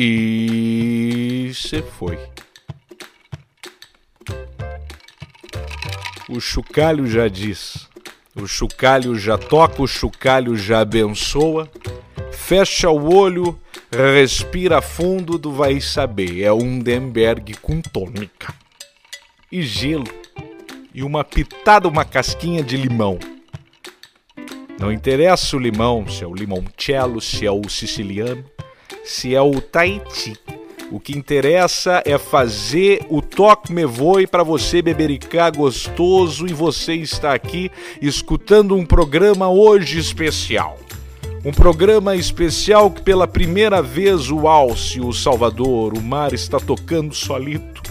E 0.00 1.50
você 1.52 1.82
foi. 1.82 2.16
O 6.28 6.38
chocalho 6.38 7.04
já 7.04 7.26
diz. 7.26 7.88
O 8.36 8.46
chocalho 8.46 9.18
já 9.18 9.36
toca, 9.36 9.82
o 9.82 9.88
chocalho 9.88 10.56
já 10.56 10.82
abençoa. 10.82 11.68
Fecha 12.30 12.88
o 12.88 13.12
olho, 13.12 13.58
respira 13.90 14.80
fundo, 14.80 15.36
tu 15.36 15.50
vai 15.50 15.80
saber. 15.80 16.44
É 16.44 16.52
um 16.52 16.78
Denberg 16.78 17.54
com 17.54 17.82
tônica. 17.82 18.54
E 19.50 19.62
gelo. 19.62 20.06
E 20.94 21.02
uma 21.02 21.24
pitada, 21.24 21.88
uma 21.88 22.04
casquinha 22.04 22.62
de 22.62 22.76
limão. 22.76 23.18
Não 24.78 24.92
interessa 24.92 25.56
o 25.56 25.58
limão, 25.58 26.06
se 26.06 26.22
é 26.22 26.26
o 26.28 26.34
limoncello, 26.34 27.20
se 27.20 27.44
é 27.44 27.50
o 27.50 27.68
siciliano, 27.68 28.44
se 29.08 29.34
é 29.34 29.40
o 29.40 29.58
Tahiti. 29.58 30.36
O 30.92 31.00
que 31.00 31.16
interessa 31.16 32.02
é 32.04 32.18
fazer 32.18 33.06
o 33.08 33.22
toque 33.22 33.72
me 33.72 33.86
voe 33.86 34.26
para 34.26 34.42
você 34.42 34.82
bebericar 34.82 35.56
gostoso 35.56 36.46
e 36.46 36.52
você 36.52 36.94
está 36.94 37.32
aqui 37.32 37.70
escutando 38.02 38.76
um 38.76 38.84
programa 38.84 39.48
hoje 39.48 39.98
especial. 39.98 40.78
Um 41.42 41.52
programa 41.52 42.16
especial 42.16 42.90
que 42.90 43.00
pela 43.00 43.26
primeira 43.26 43.80
vez 43.80 44.30
o 44.30 44.46
Alce, 44.46 45.00
o 45.00 45.12
Salvador, 45.12 45.96
o 45.96 46.02
mar 46.02 46.34
está 46.34 46.60
tocando 46.60 47.14
solito. 47.14 47.82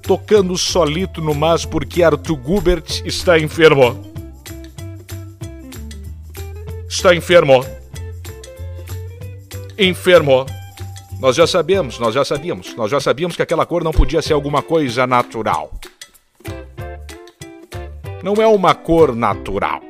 Tocando 0.00 0.56
solito 0.56 1.20
no 1.20 1.34
mar 1.34 1.58
porque 1.70 2.02
Arthur 2.02 2.36
Gubert 2.36 3.02
está 3.04 3.38
enfermo. 3.38 4.02
Está 6.88 7.14
enfermo. 7.14 7.64
Enfermo. 9.76 10.46
Nós 11.18 11.34
já 11.34 11.48
sabemos, 11.48 11.98
nós 11.98 12.14
já 12.14 12.24
sabíamos, 12.24 12.76
nós 12.76 12.90
já 12.90 13.00
sabíamos 13.00 13.34
que 13.34 13.42
aquela 13.42 13.66
cor 13.66 13.82
não 13.82 13.90
podia 13.90 14.22
ser 14.22 14.32
alguma 14.32 14.62
coisa 14.62 15.04
natural. 15.04 15.72
Não 18.22 18.34
é 18.34 18.46
uma 18.46 18.72
cor 18.72 19.16
natural. 19.16 19.80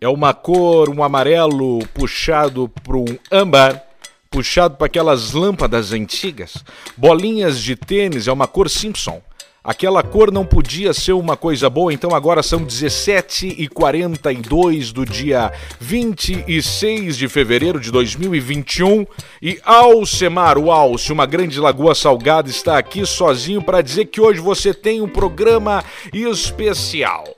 É 0.00 0.08
uma 0.08 0.32
cor, 0.32 0.88
um 0.90 1.02
amarelo 1.02 1.80
puxado 1.92 2.68
para 2.68 2.96
um 2.96 3.18
âmbar, 3.32 3.82
puxado 4.30 4.76
para 4.76 4.86
aquelas 4.86 5.32
lâmpadas 5.32 5.92
antigas. 5.92 6.64
Bolinhas 6.96 7.60
de 7.60 7.74
tênis 7.74 8.28
é 8.28 8.32
uma 8.32 8.46
cor 8.46 8.70
Simpson. 8.70 9.20
Aquela 9.66 10.02
cor 10.02 10.30
não 10.30 10.44
podia 10.44 10.92
ser 10.92 11.14
uma 11.14 11.38
coisa 11.38 11.70
boa, 11.70 11.90
então 11.90 12.14
agora 12.14 12.42
são 12.42 12.62
17 12.62 13.46
e 13.56 13.66
42 13.66 14.92
do 14.92 15.06
dia 15.06 15.50
26 15.80 17.16
de 17.16 17.26
fevereiro 17.28 17.80
de 17.80 17.90
2021 17.90 19.06
e 19.40 19.58
Alcemar, 19.64 20.58
o 20.58 20.70
Alce, 20.70 21.10
uma 21.10 21.24
grande 21.24 21.58
lagoa 21.58 21.94
salgada, 21.94 22.50
está 22.50 22.76
aqui 22.76 23.06
sozinho 23.06 23.62
para 23.62 23.80
dizer 23.80 24.04
que 24.04 24.20
hoje 24.20 24.38
você 24.38 24.74
tem 24.74 25.00
um 25.00 25.08
programa 25.08 25.82
especial. 26.12 27.33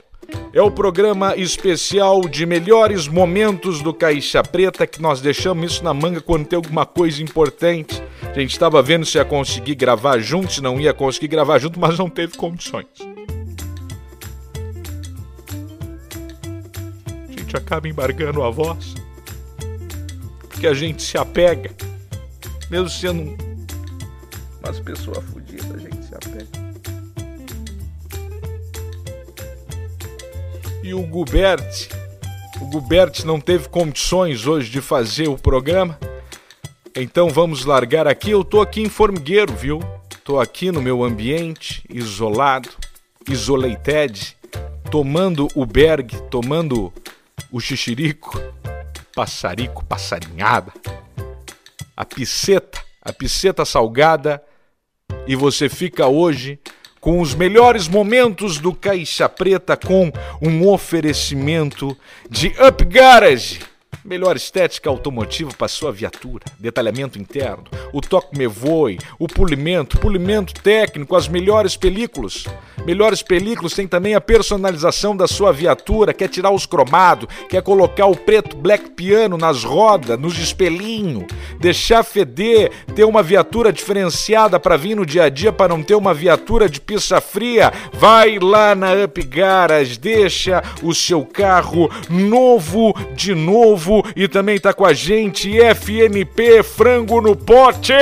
É 0.52 0.62
o 0.62 0.70
programa 0.70 1.36
especial 1.36 2.22
de 2.22 2.46
melhores 2.46 3.06
momentos 3.06 3.82
do 3.82 3.92
Caixa 3.92 4.42
Preta 4.42 4.86
que 4.86 5.02
nós 5.02 5.20
deixamos 5.20 5.72
isso 5.72 5.84
na 5.84 5.92
manga 5.92 6.20
quando 6.20 6.46
tem 6.46 6.56
alguma 6.56 6.86
coisa 6.86 7.22
importante. 7.22 8.02
A 8.22 8.38
gente 8.38 8.52
estava 8.52 8.82
vendo 8.82 9.04
se 9.04 9.18
ia 9.18 9.24
conseguir 9.24 9.74
gravar 9.74 10.18
junto, 10.18 10.52
se 10.52 10.62
não 10.62 10.80
ia 10.80 10.94
conseguir 10.94 11.28
gravar 11.28 11.58
junto, 11.58 11.78
mas 11.78 11.98
não 11.98 12.08
teve 12.08 12.36
condições. 12.36 12.86
A 17.28 17.32
gente 17.32 17.56
acaba 17.56 17.86
embargando 17.86 18.42
a 18.42 18.50
voz. 18.50 18.94
Porque 20.40 20.66
a 20.66 20.74
gente 20.74 21.02
se 21.02 21.18
apega. 21.18 21.70
Mesmo 22.70 22.88
sendo 22.88 23.36
umas 24.64 24.80
pessoas 24.80 25.22
fodidas, 25.24 25.70
a 25.70 25.78
gente 25.78 26.02
se 26.02 26.14
apega. 26.14 26.65
E 30.86 30.94
o 30.94 31.02
Gubert, 31.02 31.88
o 32.60 32.66
Gubert 32.66 33.24
não 33.24 33.40
teve 33.40 33.68
condições 33.68 34.46
hoje 34.46 34.70
de 34.70 34.80
fazer 34.80 35.26
o 35.26 35.36
programa. 35.36 35.98
Então 36.94 37.28
vamos 37.28 37.64
largar 37.64 38.06
aqui. 38.06 38.30
Eu 38.30 38.44
tô 38.44 38.60
aqui 38.60 38.82
em 38.82 38.88
Formigueiro, 38.88 39.52
viu? 39.52 39.80
Tô 40.22 40.38
aqui 40.38 40.70
no 40.70 40.80
meu 40.80 41.02
ambiente, 41.02 41.82
isolado, 41.90 42.68
isolated, 43.28 44.36
tomando 44.88 45.48
o 45.56 45.66
berg, 45.66 46.22
tomando 46.30 46.92
o 47.50 47.58
xixirico, 47.58 48.40
passarico, 49.12 49.84
passarinhada, 49.84 50.72
a 51.96 52.04
pisceta, 52.04 52.80
a 53.02 53.12
pisceta 53.12 53.64
salgada, 53.64 54.40
e 55.26 55.34
você 55.34 55.68
fica 55.68 56.06
hoje 56.06 56.60
com 57.06 57.20
os 57.20 57.36
melhores 57.36 57.86
momentos 57.86 58.58
do 58.58 58.74
Caixa 58.74 59.28
Preta 59.28 59.76
com 59.76 60.10
um 60.42 60.66
oferecimento 60.66 61.96
de 62.28 62.48
Up 62.60 62.84
Garage. 62.84 63.60
Melhor 64.06 64.36
estética 64.36 64.88
automotiva 64.88 65.50
para 65.58 65.66
sua 65.66 65.90
viatura, 65.90 66.44
detalhamento 66.60 67.18
interno, 67.18 67.64
o 67.92 68.00
toque 68.00 68.38
me 68.38 68.46
voe, 68.46 69.00
o 69.18 69.26
polimento, 69.26 69.98
polimento 69.98 70.54
técnico, 70.54 71.16
as 71.16 71.26
melhores 71.26 71.76
películas. 71.76 72.44
Melhores 72.86 73.20
películas 73.20 73.72
tem 73.72 73.88
também 73.88 74.14
a 74.14 74.20
personalização 74.20 75.16
da 75.16 75.26
sua 75.26 75.52
viatura, 75.52 76.14
quer 76.14 76.28
tirar 76.28 76.52
os 76.52 76.66
cromados, 76.66 77.28
quer 77.48 77.60
colocar 77.62 78.06
o 78.06 78.16
preto 78.16 78.56
black 78.56 78.90
piano 78.90 79.36
nas 79.36 79.64
rodas, 79.64 80.16
nos 80.20 80.38
espelhinhos, 80.38 81.24
deixar 81.58 82.04
feder, 82.04 82.70
ter 82.94 83.02
uma 83.02 83.24
viatura 83.24 83.72
diferenciada 83.72 84.60
para 84.60 84.76
vir 84.76 84.94
no 84.94 85.04
dia 85.04 85.24
a 85.24 85.28
dia 85.28 85.52
para 85.52 85.74
não 85.74 85.82
ter 85.82 85.96
uma 85.96 86.14
viatura 86.14 86.68
de 86.68 86.80
pista 86.80 87.20
fria. 87.20 87.72
Vai 87.92 88.38
lá 88.38 88.72
na 88.76 88.92
Up 88.92 89.20
deixa 89.98 90.62
o 90.80 90.94
seu 90.94 91.24
carro 91.24 91.90
novo 92.08 92.94
de 93.16 93.34
novo 93.34 93.95
e 94.14 94.26
também 94.28 94.58
tá 94.58 94.72
com 94.72 94.84
a 94.84 94.92
gente 94.92 95.58
FNP 95.58 96.62
Frango 96.62 97.20
no 97.20 97.36
Pote. 97.36 97.92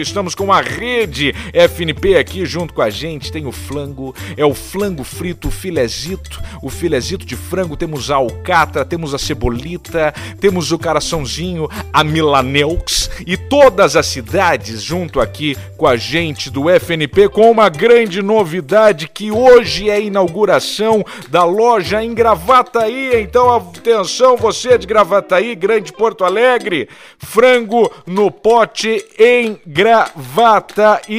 Estamos 0.00 0.34
com 0.34 0.52
a 0.52 0.60
rede 0.60 1.34
FNP 1.52 2.16
aqui 2.16 2.46
junto 2.46 2.74
com 2.74 2.82
a 2.82 2.90
gente. 2.90 3.32
Tem 3.32 3.46
o 3.46 3.52
flango, 3.52 4.14
é 4.36 4.44
o 4.44 4.54
flango 4.54 5.04
frito, 5.04 5.48
o 5.48 5.50
filezito, 5.50 6.42
o 6.62 6.70
filezito 6.70 7.24
de 7.24 7.36
frango. 7.36 7.76
Temos 7.76 8.10
a 8.10 8.16
alcatra, 8.16 8.84
temos 8.84 9.14
a 9.14 9.18
cebolita, 9.18 10.12
temos 10.40 10.72
o 10.72 10.78
coraçãozinho, 10.78 11.68
a 11.92 12.04
milaneux 12.04 13.10
e 13.26 13.36
todas 13.36 13.96
as 13.96 14.06
cidades 14.06 14.82
junto 14.82 15.20
aqui 15.20 15.56
com 15.76 15.86
a 15.86 15.96
gente 15.96 16.50
do 16.50 16.70
FNP 16.70 17.28
com 17.28 17.50
uma 17.50 17.68
grande 17.68 18.22
novidade 18.22 19.08
que 19.08 19.30
hoje 19.30 19.88
é 19.88 19.94
a 19.94 20.00
inauguração 20.00 21.04
da 21.28 21.44
loja 21.44 22.02
em 22.02 22.14
Gravataí. 22.14 23.20
Então 23.20 23.54
atenção 23.54 24.36
você 24.36 24.76
de 24.78 24.86
Gravataí, 24.86 25.25
Grande 25.56 25.92
Porto 25.92 26.24
Alegre, 26.24 26.88
frango 27.18 27.92
no 28.06 28.30
pote 28.30 29.04
em 29.18 29.60
Gravataí. 29.66 31.12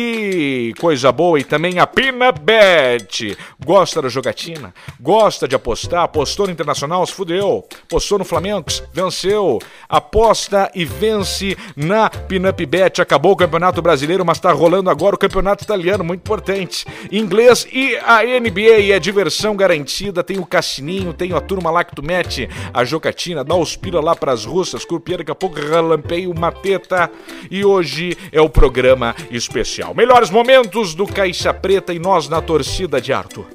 Coisa 0.79 1.11
boa 1.11 1.39
e 1.39 1.43
também 1.43 1.79
a 1.79 1.85
Pinabet. 1.85 3.37
Gosta 3.63 4.01
da 4.01 4.07
jogatina? 4.07 4.73
Gosta 4.99 5.47
de 5.47 5.55
apostar? 5.55 6.03
Apostou 6.03 6.47
no 6.47 6.53
Internacional, 6.53 7.05
se 7.05 7.13
fudeu. 7.13 7.65
Apostou 7.83 8.17
no 8.17 8.25
Flamengo, 8.25 8.65
venceu. 8.93 9.59
Aposta 9.89 10.71
e 10.73 10.85
vence 10.85 11.57
na 11.75 12.09
Pinup 12.09 12.65
Bet. 12.65 13.01
Acabou 13.01 13.33
o 13.33 13.37
Campeonato 13.37 13.81
Brasileiro, 13.81 14.25
mas 14.25 14.37
está 14.37 14.51
rolando 14.51 14.89
agora 14.89 15.15
o 15.15 15.19
Campeonato 15.19 15.63
Italiano, 15.63 16.03
muito 16.03 16.21
importante. 16.21 16.85
Inglês 17.11 17.67
e 17.71 17.97
a 17.97 18.23
NBA 18.23 18.93
é 18.93 18.99
diversão 18.99 19.55
garantida. 19.55 20.23
Tem 20.23 20.39
o 20.39 20.45
Cassininho, 20.45 21.13
tem 21.13 21.33
a 21.33 21.41
turma 21.41 21.69
lá 21.69 21.83
que 21.83 21.95
tu 21.95 22.03
mete 22.03 22.49
a 22.73 22.83
jogatina, 22.83 23.43
dá 23.43 23.55
os 23.55 23.75
pila 23.75 23.96
lá 24.01 24.15
pras 24.15 24.45
russas, 24.45 24.85
curpia 24.85 25.17
daqui 25.17 25.31
a 25.31 25.35
pouco 25.35 25.55
relampeia 25.55 26.29
uma 26.29 26.51
teta. 26.51 27.09
E 27.49 27.63
hoje 27.63 28.17
é 28.31 28.41
o 28.41 28.49
programa 28.49 29.15
especial. 29.31 29.93
Melhores 29.93 30.29
momentos 30.29 30.93
do 30.93 31.05
Caixa 31.05 31.53
Preta 31.53 31.93
e 31.93 31.99
nós 31.99 32.27
na 32.29 32.41
torcida 32.41 32.99
de 33.01 33.13
Arthur. 33.13 33.45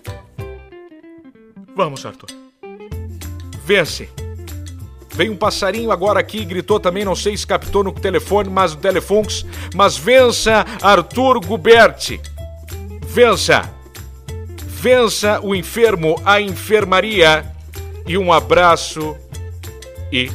Vamos, 1.74 2.04
Arthur. 2.04 2.28
Vence. 3.64 4.08
Veio 5.14 5.32
um 5.32 5.36
passarinho 5.36 5.90
agora 5.90 6.20
aqui 6.20 6.38
e 6.38 6.44
gritou 6.44 6.80
também, 6.80 7.04
não 7.04 7.14
sei 7.14 7.36
se 7.36 7.46
captou 7.46 7.84
no 7.84 7.92
telefone, 7.92 8.48
mas 8.48 8.74
no 8.74 8.80
telefunks, 8.80 9.44
mas 9.74 9.96
vença 9.96 10.64
Arthur 10.80 11.38
Guberti. 11.40 12.20
Vença. 13.06 13.70
Vença 14.66 15.38
o 15.42 15.54
enfermo, 15.54 16.20
a 16.24 16.40
enfermaria. 16.40 17.44
E 18.06 18.16
um 18.18 18.32
abraço 18.32 19.16
e 20.12 20.30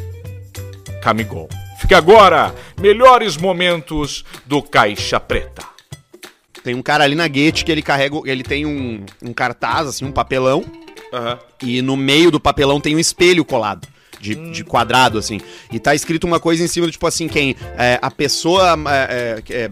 camigol. 1.01 1.47
Fique 1.79 1.93
agora, 1.93 2.53
melhores 2.81 3.37
momentos 3.37 4.25
do 4.45 4.61
Caixa 4.61 5.19
Preta. 5.19 5.63
Tem 6.63 6.73
um 6.73 6.81
cara 6.81 7.03
ali 7.03 7.15
na 7.15 7.27
Guete 7.27 7.63
que 7.63 7.71
ele 7.71 7.81
carrega, 7.81 8.19
ele 8.25 8.43
tem 8.43 8.65
um, 8.65 9.05
um 9.21 9.31
cartaz, 9.31 9.87
assim, 9.87 10.03
um 10.03 10.11
papelão, 10.11 10.65
Aham. 11.13 11.39
e 11.63 11.81
no 11.81 11.95
meio 11.95 12.31
do 12.31 12.39
papelão 12.39 12.81
tem 12.81 12.95
um 12.95 12.99
espelho 12.99 13.45
colado. 13.45 13.87
de, 14.19 14.35
de 14.51 14.63
quadrado, 14.63 15.17
assim. 15.17 15.39
E 15.71 15.79
tá 15.79 15.93
escrito 15.93 16.25
uma 16.25 16.39
coisa 16.39 16.63
em 16.63 16.67
cima 16.67 16.87
do 16.87 16.91
tipo 16.91 17.05
assim, 17.05 17.27
quem 17.27 17.55
é, 17.77 17.99
a 18.01 18.09
pessoa. 18.09 18.75
É, 18.89 19.43
é, 19.49 19.55
é, 19.55 19.71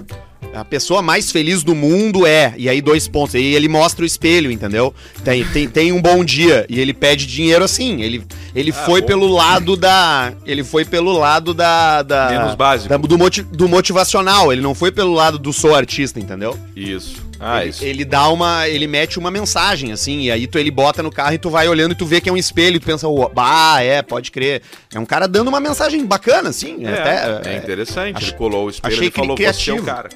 a 0.54 0.64
pessoa 0.64 1.02
mais 1.02 1.32
feliz 1.32 1.64
do 1.64 1.76
mundo 1.76 2.26
é. 2.26 2.54
E 2.56 2.70
aí, 2.70 2.80
dois 2.80 3.08
pontos. 3.08 3.34
E 3.34 3.40
ele 3.40 3.68
mostra 3.68 4.04
o 4.04 4.06
espelho, 4.06 4.52
entendeu? 4.52 4.94
Tem, 5.24 5.44
tem, 5.46 5.68
tem 5.68 5.92
um 5.92 6.02
bom 6.02 6.24
dia. 6.24 6.66
E 6.70 6.80
ele 6.80 6.94
pede 6.94 7.26
dinheiro 7.26 7.64
assim. 7.66 8.02
Ele, 8.02 8.24
ele 8.56 8.72
Ah, 8.72 8.86
foi 8.86 9.02
bom. 9.02 9.08
pelo 9.08 9.28
lado 9.28 9.76
da. 9.76 10.32
Ele 10.46 10.64
foi 10.64 10.86
pelo 10.86 11.12
lado 11.18 11.54
da. 11.54 12.02
da 12.02 12.30
Menos 12.30 12.56
básico. 12.56 12.90
da- 12.90 12.98
do, 12.98 13.18
moti- 13.18 13.42
do 13.44 13.68
motivacional. 13.68 14.52
Ele 14.54 14.62
não 14.62 14.74
foi 14.74 14.92
pelo 14.92 15.14
lado 15.14 15.38
do 15.38 15.52
sou 15.52 15.76
artista, 15.76 16.20
entendeu? 16.20 16.58
Isso. 16.76 17.24
Ah, 17.40 17.62
ele, 17.62 17.70
isso. 17.70 17.84
ele 17.84 18.06
dá 18.06 18.30
uma. 18.30 18.68
Ele 18.68 18.88
mete 18.88 19.20
uma 19.20 19.30
mensagem, 19.30 19.92
assim, 19.92 20.22
e 20.22 20.32
aí 20.32 20.48
tu, 20.48 20.58
ele 20.58 20.72
bota 20.72 21.04
no 21.04 21.12
carro 21.12 21.34
e 21.34 21.38
tu 21.38 21.50
vai 21.50 21.68
olhando 21.68 21.92
e 21.92 21.96
tu 21.96 22.06
vê 22.06 22.22
que 22.22 22.30
é 22.30 22.32
um 22.32 22.38
espelho, 22.38 22.78
e 22.78 22.80
tu 22.80 22.86
pensa, 22.86 23.08
"Ué, 23.10 23.28
bah, 23.34 23.82
é, 23.84 24.02
pode 24.02 24.32
crer. 24.32 24.62
É 24.94 24.98
um 25.00 25.06
cara 25.06 25.28
dando 25.28 25.50
uma 25.50 25.60
mensagem 25.60 26.06
bacana, 26.06 26.50
assim. 26.50 26.86
É, 26.86 26.94
até, 26.94 27.50
é 27.54 27.58
interessante. 27.58 28.16
ach- 28.18 28.24
ele 28.30 28.32
colou 28.38 28.68
o 28.68 28.70
espelho 28.70 29.04
e 29.04 29.12
falou, 29.12 29.36
cri- 29.36 29.46
você 29.54 29.70
é 29.70 29.74
o 29.74 29.76
criativo. 29.76 29.86
cara. 29.86 30.10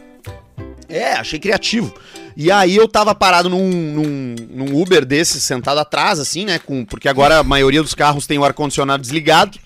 É, 0.88 1.14
achei 1.14 1.38
criativo. 1.40 1.94
E 2.42 2.50
aí 2.50 2.74
eu 2.78 2.88
tava 2.88 3.14
parado 3.14 3.50
num, 3.50 3.70
num, 3.70 4.36
num 4.50 4.82
Uber 4.82 5.04
desse, 5.04 5.42
sentado 5.42 5.78
atrás, 5.78 6.20
assim, 6.22 6.46
né? 6.46 6.58
Com, 6.58 6.86
porque 6.86 7.10
agora 7.10 7.40
a 7.40 7.44
maioria 7.44 7.84
dos 7.84 7.94
carros 7.94 8.26
tem 8.26 8.38
o 8.40 8.46
ar-condicionado 8.46 9.02
desligado. 9.02 9.58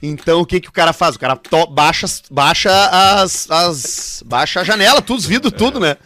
Então 0.00 0.40
o 0.40 0.46
que 0.46 0.60
que 0.60 0.68
o 0.68 0.72
cara 0.72 0.92
faz? 0.92 1.16
O 1.16 1.18
cara 1.18 1.34
to- 1.34 1.66
baixa, 1.66 2.06
baixa 2.30 2.70
as, 2.70 3.50
as. 3.50 4.22
Baixa 4.24 4.60
a 4.60 4.64
janela, 4.64 5.02
tudo, 5.02 5.18
os 5.18 5.26
vidros, 5.26 5.52
tudo, 5.52 5.80
né? 5.80 5.96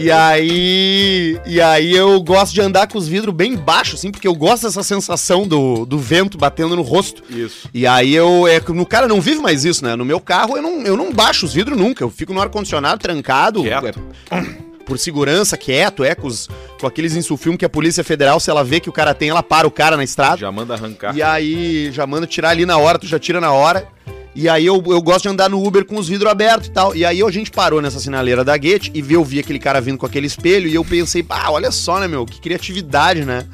E 0.00 0.10
aí. 0.10 1.40
E 1.46 1.60
aí 1.60 1.94
eu 1.94 2.20
gosto 2.22 2.52
de 2.52 2.60
andar 2.60 2.88
com 2.88 2.98
os 2.98 3.06
vidros 3.06 3.32
bem 3.32 3.54
baixos, 3.54 4.00
assim, 4.00 4.10
porque 4.10 4.26
eu 4.26 4.34
gosto 4.34 4.64
dessa 4.66 4.82
sensação 4.82 5.46
do, 5.46 5.86
do 5.86 5.96
vento 5.96 6.36
batendo 6.36 6.74
no 6.74 6.82
rosto. 6.82 7.22
Isso. 7.30 7.68
E 7.72 7.86
aí 7.86 8.12
eu. 8.12 8.48
É, 8.48 8.60
no 8.72 8.84
cara 8.84 9.06
não 9.06 9.20
vive 9.20 9.40
mais 9.40 9.64
isso, 9.64 9.84
né? 9.84 9.94
No 9.94 10.04
meu 10.04 10.18
carro 10.18 10.56
eu 10.56 10.62
não, 10.62 10.82
eu 10.82 10.96
não 10.96 11.12
baixo 11.12 11.46
os 11.46 11.54
vidros 11.54 11.78
nunca. 11.78 12.02
Eu 12.02 12.10
fico 12.10 12.34
no 12.34 12.40
ar-condicionado 12.40 13.00
trancado. 13.00 13.62
Quieto. 13.62 14.00
é, 14.32 14.75
por 14.86 14.98
segurança, 14.98 15.56
quieto, 15.56 16.04
é, 16.04 16.14
com, 16.14 16.28
os, 16.28 16.48
com 16.80 16.86
aqueles 16.86 17.14
insufilmes 17.16 17.58
que 17.58 17.64
a 17.64 17.68
Polícia 17.68 18.04
Federal, 18.04 18.38
se 18.40 18.48
ela 18.48 18.64
vê 18.64 18.78
que 18.80 18.88
o 18.88 18.92
cara 18.92 19.12
tem, 19.12 19.28
ela 19.28 19.42
para 19.42 19.66
o 19.66 19.70
cara 19.70 19.96
na 19.96 20.04
estrada. 20.04 20.38
Já 20.38 20.50
manda 20.50 20.74
arrancar. 20.74 21.14
E 21.14 21.22
aí 21.22 21.90
já 21.92 22.06
manda 22.06 22.26
tirar 22.26 22.50
ali 22.50 22.64
na 22.64 22.78
hora, 22.78 22.98
tu 22.98 23.06
já 23.06 23.18
tira 23.18 23.40
na 23.40 23.52
hora. 23.52 23.86
E 24.34 24.48
aí 24.50 24.66
eu, 24.66 24.82
eu 24.86 25.00
gosto 25.00 25.22
de 25.22 25.28
andar 25.30 25.48
no 25.48 25.66
Uber 25.66 25.84
com 25.84 25.96
os 25.96 26.08
vidros 26.08 26.30
abertos 26.30 26.68
e 26.68 26.70
tal. 26.70 26.94
E 26.94 27.04
aí 27.04 27.22
a 27.22 27.30
gente 27.30 27.50
parou 27.50 27.80
nessa 27.80 27.98
sinaleira 27.98 28.44
da 28.44 28.56
Gate 28.56 28.90
e 28.94 29.00
viu, 29.00 29.20
eu 29.20 29.24
vi 29.24 29.38
aquele 29.40 29.58
cara 29.58 29.80
vindo 29.80 29.96
com 29.96 30.04
aquele 30.06 30.26
espelho 30.26 30.68
e 30.68 30.74
eu 30.74 30.84
pensei, 30.84 31.24
ah, 31.30 31.50
olha 31.50 31.70
só, 31.70 31.98
né, 31.98 32.06
meu, 32.06 32.24
que 32.26 32.38
criatividade, 32.38 33.24
né? 33.24 33.46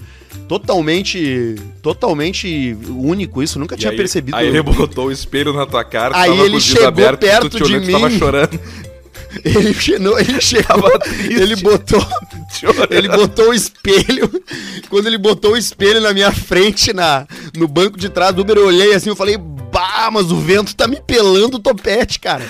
Totalmente, 0.48 1.54
totalmente 1.80 2.76
único 2.88 3.42
isso, 3.42 3.58
nunca 3.58 3.74
E 3.74 3.78
tinha 3.78 3.92
aí, 3.92 3.96
percebido. 3.96 4.36
Aí 4.36 4.48
ele 4.48 4.60
botou 4.60 5.06
o 5.06 5.12
espelho 5.12 5.52
na 5.52 5.66
tua 5.66 5.84
cara, 5.84 6.16
Aí 6.16 6.36
ele 6.40 6.60
chegou 6.60 6.88
abertos, 6.88 7.28
perto 7.28 7.48
tu 7.48 7.58
te 7.64 7.80
de 7.80 7.86
tu 7.86 7.92
tava 7.92 8.08
mim. 8.08 8.18
chorando. 8.18 8.58
Ele, 9.44 9.72
che- 9.74 9.98
não, 9.98 10.18
ele 10.18 10.40
chegou, 10.40 10.98
triste. 10.98 11.32
ele 11.34 11.56
botou, 11.56 12.06
ele 12.90 13.08
botou 13.08 13.50
o 13.50 13.54
espelho. 13.54 14.30
Quando 14.90 15.06
ele 15.06 15.18
botou 15.18 15.52
o 15.52 15.56
espelho 15.56 16.00
na 16.00 16.12
minha 16.12 16.30
frente, 16.30 16.92
na, 16.92 17.26
no 17.56 17.66
banco 17.66 17.98
de 17.98 18.08
trás 18.08 18.34
do 18.34 18.42
Uber, 18.42 18.56
eu 18.58 18.66
olhei 18.66 18.94
assim, 18.94 19.08
eu 19.08 19.16
falei, 19.16 19.38
bah, 19.38 20.10
mas 20.12 20.30
o 20.30 20.36
vento 20.36 20.76
tá 20.76 20.86
me 20.86 21.00
pelando 21.00 21.56
o 21.56 21.60
topete, 21.60 22.18
cara. 22.18 22.44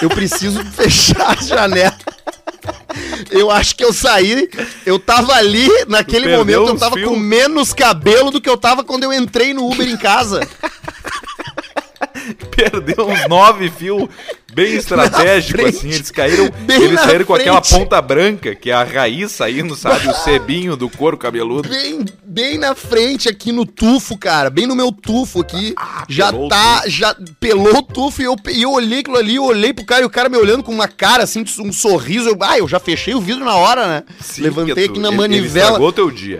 Eu 0.00 0.08
preciso 0.08 0.64
fechar 0.72 1.36
a 1.38 1.42
janela. 1.42 1.96
Eu 3.30 3.50
acho 3.50 3.74
que 3.74 3.84
eu 3.84 3.92
saí, 3.92 4.48
eu 4.84 4.98
tava 4.98 5.32
ali, 5.34 5.68
naquele 5.88 6.36
momento, 6.36 6.68
eu 6.68 6.76
tava 6.76 6.96
fios? 6.96 7.08
com 7.08 7.16
menos 7.16 7.72
cabelo 7.72 8.30
do 8.30 8.40
que 8.40 8.48
eu 8.48 8.56
tava 8.56 8.84
quando 8.84 9.04
eu 9.04 9.12
entrei 9.12 9.54
no 9.54 9.70
Uber 9.70 9.88
em 9.88 9.96
casa. 9.96 10.46
Perdeu 12.54 13.08
uns 13.08 13.28
nove 13.28 13.70
fios 13.70 14.08
bem 14.64 14.74
estratégicos, 14.76 15.60
frente. 15.62 15.76
assim. 15.76 15.88
Eles 15.90 16.10
caíram. 16.10 16.50
Bem 16.66 16.82
eles 16.82 17.00
saíram 17.00 17.24
com 17.24 17.34
aquela 17.34 17.60
ponta 17.60 18.00
branca, 18.02 18.54
que 18.54 18.70
é 18.70 18.74
a 18.74 18.84
raiz 18.84 19.32
saindo, 19.32 19.74
sabe? 19.74 20.08
O 20.08 20.14
sebinho 20.14 20.76
do 20.76 20.88
couro 20.90 21.16
cabeludo. 21.16 21.68
Bem, 21.68 22.04
bem 22.24 22.58
na 22.58 22.74
frente 22.74 23.28
aqui 23.28 23.52
no 23.52 23.64
tufo, 23.64 24.16
cara. 24.18 24.50
Bem 24.50 24.66
no 24.66 24.74
meu 24.76 24.92
tufo 24.92 25.40
aqui. 25.40 25.74
já 26.08 26.28
Ah, 26.28 26.34
o 26.34 26.48
tá, 26.48 26.82
já 26.86 27.16
pelou 27.40 27.78
o 27.78 27.82
tufo 27.82 28.20
e 28.20 28.24
eu, 28.24 28.36
e 28.50 28.62
eu 28.62 28.72
olhei 28.72 29.00
aquilo 29.00 29.16
ali, 29.16 29.36
eu 29.36 29.44
olhei 29.44 29.72
pro 29.72 29.84
cara 29.84 30.02
e 30.02 30.04
o 30.04 30.10
cara 30.10 30.28
me 30.28 30.36
olhando 30.36 30.62
com 30.62 30.72
uma 30.72 30.88
cara 30.88 31.22
assim, 31.24 31.44
um 31.60 31.72
sorriso. 31.72 32.28
Eu, 32.28 32.36
ah, 32.40 32.58
eu 32.58 32.68
já 32.68 32.78
fechei 32.80 33.14
o 33.14 33.20
vidro 33.20 33.44
na 33.44 33.54
hora, 33.54 33.86
né? 33.86 34.02
Sim, 34.20 34.42
Levantei 34.42 34.84
aqui 34.86 34.98
na 34.98 35.08
ele- 35.08 35.16
manivela 35.16 35.46
Ele 35.48 35.58
estragou 35.58 35.92
teu 35.92 36.10
dia. 36.10 36.38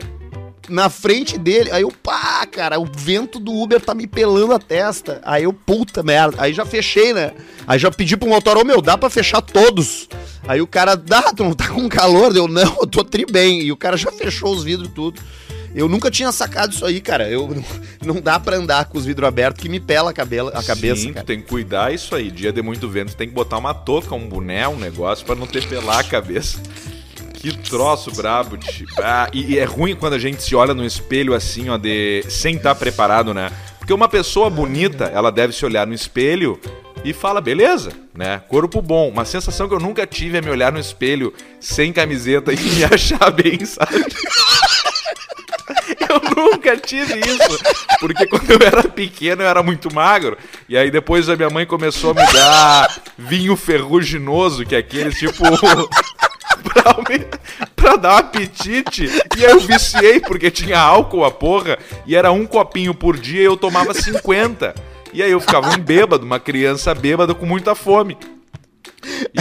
Na 0.69 0.89
frente 0.89 1.39
dele. 1.39 1.71
Aí 1.71 1.83
eu, 1.83 1.91
pá, 1.91 2.47
cara, 2.47 2.79
o 2.79 2.85
vento 2.85 3.39
do 3.39 3.53
Uber 3.53 3.81
tá 3.81 3.95
me 3.95 4.07
pelando 4.07 4.53
a 4.53 4.59
testa. 4.59 5.21
Aí 5.25 5.45
eu, 5.45 5.53
puta 5.53 6.03
merda. 6.03 6.37
Aí 6.39 6.53
já 6.53 6.65
fechei, 6.65 7.13
né? 7.13 7.33
Aí 7.67 7.79
já 7.79 7.91
pedi 7.91 8.17
pro 8.17 8.29
motor, 8.29 8.57
ô 8.57 8.65
meu, 8.65 8.81
dá 8.81 8.97
pra 8.97 9.11
fechar 9.11 9.41
todos. 9.41 10.09
Aí 10.47 10.61
o 10.61 10.67
cara, 10.67 10.97
dá, 10.97 11.33
tu 11.33 11.45
não 11.45 11.53
tá 11.53 11.69
com 11.69 11.89
calor? 11.89 12.35
Eu, 12.37 12.49
não, 12.49 12.79
eu 12.81 12.87
tô 12.87 13.05
tri 13.05 13.25
bem. 13.25 13.63
E 13.63 13.73
o 13.73 13.77
cara 13.77 13.97
já 13.97 14.11
fechou 14.11 14.53
os 14.53 14.65
vidros 14.65 14.91
tudo. 14.95 15.21
Eu 15.75 15.89
nunca 15.89 16.11
tinha 16.11 16.33
sacado 16.33 16.73
isso 16.73 16.85
aí, 16.85 17.01
cara. 17.01 17.29
Eu 17.29 17.49
não, 17.49 18.15
não 18.15 18.21
dá 18.21 18.41
pra 18.41 18.57
andar 18.57 18.87
com 18.87 18.99
os 18.99 19.05
vidros 19.05 19.29
abertos 19.29 19.63
que 19.63 19.69
me 19.69 19.79
pela 19.79 20.11
a, 20.11 20.15
cabela, 20.15 20.51
a 20.55 20.63
cabeça, 20.63 21.03
Sim, 21.03 21.09
tu 21.09 21.15
cara. 21.15 21.27
tem 21.27 21.41
que 21.41 21.47
cuidar 21.47 21.93
isso 21.93 22.15
aí. 22.15 22.31
Dia 22.31 22.53
de 22.53 22.63
muito 22.63 22.89
vento, 22.89 23.15
tem 23.15 23.29
que 23.29 23.35
botar 23.35 23.59
uma 23.59 23.75
touca, 23.75 24.15
um 24.15 24.29
boné, 24.29 24.67
um 24.67 24.77
negócio 24.77 25.25
pra 25.25 25.35
não 25.35 25.47
ter 25.47 25.67
pelar 25.69 26.01
a 26.01 26.05
cabeça. 26.05 26.59
Que 27.41 27.57
troço 27.57 28.11
brabo, 28.11 28.57
tipo. 28.57 28.93
Ah, 29.01 29.29
e, 29.33 29.55
e 29.55 29.59
é 29.59 29.65
ruim 29.65 29.95
quando 29.95 30.15
a 30.15 30.19
gente 30.19 30.43
se 30.43 30.57
olha 30.57 30.75
no 30.75 30.85
espelho 30.85 31.35
assim, 31.35 31.69
ó, 31.69 31.77
de 31.77 32.25
sem 32.29 32.57
estar 32.57 32.75
preparado, 32.75 33.33
né? 33.33 33.53
Porque 33.79 33.93
uma 33.93 34.09
pessoa 34.09 34.51
bonita, 34.51 35.05
ela 35.05 35.31
deve 35.31 35.53
se 35.53 35.65
olhar 35.65 35.87
no 35.87 35.95
espelho 35.95 36.61
e 37.05 37.13
fala, 37.13 37.41
beleza, 37.41 37.93
né? 38.13 38.43
Corpo 38.49 38.83
bom. 38.83 39.09
Uma 39.09 39.25
sensação 39.25 39.69
que 39.69 39.75
eu 39.75 39.79
nunca 39.79 40.07
tive 40.07 40.39
é 40.39 40.43
me 40.43 40.51
olhar 40.51 40.73
no 40.73 40.81
espelho 40.81 41.33
sem 41.61 41.93
camiseta 41.93 42.53
e 42.53 42.57
me 42.57 42.85
achar 42.85 43.31
bem, 43.31 43.65
sabe? 43.65 44.05
Eu 46.09 46.21
nunca 46.37 46.77
tive 46.77 47.21
isso. 47.21 47.59
Porque 48.01 48.27
quando 48.27 48.51
eu 48.51 48.67
era 48.67 48.83
pequeno 48.89 49.43
eu 49.43 49.47
era 49.47 49.63
muito 49.63 49.93
magro. 49.95 50.37
E 50.69 50.77
aí 50.77 50.91
depois 50.91 51.29
a 51.29 51.37
minha 51.37 51.51
mãe 51.51 51.67
começou 51.67 52.11
a 52.11 52.15
me 52.15 52.33
dar 52.33 53.03
vinho 53.17 53.55
ferruginoso, 53.57 54.65
que 54.65 54.75
é 54.75 54.79
aqueles 54.79 55.17
tipo. 55.19 55.45
Pra, 56.69 56.93
aumen- 56.93 57.27
pra 57.77 57.97
dar 57.97 58.15
um 58.15 58.19
apetite. 58.19 59.05
E 59.37 59.45
aí 59.45 59.51
eu 59.53 59.61
viciei, 59.61 60.21
porque 60.21 60.51
tinha 60.51 60.79
álcool 60.79 61.25
a 61.25 61.31
porra. 61.31 61.79
E 62.07 62.15
era 62.17 62.31
um 62.33 62.47
copinho 62.47 62.95
por 62.95 63.17
dia 63.17 63.41
e 63.43 63.45
eu 63.45 63.57
tomava 63.57 63.95
50. 63.95 64.75
E 65.13 65.23
aí 65.23 65.31
eu 65.31 65.41
ficava 65.41 65.71
um 65.71 65.79
bêbado, 65.79 66.25
uma 66.25 66.39
criança 66.39 66.95
bêbada 66.95 67.35
com 67.35 67.47
muita 67.47 67.75
fome. 67.75 68.17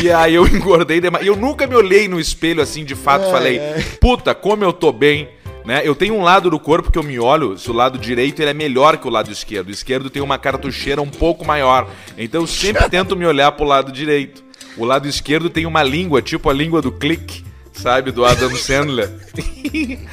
E 0.01 0.09
aí 0.11 0.33
eu 0.35 0.45
engordei 0.47 0.99
demais. 1.01 1.25
E 1.25 1.27
eu 1.27 1.35
nunca 1.35 1.65
me 1.67 1.75
olhei 1.75 2.07
no 2.07 2.19
espelho 2.19 2.61
assim, 2.61 2.83
de 2.83 2.95
fato, 2.95 3.29
falei, 3.31 3.59
puta, 3.99 4.33
como 4.35 4.63
eu 4.63 4.71
tô 4.73 4.91
bem. 4.91 5.29
Né? 5.65 5.81
Eu 5.83 5.93
tenho 5.93 6.15
um 6.15 6.21
lado 6.23 6.49
do 6.49 6.57
corpo 6.57 6.89
que 6.89 6.97
eu 6.97 7.03
me 7.03 7.19
olho, 7.19 7.57
se 7.57 7.69
o 7.69 7.73
lado 7.73 7.97
direito 7.97 8.41
ele 8.41 8.51
é 8.51 8.53
melhor 8.53 8.97
que 8.97 9.05
o 9.05 9.09
lado 9.09 9.29
esquerdo. 9.29 9.67
O 9.67 9.71
esquerdo 9.71 10.09
tem 10.09 10.21
uma 10.21 10.37
cartucheira 10.37 11.01
um 11.01 11.09
pouco 11.09 11.43
maior. 11.43 11.89
Então 12.17 12.41
eu 12.41 12.47
sempre 12.47 12.87
tento 12.89 13.17
me 13.17 13.25
olhar 13.25 13.51
pro 13.51 13.65
lado 13.65 13.91
direito. 13.91 14.46
O 14.77 14.85
lado 14.85 15.07
esquerdo 15.07 15.49
tem 15.49 15.65
uma 15.65 15.83
língua, 15.83 16.21
tipo 16.21 16.49
a 16.49 16.53
língua 16.53 16.81
do 16.81 16.91
clique, 16.91 17.43
sabe? 17.73 18.11
Do 18.11 18.25
Adam 18.25 18.55
Sandler. 18.55 19.09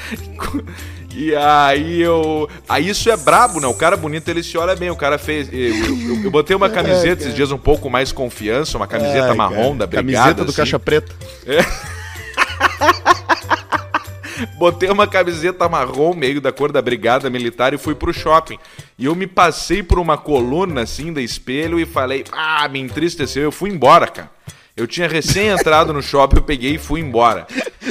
E 1.17 1.33
aí 1.37 2.03
eu. 2.03 2.51
Aí 2.69 2.89
isso 2.89 3.09
é 3.09 3.17
brabo, 3.17 3.61
né? 3.61 3.69
O 3.69 3.75
cara 3.75 3.97
bonito 3.97 4.29
ele 4.29 4.43
se 4.43 4.59
olha 4.59 4.75
bem. 4.75 4.91
O 4.91 4.97
cara 4.97 5.17
fez. 5.17 5.49
Eu, 5.53 5.61
eu- 5.61 6.25
eu 6.25 6.31
botei 6.33 6.57
uma 6.57 6.69
camiseta 6.69 7.23
esses 7.23 7.37
dias 7.37 7.53
um 7.53 7.59
pouco 7.59 7.89
mais 7.89 8.11
confiança, 8.11 8.77
uma 8.77 8.89
camiseta 8.89 9.29
Ai, 9.31 9.37
marrom 9.37 9.63
cara. 9.67 9.75
da 9.77 9.87
brigada. 9.87 10.03
Camiseta 10.19 10.45
do 10.45 10.49
assim. 10.51 10.57
Caixa 10.57 10.77
Preta. 10.81 11.13
Botei 14.59 14.91
uma 14.91 15.07
camiseta 15.07 15.69
marrom, 15.69 16.15
meio 16.15 16.41
da 16.41 16.51
cor 16.51 16.73
da 16.73 16.83
brigada 16.83 17.31
militar, 17.31 17.73
e 17.73 17.79
fui 17.79 17.95
pro 17.95 18.13
shopping. 18.13 18.59
E 18.99 19.05
eu 19.05 19.15
me 19.15 19.29
passei 19.29 19.81
por 19.83 20.01
uma 20.01 20.19
coluna 20.19 20.81
assim 20.83 21.13
da 21.13 21.23
espelho 21.23 21.79
e 21.79 21.87
falei, 21.87 22.25
ah, 22.33 22.69
me 22.69 22.81
entristeceu. 22.81 23.45
Eu 23.45 23.53
fui 23.53 23.71
embora, 23.71 24.09
cara. 24.09 24.31
Eu 24.77 24.89
tinha 24.89 25.07
recém 25.07 25.49
entrado 25.49 25.93
no 25.93 26.03
shopping, 26.03 26.37
eu 26.37 26.43
peguei 26.43 26.75
e 26.75 26.79
fui 26.79 26.99
embora. 26.99 27.47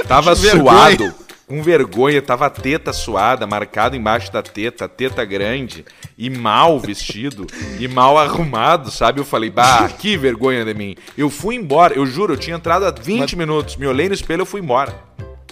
Tava 0.05 0.35
suado, 0.35 1.15
com 1.47 1.63
vergonha, 1.63 2.21
tava 2.21 2.47
a 2.47 2.49
teta 2.49 2.91
suada, 2.91 3.47
marcado 3.47 3.95
embaixo 3.95 4.29
da 4.33 4.43
teta, 4.43 4.89
teta 4.89 5.23
grande, 5.23 5.85
e 6.17 6.29
mal 6.29 6.77
vestido, 6.81 7.47
e 7.79 7.87
mal 7.87 8.17
arrumado, 8.17 8.91
sabe? 8.91 9.21
Eu 9.21 9.23
falei, 9.23 9.49
bah, 9.49 9.87
que 9.97 10.17
vergonha 10.17 10.65
de 10.65 10.73
mim. 10.73 10.93
Eu 11.17 11.29
fui 11.29 11.55
embora, 11.55 11.93
eu 11.93 12.05
juro, 12.05 12.33
eu 12.33 12.37
tinha 12.37 12.57
entrado 12.57 12.85
há 12.85 12.91
20 12.91 13.37
minutos, 13.37 13.77
me 13.77 13.87
olhei 13.87 14.09
no 14.09 14.13
espelho, 14.13 14.41
eu 14.41 14.45
fui 14.45 14.59
embora. 14.59 14.93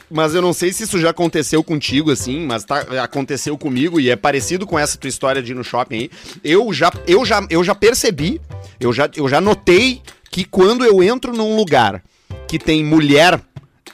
Mas 0.10 0.36
eu 0.36 0.42
não 0.42 0.52
sei 0.52 0.74
se 0.74 0.84
isso 0.84 1.00
já 1.00 1.12
aconteceu 1.12 1.64
contigo, 1.64 2.12
assim, 2.12 2.46
mas 2.46 2.66
tá, 2.66 2.80
aconteceu 3.02 3.58
comigo 3.58 4.02
e 4.02 4.10
é 4.10 4.18
parecido 4.18 4.68
com 4.68 4.78
essa 4.78 4.98
tua 4.98 5.08
história 5.08 5.42
de 5.42 5.54
ir 5.54 5.56
no 5.56 5.64
shopping 5.64 5.96
aí. 5.96 6.12
Eu 6.44 6.74
já, 6.74 6.92
eu 7.08 7.24
já, 7.24 7.42
eu 7.50 7.64
já 7.64 7.74
percebi, 7.74 8.42
eu 8.82 8.92
já, 8.92 9.10
eu 9.16 9.30
já 9.30 9.40
notei 9.40 10.02
que 10.32 10.46
quando 10.46 10.86
eu 10.86 11.04
entro 11.04 11.34
num 11.34 11.58
lugar 11.58 12.02
que 12.48 12.58
tem 12.58 12.86
mulher, 12.86 13.42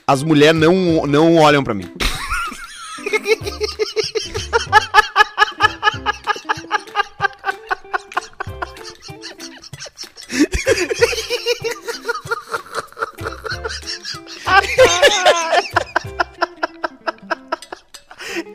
as 0.05 0.21
mulheres 0.21 0.59
não, 0.61 1.07
não 1.07 1.35
olham 1.37 1.63
para 1.63 1.73
mim. 1.73 1.91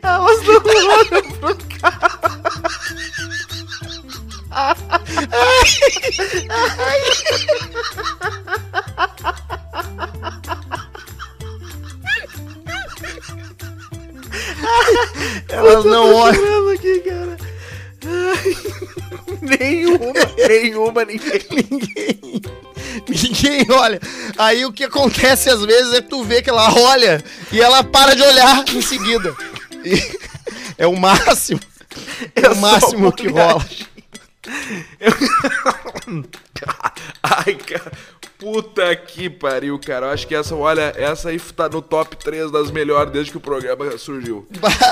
Elas 0.01 0.41
não 0.43 0.63
olham 0.89 1.31
pro 1.39 1.57
cara. 1.79 2.13
Ai. 4.51 4.77
Ai. 6.79 7.72
aqui, 16.73 16.99
cara. 17.01 17.37
nenhuma, 19.41 20.13
nenhuma, 20.47 21.05
ninguém. 21.05 21.41
Ninguém. 21.51 22.41
Ninguém 23.09 23.65
olha. 23.71 23.99
Aí 24.37 24.65
o 24.65 24.71
que 24.71 24.83
acontece 24.83 25.49
às 25.49 25.65
vezes 25.65 25.93
é 25.93 26.01
que 26.01 26.09
tu 26.09 26.23
vê 26.23 26.41
que 26.41 26.49
ela 26.49 26.73
olha 26.73 27.23
e 27.51 27.59
ela 27.59 27.83
para 27.83 28.15
de 28.15 28.21
olhar 28.21 28.63
em 28.69 28.81
seguida. 28.81 29.35
E 29.83 29.99
é 30.77 30.85
o 30.85 30.95
máximo. 30.95 31.59
É 32.35 32.49
o 32.49 32.55
máximo 32.55 33.11
que 33.11 33.27
rola. 33.27 33.65
Ai, 37.23 37.55
cara. 37.55 37.91
Puta 38.43 38.93
que 38.95 39.29
pariu, 39.29 39.79
cara. 39.79 40.07
Eu 40.07 40.11
acho 40.11 40.27
que 40.27 40.35
essa, 40.35 40.53
olha, 40.53 40.93
essa 40.97 41.29
aí 41.29 41.39
tá 41.39 41.69
no 41.69 41.81
top 41.81 42.17
3 42.17 42.51
das 42.51 42.69
melhores 42.71 43.11
desde 43.13 43.31
que 43.31 43.37
o 43.37 43.39
programa 43.39 43.97
surgiu. 43.97 44.45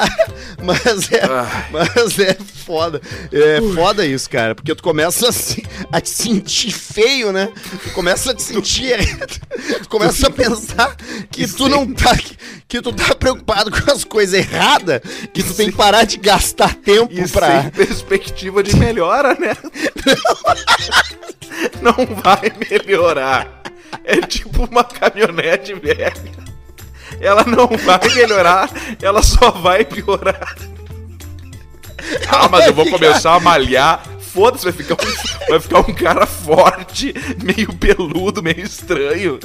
Mas 0.63 1.11
é, 1.11 1.25
Ai. 1.25 1.65
mas 1.71 2.19
é 2.19 2.33
foda. 2.35 3.01
É 3.31 3.59
foda 3.73 4.05
isso, 4.05 4.29
cara. 4.29 4.53
Porque 4.55 4.73
tu 4.75 4.83
começa 4.83 5.27
a, 5.29 5.31
se- 5.31 5.65
a 5.91 5.99
te 5.99 6.09
sentir 6.09 6.71
feio, 6.71 7.31
né? 7.31 7.51
Tu 7.83 7.89
começa 7.91 8.31
a 8.31 8.35
te 8.35 8.43
sentir. 8.43 8.97
Tu 9.81 9.89
começa 9.89 10.27
a 10.27 10.29
pensar 10.31 10.95
que 11.31 11.47
tu 11.47 11.67
não 11.67 11.91
tá. 11.93 12.15
Que, 12.15 12.35
que 12.67 12.81
tu 12.81 12.93
tá 12.93 13.13
preocupado 13.15 13.69
com 13.71 13.91
as 13.91 14.03
coisas 14.03 14.33
erradas. 14.33 15.01
Que 15.33 15.43
tu 15.43 15.53
tem 15.53 15.69
que 15.71 15.75
parar 15.77 16.03
de 16.05 16.17
gastar 16.17 16.75
tempo 16.75 17.11
E 17.13 17.27
pra. 17.27 17.61
sem 17.63 17.71
perspectiva 17.71 18.63
de 18.63 18.75
melhora, 18.77 19.35
né? 19.35 19.55
Não 21.81 21.93
vai 22.23 22.51
melhorar. 22.69 23.40
É 24.03 24.21
tipo 24.21 24.65
uma 24.65 24.83
caminhonete 24.83 25.73
velha. 25.73 26.13
Ela 27.19 27.43
não 27.43 27.67
vai 27.67 27.99
melhorar, 28.13 28.69
ela 29.01 29.21
só 29.21 29.51
vai 29.51 29.83
piorar. 29.83 30.55
Ah, 32.27 32.47
mas 32.49 32.65
eu 32.65 32.73
vou 32.73 32.89
começar 32.89 33.35
a 33.35 33.39
malhar. 33.39 34.03
Foda-se, 34.19 34.63
vai 34.63 34.71
ficar, 34.71 34.93
um, 34.93 35.49
vai 35.49 35.59
ficar 35.59 35.79
um 35.79 35.93
cara 35.93 36.25
forte, 36.25 37.13
meio 37.43 37.73
peludo, 37.73 38.41
meio 38.41 38.61
estranho. 38.61 39.39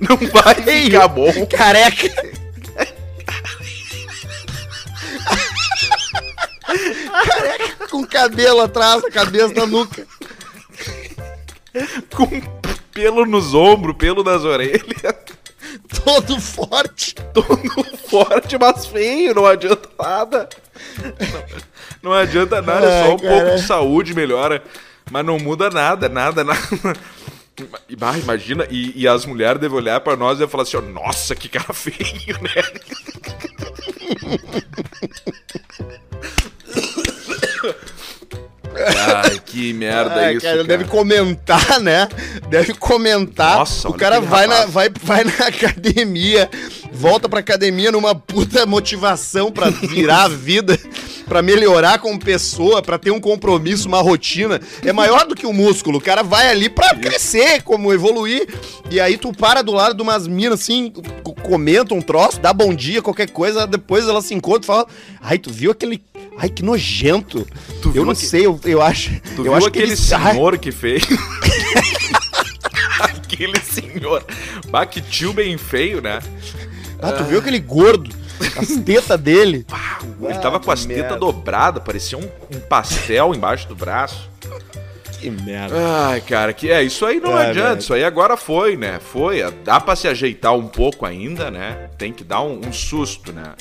Não 0.00 0.16
vai 0.16 0.54
ficar 0.54 1.08
bom. 1.08 1.46
Careca. 1.46 2.08
Careca 7.26 7.88
com 7.90 8.06
cabelo 8.06 8.60
atrás 8.60 9.02
da 9.02 9.10
cabeça 9.10 9.52
da 9.54 9.66
nuca. 9.66 10.06
Com 12.14 12.57
pelo 12.98 13.24
nos 13.24 13.54
ombros, 13.54 13.94
pelo 13.96 14.24
nas 14.24 14.42
orelhas. 14.42 14.82
Todo 16.04 16.40
forte. 16.40 17.14
todo 17.32 17.84
forte, 18.08 18.58
mas 18.58 18.86
feio, 18.86 19.34
não 19.34 19.46
adianta 19.46 19.88
nada. 19.98 20.48
Não, 22.02 22.10
não 22.10 22.12
adianta 22.12 22.62
nada, 22.62 22.86
é 22.86 23.04
só 23.04 23.14
um 23.14 23.18
cara. 23.18 23.44
pouco 23.44 23.56
de 23.56 23.62
saúde 23.66 24.14
melhora, 24.14 24.62
mas 25.10 25.24
não 25.24 25.38
muda 25.38 25.68
nada, 25.68 26.08
nada, 26.08 26.42
nada. 26.42 26.60
Imagina, 27.88 28.66
e, 28.70 29.02
e 29.02 29.06
as 29.06 29.26
mulheres 29.26 29.60
devem 29.60 29.76
olhar 29.76 30.00
pra 30.00 30.16
nós 30.16 30.40
e 30.40 30.46
falar 30.48 30.62
assim, 30.62 30.78
ó, 30.78 30.80
nossa, 30.80 31.34
que 31.34 31.48
cara 31.48 31.74
feio, 31.74 32.38
né? 32.40 32.62
Ai, 39.24 39.40
que 39.44 39.72
merda 39.72 40.14
Ai, 40.14 40.32
isso, 40.34 40.42
cara, 40.42 40.56
cara. 40.58 40.68
deve 40.68 40.84
comentar, 40.84 41.80
né? 41.80 42.08
Deve 42.48 42.74
comentar. 42.74 43.56
Nossa, 43.58 43.88
o 43.88 43.92
cara 43.94 44.20
vai 44.20 44.46
na, 44.46 44.66
vai, 44.66 44.88
vai 45.02 45.24
na 45.24 45.46
academia, 45.46 46.48
volta 46.92 47.28
pra 47.28 47.40
academia 47.40 47.90
numa 47.92 48.14
puta 48.14 48.64
motivação 48.66 49.50
pra 49.50 49.70
virar 49.70 50.24
a 50.24 50.28
vida, 50.28 50.78
pra 51.26 51.42
melhorar 51.42 51.98
como 51.98 52.18
pessoa, 52.18 52.80
pra 52.82 52.98
ter 52.98 53.10
um 53.10 53.20
compromisso, 53.20 53.88
uma 53.88 54.00
rotina. 54.00 54.60
É 54.84 54.92
maior 54.92 55.26
do 55.26 55.34
que 55.34 55.46
o 55.46 55.52
músculo. 55.52 55.98
O 55.98 56.02
cara 56.02 56.22
vai 56.22 56.48
ali 56.50 56.68
pra 56.68 56.94
crescer, 56.94 57.62
como 57.62 57.92
evoluir. 57.92 58.46
E 58.90 59.00
aí 59.00 59.16
tu 59.18 59.32
para 59.32 59.62
do 59.62 59.72
lado 59.72 59.94
de 59.94 60.02
umas 60.02 60.26
minas 60.26 60.60
assim, 60.60 60.92
co- 61.22 61.34
comenta 61.34 61.94
um 61.94 62.00
troço, 62.02 62.40
dá 62.40 62.52
bom 62.52 62.72
dia, 62.74 63.02
qualquer 63.02 63.30
coisa, 63.30 63.66
depois 63.66 64.06
ela 64.08 64.22
se 64.22 64.34
encontra 64.34 64.62
e 64.62 64.66
fala: 64.66 64.86
Ai, 65.20 65.38
tu 65.38 65.50
viu 65.50 65.70
aquele. 65.72 66.02
Ai, 66.38 66.48
que 66.48 66.62
nojento. 66.62 67.46
Tu 67.82 67.92
eu 67.94 68.04
não 68.04 68.12
aque- 68.12 68.24
sei, 68.26 68.46
eu, 68.46 68.60
eu 68.64 68.80
acho. 68.80 69.10
Tu 69.34 69.40
eu 69.40 69.42
viu 69.44 69.54
acho 69.54 69.66
aquele 69.66 69.86
que 69.86 69.92
ele- 69.92 70.14
Ai, 70.22 70.32
senhor 70.32 70.58
que 70.58 70.70
fez? 70.72 71.02
aquele 73.00 73.60
senhor. 73.60 74.24
Bah, 74.68 74.86
que 74.86 75.00
tio 75.00 75.32
bem 75.32 75.56
feio, 75.58 76.00
né? 76.00 76.20
Ah, 77.00 77.12
tu 77.12 77.24
viu 77.24 77.38
aquele 77.38 77.58
gordo? 77.60 78.14
As 78.56 78.68
tetas 78.84 79.20
dele. 79.20 79.66
Ah, 79.70 79.98
ele 80.22 80.38
tava 80.38 80.60
com 80.60 80.70
as 80.70 80.86
que 80.86 80.94
tetas 80.94 81.18
dobradas, 81.18 81.82
parecia 81.82 82.16
um, 82.18 82.28
um 82.54 82.60
pastel 82.60 83.34
embaixo 83.34 83.66
do 83.68 83.74
braço. 83.74 84.28
Que 85.20 85.30
merda. 85.30 85.74
Ai, 86.08 86.20
cara, 86.20 86.52
que 86.52 86.70
é, 86.70 86.82
isso 86.82 87.04
aí 87.04 87.18
não 87.18 87.36
É, 87.38 87.48
adianta, 87.48 87.68
velho. 87.70 87.78
isso 87.80 87.92
aí 87.94 88.04
agora 88.04 88.36
foi, 88.36 88.76
né? 88.76 89.00
Foi, 89.00 89.40
dá 89.64 89.80
pra 89.80 89.96
se 89.96 90.06
ajeitar 90.06 90.54
um 90.54 90.68
pouco 90.68 91.04
ainda, 91.04 91.50
né? 91.50 91.88
Tem 91.98 92.12
que 92.12 92.22
dar 92.22 92.42
um, 92.42 92.60
um 92.66 92.72
susto, 92.72 93.32
né? 93.32 93.54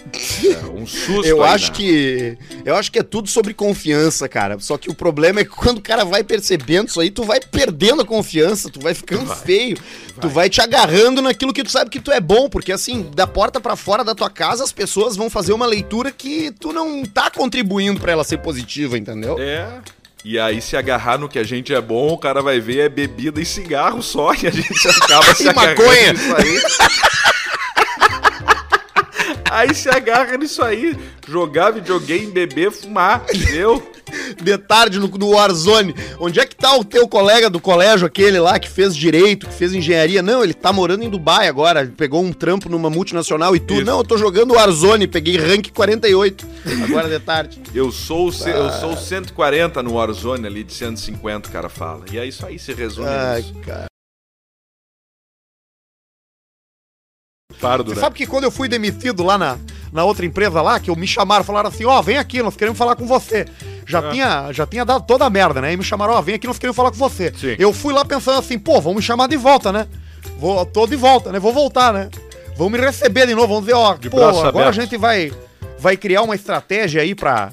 É, 0.45 0.65
um 0.67 0.85
susto 0.87 1.25
Eu 1.25 1.43
aí, 1.43 1.53
acho 1.53 1.71
né? 1.71 1.77
que. 1.77 2.37
Eu 2.63 2.75
acho 2.75 2.91
que 2.91 2.99
é 2.99 3.03
tudo 3.03 3.27
sobre 3.27 3.53
confiança, 3.53 4.29
cara. 4.29 4.59
Só 4.59 4.77
que 4.77 4.89
o 4.89 4.93
problema 4.93 5.39
é 5.39 5.43
que 5.43 5.49
quando 5.49 5.79
o 5.79 5.81
cara 5.81 6.05
vai 6.05 6.23
percebendo 6.23 6.89
isso 6.89 6.99
aí, 6.99 7.09
tu 7.09 7.23
vai 7.23 7.39
perdendo 7.39 8.03
a 8.03 8.05
confiança, 8.05 8.69
tu 8.69 8.79
vai 8.79 8.93
ficando 8.93 9.25
feio. 9.35 9.77
Tu 10.21 10.29
vai 10.29 10.49
te 10.49 10.61
agarrando 10.61 11.21
naquilo 11.21 11.53
que 11.53 11.63
tu 11.63 11.69
sabe 11.71 11.89
que 11.91 11.99
tu 11.99 12.11
é 12.11 12.19
bom, 12.19 12.49
porque 12.49 12.71
assim, 12.71 13.09
da 13.15 13.27
porta 13.27 13.59
pra 13.59 13.75
fora 13.75 14.03
da 14.03 14.15
tua 14.15 14.29
casa, 14.29 14.63
as 14.63 14.71
pessoas 14.71 15.15
vão 15.15 15.29
fazer 15.29 15.53
uma 15.53 15.65
leitura 15.67 16.11
que 16.11 16.51
tu 16.51 16.71
não 16.73 17.03
tá 17.03 17.29
contribuindo 17.29 17.99
pra 17.99 18.11
ela 18.13 18.23
ser 18.23 18.37
positiva, 18.39 18.97
entendeu? 18.97 19.37
É. 19.39 19.79
E 20.29 20.38
aí, 20.38 20.62
se 20.62 20.75
agarrar 20.75 21.17
no 21.17 21.29
que 21.29 21.39
a 21.39 21.43
gente 21.46 21.74
é 21.74 21.79
bom, 21.79 22.10
o 22.10 22.17
cara 22.17 22.41
vai 22.41 22.60
ver 22.60 22.79
é 22.79 22.89
bebida 22.89 23.39
e 23.39 23.46
cigarro 23.46 24.03
só, 24.03 24.34
e 24.43 24.46
a 24.46 24.51
gente 24.51 24.86
acaba 24.89 25.34
se 25.34 25.48
agarrando 25.48 25.81
maconha. 25.81 26.12
nisso 26.12 26.36
aí. 26.36 26.62
aí 29.50 29.74
se 29.74 29.88
agarra 29.88 30.36
nisso 30.36 30.62
aí. 30.62 31.00
Jogar 31.25 31.72
videogame, 31.72 32.27
beber, 32.29 32.74
fumar, 32.74 33.24
entendeu? 33.34 33.89
De 34.36 34.57
tarde 34.57 35.00
no, 35.00 35.07
no 35.07 35.29
Warzone. 35.29 35.93
Onde 36.19 36.39
é 36.39 36.46
que 36.46 36.55
tá 36.55 36.75
o 36.75 36.84
teu 36.84 37.07
colega 37.07 37.50
do 37.50 37.60
colégio, 37.60 38.05
aquele 38.07 38.39
lá 38.39 38.60
que 38.60 38.69
fez 38.69 38.96
direito, 38.96 39.48
que 39.48 39.53
fez 39.53 39.74
engenharia? 39.74 40.22
Não, 40.22 40.43
ele 40.43 40.53
tá 40.53 40.72
morando 40.74 41.03
em 41.03 41.10
Dubai 41.10 41.48
agora. 41.48 41.86
Pegou 41.98 42.24
um 42.24 42.34
trampo 42.34 42.69
numa 42.69 42.89
multinacional 42.89 43.55
e 43.55 43.60
tudo. 43.60 43.77
Isso. 43.81 43.86
Não, 43.86 44.00
eu 44.00 44.03
tô 44.03 44.17
jogando 44.17 44.53
Warzone, 44.53 45.07
peguei 45.07 45.38
rank 45.38 45.69
48. 45.74 46.48
Agora 46.84 47.07
de 47.10 47.19
tarde. 47.24 47.62
Eu 47.74 47.91
sou, 47.91 48.27
o 48.27 48.31
ce- 48.31 48.50
eu 48.50 48.72
sou 48.72 48.93
o 48.93 48.98
140 48.98 49.84
no 49.84 49.93
Warzone 49.93 50.48
ali, 50.48 50.63
de 50.63 50.74
150, 50.74 51.50
o 51.50 51.51
cara 51.51 51.69
fala. 51.69 52.05
E 52.12 52.17
é 52.17 52.25
isso 52.25 52.46
aí, 52.46 52.57
se 52.57 52.74
resume 52.74 53.07
Ai, 53.07 53.41
nisso. 53.41 53.53
cara. 53.65 53.86
Pardo, 57.60 57.89
Você 57.91 57.96
né? 57.96 58.01
sabe 58.01 58.15
que 58.15 58.27
quando 58.27 58.43
eu 58.43 58.51
fui 58.51 58.67
demitido 58.67 59.24
lá 59.24 59.38
na, 59.38 59.57
na 59.91 60.03
outra 60.03 60.25
empresa 60.25 60.62
lá, 60.62 60.79
que 60.79 60.89
eu 60.89 60.96
me 60.96 61.08
chamaram, 61.08 61.44
falaram 61.44 61.70
assim, 61.70 61.86
ó, 61.86 62.01
vem 62.01 62.17
aqui, 62.17 62.41
nós 62.44 62.56
queremos 62.56 62.77
falar 62.77 62.96
com 62.96 63.06
você. 63.06 63.46
Já, 63.86 64.00
Ah. 64.00 64.12
tinha, 64.12 64.51
já 64.51 64.65
tinha 64.65 64.84
dado 64.86 65.06
toda 65.06 65.25
a 65.25 65.29
merda, 65.29 65.62
né? 65.62 65.74
E 65.74 65.77
me 65.77 65.84
chamaram, 65.84 66.13
ó, 66.13 66.22
vem 66.22 66.36
aqui, 66.36 66.46
nós 66.48 66.58
queremos 66.60 66.75
falar 66.75 66.91
com 66.91 66.98
você. 66.98 67.34
Sim. 67.38 67.56
Eu 67.58 67.72
fui 67.74 67.94
lá 67.94 68.03
pensando 68.03 68.39
assim, 68.39 68.60
pô, 68.60 68.82
vão 68.82 68.94
me 68.94 69.01
chamar 69.01 69.27
de 69.27 69.38
volta, 69.38 69.72
né? 69.72 69.88
Vou, 70.38 70.65
tô 70.65 70.86
de 70.86 70.96
volta, 70.96 71.32
né? 71.32 71.39
Vou 71.39 71.53
voltar, 71.53 71.94
né? 71.94 72.10
Vão 72.56 72.70
me 72.70 72.77
receber 72.77 73.27
de 73.27 73.34
novo, 73.36 73.48
vão 73.48 73.60
dizer, 73.62 73.74
ó, 73.74 73.94
De 73.96 74.10
pô, 74.10 74.17
agora 74.24 74.50
abertos. 74.50 74.67
a 74.77 74.82
gente 74.82 74.98
vai, 74.98 75.32
vai 75.79 75.96
criar 75.96 76.24
uma 76.24 76.36
estratégia 76.36 77.01
aí 77.01 77.15
pra, 77.15 77.51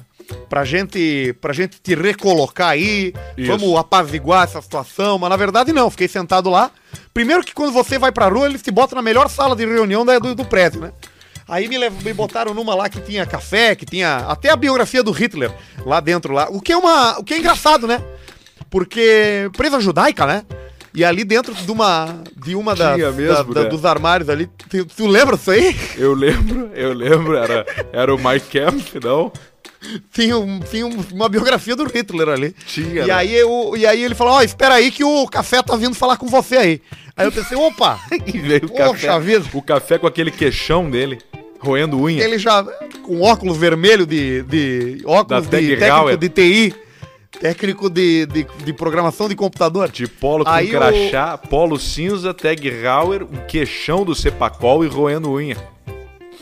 pra, 0.49 0.65
gente, 0.65 1.33
pra 1.39 1.53
gente 1.53 1.79
te 1.81 1.95
recolocar 1.95 2.69
aí, 2.69 3.13
Isso. 3.37 3.47
vamos 3.55 3.77
apaziguar 3.79 4.43
essa 4.43 4.61
situação, 4.61 5.17
mas 5.17 5.29
na 5.29 5.35
verdade 5.37 5.71
não, 5.71 5.89
fiquei 5.89 6.07
sentado 6.07 6.49
lá. 6.49 6.69
Primeiro 7.13 7.43
que 7.43 7.53
quando 7.53 7.71
você 7.71 7.97
vai 7.97 8.11
pra 8.11 8.27
rua, 8.27 8.47
eles 8.47 8.61
te 8.61 8.71
botam 8.71 8.95
na 8.97 9.01
melhor 9.01 9.29
sala 9.29 9.55
de 9.55 9.65
reunião 9.65 10.03
da- 10.05 10.19
do, 10.19 10.35
do 10.35 10.43
prédio, 10.45 10.81
né? 10.81 10.91
Aí 11.47 11.67
me, 11.67 11.77
me 11.89 12.13
botaram 12.13 12.53
numa 12.53 12.73
lá 12.73 12.89
que 12.89 12.99
tinha 13.01 13.25
café, 13.25 13.75
que 13.75 13.85
tinha 13.85 14.17
até 14.27 14.49
a 14.49 14.55
biografia 14.55 15.03
do 15.03 15.11
Hitler 15.11 15.51
lá 15.85 15.99
dentro 15.99 16.33
lá. 16.33 16.47
O 16.49 16.59
que 16.59 16.71
é 16.71 16.77
uma, 16.77 17.19
o 17.19 17.23
que 17.23 17.33
é 17.35 17.37
engraçado, 17.37 17.85
né? 17.87 18.01
Porque 18.69 19.49
presa 19.55 19.79
judaica, 19.79 20.25
né? 20.25 20.43
E 20.93 21.03
ali 21.03 21.23
dentro 21.23 21.53
de 21.53 21.69
uma 21.71 22.23
de 22.37 22.55
uma 22.55 22.73
das- 22.73 22.97
mesmo, 22.97 23.27
da- 23.27 23.43
da- 23.43 23.63
né? 23.63 23.69
dos 23.69 23.85
armários 23.85 24.29
ali, 24.29 24.47
tu, 24.69 24.85
tu 24.85 25.07
lembra 25.07 25.35
disso 25.35 25.51
aí? 25.51 25.75
Eu 25.97 26.13
lembro, 26.13 26.71
eu 26.73 26.93
lembro, 26.93 27.35
era, 27.35 27.65
era 27.91 28.15
o 28.15 28.17
Mike 28.17 28.59
Camp, 28.59 29.03
não? 29.03 29.31
tinha, 30.11 30.37
um- 30.37 30.59
tinha 30.61 30.87
um- 30.87 31.05
uma 31.11 31.29
biografia 31.29 31.75
do 31.75 31.83
Hitler 31.85 32.29
ali. 32.29 32.55
Tinha, 32.65 33.03
E 33.03 33.07
né? 33.07 33.13
aí, 33.13 33.35
eu, 33.35 33.73
e 33.77 33.85
aí 33.85 34.03
ele 34.03 34.15
falou, 34.15 34.33
ó, 34.33 34.41
espera 34.41 34.75
aí 34.75 34.89
que 34.89 35.03
o 35.03 35.27
café 35.27 35.61
tá 35.61 35.75
vindo 35.75 35.93
falar 35.95 36.17
com 36.17 36.27
você 36.27 36.57
aí. 36.57 36.81
Aí 37.15 37.27
eu 37.27 37.31
pensei, 37.31 37.55
opa, 37.57 37.99
E 38.25 38.39
veio 38.39 38.65
o 38.65 38.73
café, 38.73 39.19
vida. 39.19 39.45
o 39.53 39.61
café 39.61 39.97
com 39.99 40.07
aquele 40.07 40.31
queixão 40.31 40.89
dele, 40.89 41.19
roendo 41.65 41.99
unha. 41.99 42.23
ele 42.23 42.37
já 42.37 42.63
com 43.03 43.21
óculos 43.21 43.57
vermelho 43.57 44.05
de, 44.05 44.43
de 44.43 45.01
óculos 45.05 45.47
Da 45.47 45.59
de 45.59 45.75
técnico 45.75 45.85
Heuer. 45.85 46.17
de 46.17 46.29
TI, 46.29 46.75
Técnico 47.39 47.89
de, 47.89 48.25
de, 48.27 48.47
de 48.63 48.73
programação 48.73 49.27
de 49.27 49.35
computador. 49.35 49.91
De 49.91 50.07
polo 50.07 50.45
com 50.45 50.49
Aí 50.51 50.69
crachá, 50.69 51.37
polo 51.37 51.77
cinza, 51.77 52.33
tag 52.33 52.85
Hauer, 52.85 53.23
um 53.23 53.45
queixão 53.47 54.05
do 54.05 54.15
Cepacol 54.15 54.85
e 54.85 54.87
roendo 54.87 55.31
unha. 55.31 55.57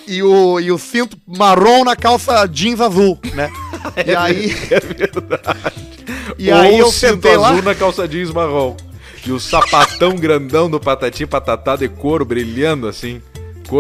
E 0.08 0.22
o, 0.22 0.60
e 0.60 0.72
o 0.72 0.77
cinto 0.77 1.18
marrom 1.25 1.84
na 1.84 1.96
calça 1.96 2.46
jeans 2.46 2.80
azul, 2.80 3.18
né? 3.34 3.50
e 4.06 4.15
aí. 4.15 4.56
É 4.70 4.80
verdade. 4.80 5.74
E 6.38 6.51
aí 6.51 6.74
Ou 6.74 6.80
eu 6.80 6.88
o 6.88 6.92
cinto 6.92 7.27
lá. 7.38 7.50
azul 7.50 7.63
na 7.63 7.74
calça 7.74 8.08
jeans 8.08 8.32
marrom. 8.32 8.75
E 9.25 9.32
o 9.32 9.39
sapatão 9.39 10.15
grandão 10.15 10.70
do 10.70 10.80
Patati 10.80 11.25
Patatá 11.25 11.75
de 11.77 11.88
couro 11.88 12.25
brilhando 12.25 12.88
assim. 12.88 13.22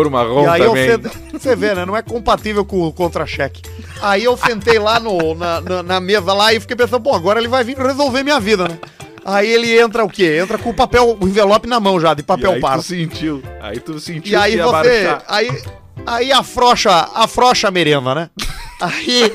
Marrom 0.09 0.43
E 0.43 0.47
aí 0.47 0.61
eu 0.61 0.67
também. 0.69 0.89
sentei, 0.91 1.11
você 1.39 1.55
vê, 1.55 1.73
né? 1.73 1.85
Não 1.85 1.95
é 1.95 2.01
compatível 2.01 2.65
com 2.65 2.81
o 2.81 2.93
contra-cheque. 2.93 3.61
Aí 4.01 4.23
eu 4.23 4.35
sentei 4.37 4.79
lá 4.79 4.99
no, 4.99 5.33
na, 5.35 5.61
na, 5.61 5.83
na 5.83 5.99
mesa 5.99 6.33
lá 6.33 6.53
e 6.53 6.59
fiquei 6.59 6.75
pensando, 6.75 6.99
bom, 6.99 7.15
agora 7.15 7.39
ele 7.39 7.47
vai 7.47 7.63
vir 7.63 7.77
resolver 7.77 8.23
minha 8.23 8.39
vida, 8.39 8.67
né? 8.67 8.77
Aí 9.25 9.49
ele 9.49 9.79
entra 9.79 10.03
o 10.03 10.09
quê? 10.09 10.39
Entra 10.41 10.57
com 10.57 10.69
o 10.69 10.73
papel, 10.73 11.17
o 11.19 11.27
envelope 11.27 11.67
na 11.67 11.79
mão 11.79 11.99
já, 11.99 12.13
de 12.13 12.23
papel 12.23 12.53
aí 12.53 12.61
tu 12.61 12.81
sentiu. 12.81 13.43
Aí 13.61 13.79
tu 13.79 13.99
sentiu 13.99 14.33
E 14.33 14.35
aí 14.35 14.57
você. 14.57 14.71
marchar. 14.71 15.23
Aí, 15.27 15.63
aí 16.05 16.31
afrouxa, 16.33 16.91
afrouxa 17.13 17.67
a 17.69 17.71
merenda, 17.71 18.13
né? 18.13 18.29
Aí. 18.81 19.33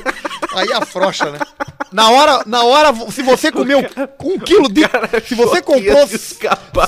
Aí 0.53 0.71
afrouxa, 0.73 1.31
né? 1.31 1.39
Na 1.91 2.09
hora, 2.11 2.43
na 2.45 2.63
hora, 2.63 2.93
se 3.11 3.23
você 3.23 3.51
comeu 3.51 3.79
um 4.23 4.37
quilo 4.39 4.69
de. 4.69 4.81
Se 5.27 5.33
você 5.33 5.59
comprou 5.61 6.05
se 6.07 6.15
escapar. 6.15 6.87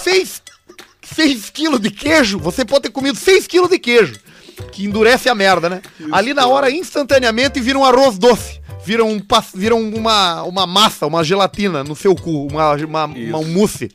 6, 1.15 1.31
6 1.31 1.49
quilos 1.49 1.79
de 1.79 1.89
queijo, 1.91 2.39
você 2.39 2.63
pode 2.65 2.83
ter 2.83 2.89
comido 2.89 3.17
6 3.17 3.47
quilos 3.47 3.69
de 3.69 3.79
queijo. 3.79 4.15
Que 4.71 4.85
endurece 4.85 5.27
a 5.29 5.33
merda, 5.35 5.69
né? 5.69 5.81
Ali 6.11 6.33
na 6.33 6.45
hora, 6.47 6.69
instantaneamente, 6.69 7.59
vira 7.59 7.77
um 7.79 7.83
arroz 7.83 8.17
doce. 8.17 8.59
Vira, 8.85 9.03
um, 9.03 9.19
vira 9.55 9.75
um- 9.75 9.95
uma, 9.95 10.43
uma 10.43 10.67
massa, 10.67 11.05
uma 11.07 11.23
gelatina 11.23 11.83
no 11.83 11.95
seu 11.95 12.15
cu, 12.15 12.47
uma, 12.47 12.73
uma, 12.73 13.05
uma 13.05 13.37
um 13.39 13.45
mousse. 13.45 13.89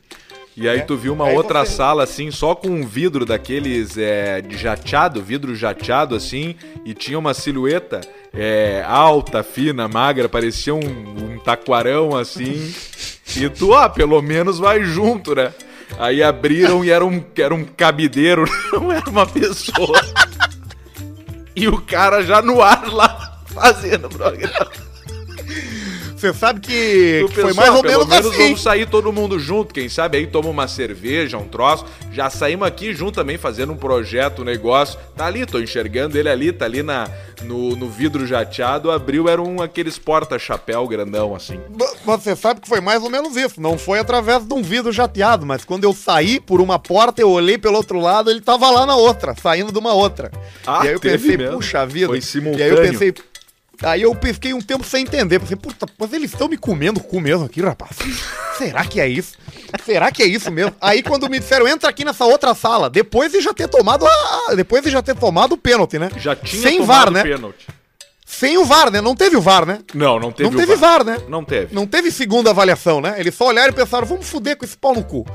E 0.55 0.67
aí 0.67 0.81
tu 0.81 0.97
viu 0.97 1.13
uma 1.13 1.27
Aí 1.27 1.35
outra 1.35 1.63
você- 1.65 1.73
sala 1.75 2.03
assim, 2.03 2.31
só 2.31 2.55
com 2.55 2.67
um 2.69 2.85
vidro 2.85 3.25
daqueles 3.25 3.95
é, 3.97 4.41
de 4.41 4.57
jateado, 4.57 5.21
vidro 5.21 5.55
jateado 5.55 6.15
assim, 6.15 6.55
e 6.83 6.93
tinha 6.95 7.19
uma 7.19 7.33
silhueta 7.33 8.01
é, 8.33 8.83
alta, 8.87 9.43
fina, 9.43 9.87
magra, 9.87 10.27
parecia 10.27 10.73
um, 10.73 10.79
um 10.79 11.39
taquarão 11.39 12.15
assim. 12.17 12.73
E 13.35 13.49
tu, 13.49 13.73
ah, 13.73 13.89
pelo 13.89 14.21
menos 14.21 14.57
vai 14.57 14.81
junto, 14.85 15.35
né? 15.35 15.53
Aí 15.97 16.21
abriram 16.21 16.83
e 16.83 16.89
era 16.89 17.05
um, 17.05 17.23
era 17.35 17.53
um 17.53 17.63
cabideiro, 17.63 18.45
não 18.73 18.91
era 18.91 19.09
uma 19.09 19.25
pessoa. 19.25 19.99
E 21.55 21.67
o 21.67 21.81
cara 21.81 22.21
já 22.23 22.41
no 22.41 22.61
ar 22.61 22.87
lá 22.87 23.41
fazendo 23.45 24.07
o 24.07 24.09
programa. 24.09 24.71
Você 26.17 26.33
sabe 26.33 26.59
que, 26.59 27.25
que 27.29 27.41
foi 27.41 27.53
mais 27.53 27.69
ou 27.69 27.81
pelo 27.83 28.07
menos 28.07 28.07
menos 28.07 28.27
assim. 28.31 28.43
vamos 28.45 28.61
sair 28.63 28.87
todo 28.89 29.13
mundo 29.13 29.37
junto, 29.37 29.71
quem 29.71 29.87
sabe 29.87 30.17
aí 30.17 30.25
toma 30.25 30.49
uma 30.49 30.67
cerveja, 30.67 31.37
um 31.37 31.47
troço. 31.47 31.85
Já 32.11 32.27
saímos 32.29 32.67
aqui 32.67 32.91
junto 32.91 33.13
também 33.15 33.37
fazendo 33.37 33.71
um 33.71 33.77
projeto, 33.77 34.41
um 34.41 34.45
negócio. 34.45 34.97
Tá 35.15 35.27
ali, 35.27 35.45
tô 35.45 35.59
enxergando 35.59 36.17
ele 36.17 36.27
ali, 36.27 36.51
tá 36.51 36.65
ali 36.65 36.81
na, 36.81 37.07
no, 37.43 37.75
no 37.75 37.87
vidro 37.87 38.25
jateado. 38.25 38.89
Abriu, 38.89 39.29
era 39.29 39.39
um 39.41 39.61
aqueles 39.61 39.99
porta-chapéu 39.99 40.87
grandão 40.87 41.35
assim. 41.35 41.59
Você 42.03 42.35
sabe 42.35 42.61
que 42.61 42.67
foi 42.67 42.81
mais 42.81 43.03
ou 43.03 43.09
menos 43.11 43.35
isso. 43.37 43.61
Não 43.61 43.77
foi 43.77 43.99
através 43.99 44.43
de 44.43 44.53
um 44.53 44.63
vidro 44.63 44.91
jateado, 44.91 45.45
mas 45.45 45.63
quando 45.63 45.83
eu 45.83 45.93
saí 45.93 46.39
por 46.39 46.59
uma 46.59 46.79
porta, 46.79 47.21
eu 47.21 47.29
olhei 47.29 47.59
pelo 47.59 47.75
outro 47.77 47.99
lado, 47.99 48.31
ele 48.31 48.41
tava 48.41 48.69
lá 48.71 48.85
na 48.87 48.95
outra, 48.95 49.35
saindo 49.39 49.71
de 49.71 49.77
uma 49.77 49.93
outra. 49.93 50.31
Ah, 50.65 50.81
e 50.83 50.87
aí 50.87 50.93
eu 50.95 50.99
pensei, 50.99 51.37
mesmo. 51.37 51.57
puxa 51.57 51.85
vida. 51.85 52.07
Foi 52.07 52.17
E 52.17 52.19
aí 52.19 52.21
simultâneo. 52.23 52.73
eu 52.75 52.81
pensei. 52.91 53.13
Aí 53.83 54.01
eu 54.01 54.17
fiquei 54.21 54.53
um 54.53 54.61
tempo 54.61 54.83
sem 54.83 55.03
entender. 55.03 55.39
Pensei, 55.39 55.55
puta, 55.55 55.85
mas 55.97 56.13
eles 56.13 56.31
estão 56.31 56.47
me 56.47 56.57
comendo 56.57 56.99
o 56.99 57.03
cu 57.03 57.19
mesmo 57.19 57.45
aqui, 57.45 57.61
rapaz. 57.61 57.95
Será 58.57 58.83
que 58.85 58.99
é 58.99 59.07
isso? 59.07 59.37
Será 59.85 60.11
que 60.11 60.23
é 60.23 60.25
isso 60.25 60.51
mesmo? 60.51 60.73
Aí 60.81 61.03
quando 61.03 61.29
me 61.29 61.39
disseram, 61.39 61.67
entra 61.67 61.89
aqui 61.89 62.03
nessa 62.03 62.25
outra 62.25 62.55
sala, 62.55 62.89
depois 62.89 63.31
de 63.31 63.41
já 63.41 63.53
ter 63.53 63.67
tomado 63.67 64.05
a. 64.05 64.55
Depois 64.55 64.83
de 64.83 64.89
já 64.89 65.01
ter 65.01 65.15
tomado 65.15 65.53
o 65.53 65.57
pênalti, 65.57 65.99
né? 65.99 66.09
Já 66.17 66.35
tinha 66.35 66.61
Sem 66.61 66.79
tomado 66.79 66.87
VAR, 66.87 67.11
né? 67.11 67.23
pênalti. 67.23 67.67
Sem 68.25 68.57
o 68.57 68.65
VAR, 68.65 68.91
né? 68.91 68.99
Não 68.99 69.15
teve 69.15 69.37
o 69.37 69.41
VAR, 69.41 69.65
né? 69.65 69.79
Não, 69.93 70.19
não 70.19 70.31
teve 70.31 70.49
não 70.49 70.57
o 70.57 70.59
teve 70.59 70.75
VAR, 70.75 71.03
né? 71.03 71.17
Não 71.29 71.43
teve. 71.43 71.73
Não 71.73 71.87
teve 71.87 72.11
segunda 72.11 72.49
avaliação, 72.49 72.99
né? 72.99 73.15
Eles 73.17 73.33
só 73.35 73.47
olharam 73.47 73.71
e 73.71 73.75
pensaram, 73.75 74.05
vamos 74.05 74.27
fuder 74.27 74.57
com 74.57 74.65
esse 74.65 74.77
pau 74.77 74.93
no 74.93 75.03
cu. 75.03 75.25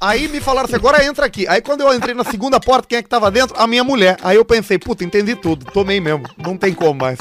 Aí 0.00 0.28
me 0.28 0.40
falaram 0.40 0.66
assim, 0.66 0.76
agora 0.76 1.04
entra 1.04 1.24
aqui. 1.26 1.48
Aí 1.48 1.60
quando 1.60 1.80
eu 1.80 1.92
entrei 1.94 2.14
na 2.14 2.24
segunda 2.24 2.60
porta, 2.60 2.86
quem 2.86 2.98
é 2.98 3.02
que 3.02 3.08
tava 3.08 3.30
dentro? 3.30 3.56
A 3.58 3.66
minha 3.66 3.82
mulher. 3.82 4.16
Aí 4.22 4.36
eu 4.36 4.44
pensei, 4.44 4.78
puta, 4.78 5.02
entendi 5.02 5.34
tudo. 5.34 5.64
Tomei 5.72 6.00
mesmo. 6.00 6.24
Não 6.36 6.56
tem 6.56 6.72
como 6.72 6.94
mais. 6.94 7.18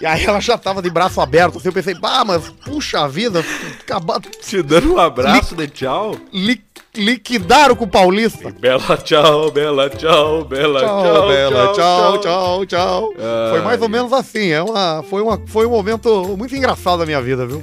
E 0.00 0.06
aí 0.06 0.24
ela 0.24 0.40
já 0.40 0.56
tava 0.56 0.80
de 0.80 0.88
braço 0.90 1.20
aberto. 1.20 1.58
Assim, 1.58 1.68
eu 1.68 1.72
pensei, 1.72 1.94
ah, 2.02 2.24
mas 2.24 2.48
puxa 2.64 3.06
vida, 3.08 3.44
acabar, 3.80 4.20
Te 4.20 4.62
dando 4.62 4.94
um 4.94 4.98
abraço 4.98 5.54
de 5.54 5.68
tchau. 5.68 6.16
li- 6.32 6.62
liquidaram 6.96 7.76
com 7.76 7.84
o 7.84 7.88
Paulista. 7.88 8.50
Bela 8.50 8.96
tchau, 8.96 9.50
bela 9.50 9.88
tchau, 9.90 10.44
bela 10.44 10.80
tchau. 10.80 11.02
Tchau, 11.02 11.28
Bela, 11.28 11.72
tchau, 11.74 12.18
tchau, 12.18 12.66
tchau. 12.66 13.14
Ai. 13.18 13.50
Foi 13.50 13.60
mais 13.60 13.82
ou 13.82 13.88
menos 13.88 14.12
assim. 14.12 14.48
É 14.50 14.62
uma, 14.62 15.04
foi, 15.08 15.22
uma, 15.22 15.40
foi 15.46 15.66
um 15.66 15.70
momento 15.70 16.34
muito 16.36 16.56
engraçado 16.56 16.98
da 17.00 17.06
minha 17.06 17.20
vida, 17.20 17.46
viu? 17.46 17.62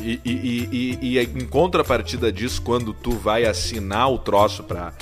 E, 0.00 0.20
e, 0.24 0.30
e, 0.32 0.98
e- 1.02 1.18
e 1.18 1.22
em 1.22 1.46
contrapartida 1.46 2.30
disso, 2.32 2.62
quando 2.62 2.92
tu 2.94 3.10
vai 3.10 3.44
assinar 3.44 4.10
o 4.10 4.18
troço 4.18 4.62
pra, 4.62 4.92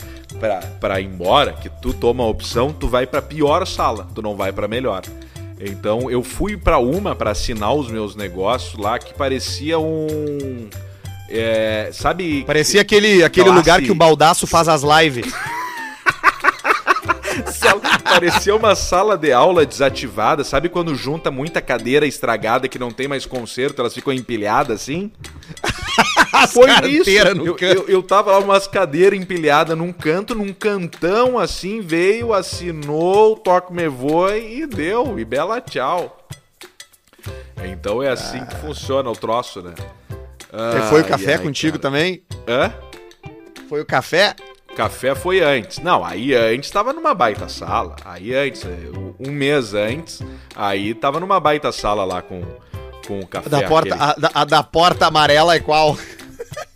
pra, 0.40 0.56
pra 0.80 1.00
ir 1.00 1.04
embora, 1.06 1.52
que 1.52 1.68
tu 1.68 1.92
toma 1.92 2.24
a 2.24 2.26
opção, 2.26 2.72
tu 2.72 2.88
vai 2.88 3.06
pra 3.06 3.20
pior 3.22 3.64
sala, 3.66 4.08
tu 4.14 4.20
não 4.22 4.34
vai 4.34 4.50
pra 4.52 4.66
melhor. 4.66 5.02
Então 5.60 6.10
eu 6.10 6.22
fui 6.22 6.56
pra 6.56 6.78
uma 6.78 7.14
pra 7.14 7.32
assinar 7.32 7.74
os 7.74 7.90
meus 7.90 8.16
negócios 8.16 8.74
lá 8.80 8.98
que 8.98 9.12
parecia 9.12 9.78
um. 9.78 10.68
é, 11.28 11.90
sabe. 11.92 12.44
Parecia 12.44 12.80
aquele, 12.80 13.22
aquele 13.22 13.44
Classe- 13.46 13.58
lugar 13.58 13.82
que 13.82 13.90
o 13.90 13.94
Baldaço 13.94 14.46
faz 14.46 14.68
as 14.68 14.82
lives. 14.82 15.32
Parecia 18.02 18.54
uma 18.54 18.74
sala 18.74 19.16
de 19.16 19.32
aula 19.32 19.64
desativada, 19.64 20.42
sabe 20.44 20.68
quando 20.68 20.94
junta 20.94 21.30
muita 21.30 21.60
cadeira 21.60 22.06
estragada 22.06 22.68
que 22.68 22.78
não 22.78 22.90
tem 22.90 23.06
mais 23.08 23.24
conserto, 23.24 23.80
elas 23.80 23.94
ficam 23.94 24.12
empilhadas 24.12 24.82
assim? 24.82 25.10
Foi 26.52 26.70
isso. 26.90 27.10
eu, 27.10 27.56
eu, 27.58 27.88
eu 27.88 28.02
tava 28.02 28.32
lá 28.32 28.38
umas 28.38 28.66
cadeiras 28.66 29.18
empilhadas 29.18 29.76
num 29.76 29.92
canto, 29.92 30.34
num 30.34 30.52
cantão 30.52 31.38
assim, 31.38 31.80
veio, 31.80 32.32
assinou, 32.32 33.36
toque 33.36 33.72
me 33.72 33.88
voe 33.88 34.38
e 34.38 34.66
deu, 34.66 35.18
e 35.18 35.24
bela 35.24 35.60
tchau. 35.60 36.16
Então 37.64 38.02
é 38.02 38.08
assim 38.08 38.44
que 38.44 38.56
funciona 38.56 39.10
o 39.10 39.16
troço, 39.16 39.60
né? 39.62 39.74
E 40.52 40.88
foi 40.88 41.00
o 41.00 41.04
Ai, 41.04 41.10
café 41.10 41.32
ai, 41.34 41.38
contigo 41.38 41.78
cara. 41.78 41.82
também? 41.82 42.22
Hã? 42.48 42.72
Foi 43.68 43.80
o 43.80 43.86
café? 43.86 44.34
Café 44.74 45.14
foi 45.14 45.40
antes. 45.40 45.78
Não, 45.78 46.04
aí 46.04 46.34
antes 46.34 46.70
tava 46.70 46.92
numa 46.92 47.12
baita 47.14 47.48
sala. 47.48 47.96
Aí 48.04 48.34
antes, 48.34 48.64
é, 48.64 48.68
um 49.18 49.30
mês 49.30 49.74
antes, 49.74 50.22
aí 50.56 50.94
tava 50.94 51.20
numa 51.20 51.38
baita 51.38 51.70
sala 51.70 52.04
lá 52.04 52.22
com, 52.22 52.42
com 53.06 53.20
o 53.20 53.26
café. 53.26 53.48
Da 53.48 53.62
porta, 53.62 53.94
a, 53.94 54.40
a 54.40 54.44
da 54.44 54.62
porta 54.62 55.06
amarela 55.06 55.54
é 55.54 55.60
qual? 55.60 55.96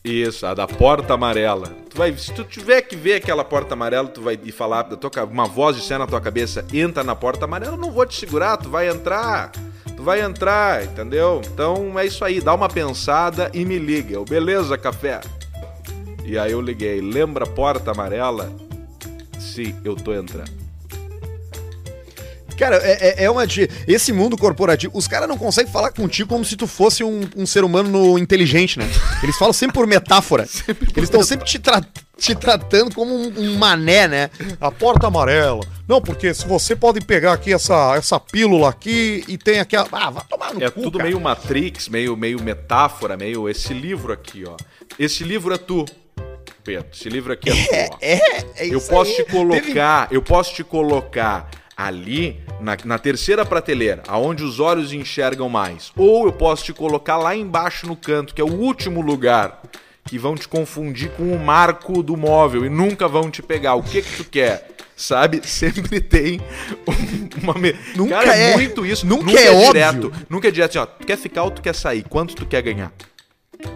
Isso, 0.04 0.44
a 0.46 0.52
da 0.52 0.66
porta 0.66 1.14
amarela. 1.14 1.66
Tu 1.88 1.96
vai, 1.96 2.16
se 2.16 2.32
tu 2.32 2.44
tiver 2.44 2.82
que 2.82 2.94
ver 2.94 3.14
aquela 3.14 3.42
porta 3.42 3.74
amarela, 3.74 4.08
tu 4.08 4.20
vai 4.20 4.36
falar 4.52 4.82
da 4.82 4.96
tua, 4.96 5.24
uma 5.24 5.46
voz 5.46 5.82
cena 5.82 6.00
na 6.00 6.06
tua 6.06 6.20
cabeça, 6.20 6.64
entra 6.72 7.02
na 7.02 7.16
porta 7.16 7.46
amarela, 7.46 7.74
eu 7.74 7.80
não 7.80 7.90
vou 7.90 8.04
te 8.04 8.18
segurar, 8.18 8.56
tu 8.56 8.68
vai 8.68 8.88
entrar. 8.88 9.50
Tu 9.96 10.02
vai 10.02 10.20
entrar, 10.20 10.84
entendeu? 10.84 11.40
Então 11.46 11.98
é 11.98 12.04
isso 12.04 12.24
aí, 12.24 12.40
dá 12.40 12.52
uma 12.52 12.68
pensada 12.68 13.50
e 13.54 13.64
me 13.64 13.78
liga. 13.78 14.14
Eu, 14.14 14.24
beleza, 14.24 14.76
café. 14.76 15.20
E 16.24 16.38
aí 16.38 16.52
eu 16.52 16.60
liguei, 16.60 17.00
lembra 17.00 17.44
a 17.44 17.48
porta 17.48 17.92
amarela? 17.92 18.52
Sim, 19.38 19.74
eu 19.84 19.94
tô 19.94 20.12
entrando. 20.12 20.63
Cara, 22.58 22.76
é, 22.76 23.20
é- 23.20 23.24
é 23.24 23.30
uma. 23.30 23.46
de- 23.46 23.68
Esse 23.86 24.12
mundo 24.12 24.36
corporativo, 24.36 24.96
os 24.96 25.06
caras 25.08 25.28
não 25.28 25.36
conseguem 25.36 25.70
falar 25.72 25.90
contigo 25.92 26.28
como 26.28 26.44
se 26.44 26.56
tu 26.56 26.66
fosse 26.66 27.02
um, 27.02 27.28
um 27.36 27.46
ser 27.46 27.64
humano 27.64 27.88
no- 27.88 28.18
inteligente, 28.18 28.78
né? 28.78 28.88
Eles 29.22 29.36
falam 29.36 29.52
sempre 29.52 29.74
por 29.74 29.86
metáfora. 29.86 30.44
Eles 30.96 31.08
estão 31.08 31.22
sempre 31.22 31.44
te, 31.46 31.58
tra- 31.58 31.82
te 32.16 32.34
tratando 32.34 32.94
como 32.94 33.14
um, 33.14 33.32
um 33.40 33.56
mané, 33.56 34.06
né? 34.08 34.30
A 34.60 34.70
porta 34.70 35.06
amarela. 35.08 35.60
Não, 35.86 36.00
porque 36.00 36.32
se 36.32 36.46
você 36.46 36.74
pode 36.74 37.00
pegar 37.00 37.32
aqui 37.34 37.52
essa, 37.52 37.94
essa 37.96 38.18
pílula 38.18 38.70
aqui 38.70 39.24
e 39.28 39.36
tem 39.36 39.60
aqui 39.60 39.76
a. 39.76 39.86
Ah, 39.92 40.10
vai 40.10 40.22
tomar 40.30 40.54
no 40.54 40.62
É 40.64 40.70
cu, 40.70 40.82
tudo 40.82 40.98
cara. 40.98 41.08
meio 41.10 41.20
Matrix, 41.20 41.88
meio, 41.88 42.16
meio 42.16 42.42
metáfora, 42.42 43.16
meio 43.16 43.48
esse 43.48 43.74
livro 43.74 44.12
aqui, 44.12 44.44
ó. 44.46 44.56
Esse 44.98 45.24
livro 45.24 45.52
é 45.52 45.58
tu, 45.58 45.84
Pedro. 46.62 46.86
Esse 46.92 47.08
livro 47.08 47.32
aqui 47.32 47.50
é 47.50 47.52
tu, 47.52 47.94
ó. 47.94 47.98
É, 48.00 48.14
é 48.56 48.66
Eu 48.66 48.78
isso 48.78 48.88
posso 48.88 49.10
aí. 49.10 49.16
te 49.16 49.24
Teve- 49.24 49.36
colocar, 49.36 50.08
eu 50.10 50.22
posso 50.22 50.54
te 50.54 50.64
colocar 50.64 51.50
ali 51.76 52.40
na, 52.60 52.76
na 52.84 52.98
terceira 52.98 53.44
prateleira, 53.44 54.02
aonde 54.08 54.44
os 54.44 54.60
olhos 54.60 54.92
enxergam 54.92 55.48
mais. 55.48 55.92
Ou 55.96 56.26
eu 56.26 56.32
posso 56.32 56.64
te 56.64 56.72
colocar 56.72 57.16
lá 57.16 57.34
embaixo 57.34 57.86
no 57.86 57.96
canto, 57.96 58.34
que 58.34 58.40
é 58.40 58.44
o 58.44 58.52
último 58.52 59.00
lugar, 59.00 59.62
que 60.04 60.18
vão 60.18 60.34
te 60.34 60.46
confundir 60.46 61.10
com 61.12 61.32
o 61.32 61.38
marco 61.38 62.02
do 62.02 62.16
móvel 62.16 62.64
e 62.64 62.68
nunca 62.68 63.08
vão 63.08 63.30
te 63.30 63.42
pegar. 63.42 63.74
O 63.74 63.82
que 63.82 64.02
que 64.02 64.16
tu 64.16 64.24
quer? 64.24 64.74
sabe? 64.96 65.40
Sempre 65.46 66.00
tem 66.00 66.40
uma. 67.42 67.54
Me... 67.54 67.74
Nunca 67.96 68.14
Cara, 68.16 68.36
é- 68.36 68.52
muito 68.52 68.84
isso. 68.86 69.06
nunca 69.06 69.32
é 69.32 69.50
óbvio. 69.50 69.66
direto. 69.72 70.12
Nunca 70.28 70.48
é 70.48 70.50
direto 70.50 70.70
assim, 70.70 70.78
ó. 70.78 70.86
Tu 70.86 71.06
quer 71.06 71.18
ficar 71.18 71.42
ou 71.44 71.50
tu 71.50 71.62
quer 71.62 71.74
sair? 71.74 72.04
Quanto 72.04 72.34
tu 72.34 72.46
quer 72.46 72.62
ganhar? 72.62 72.92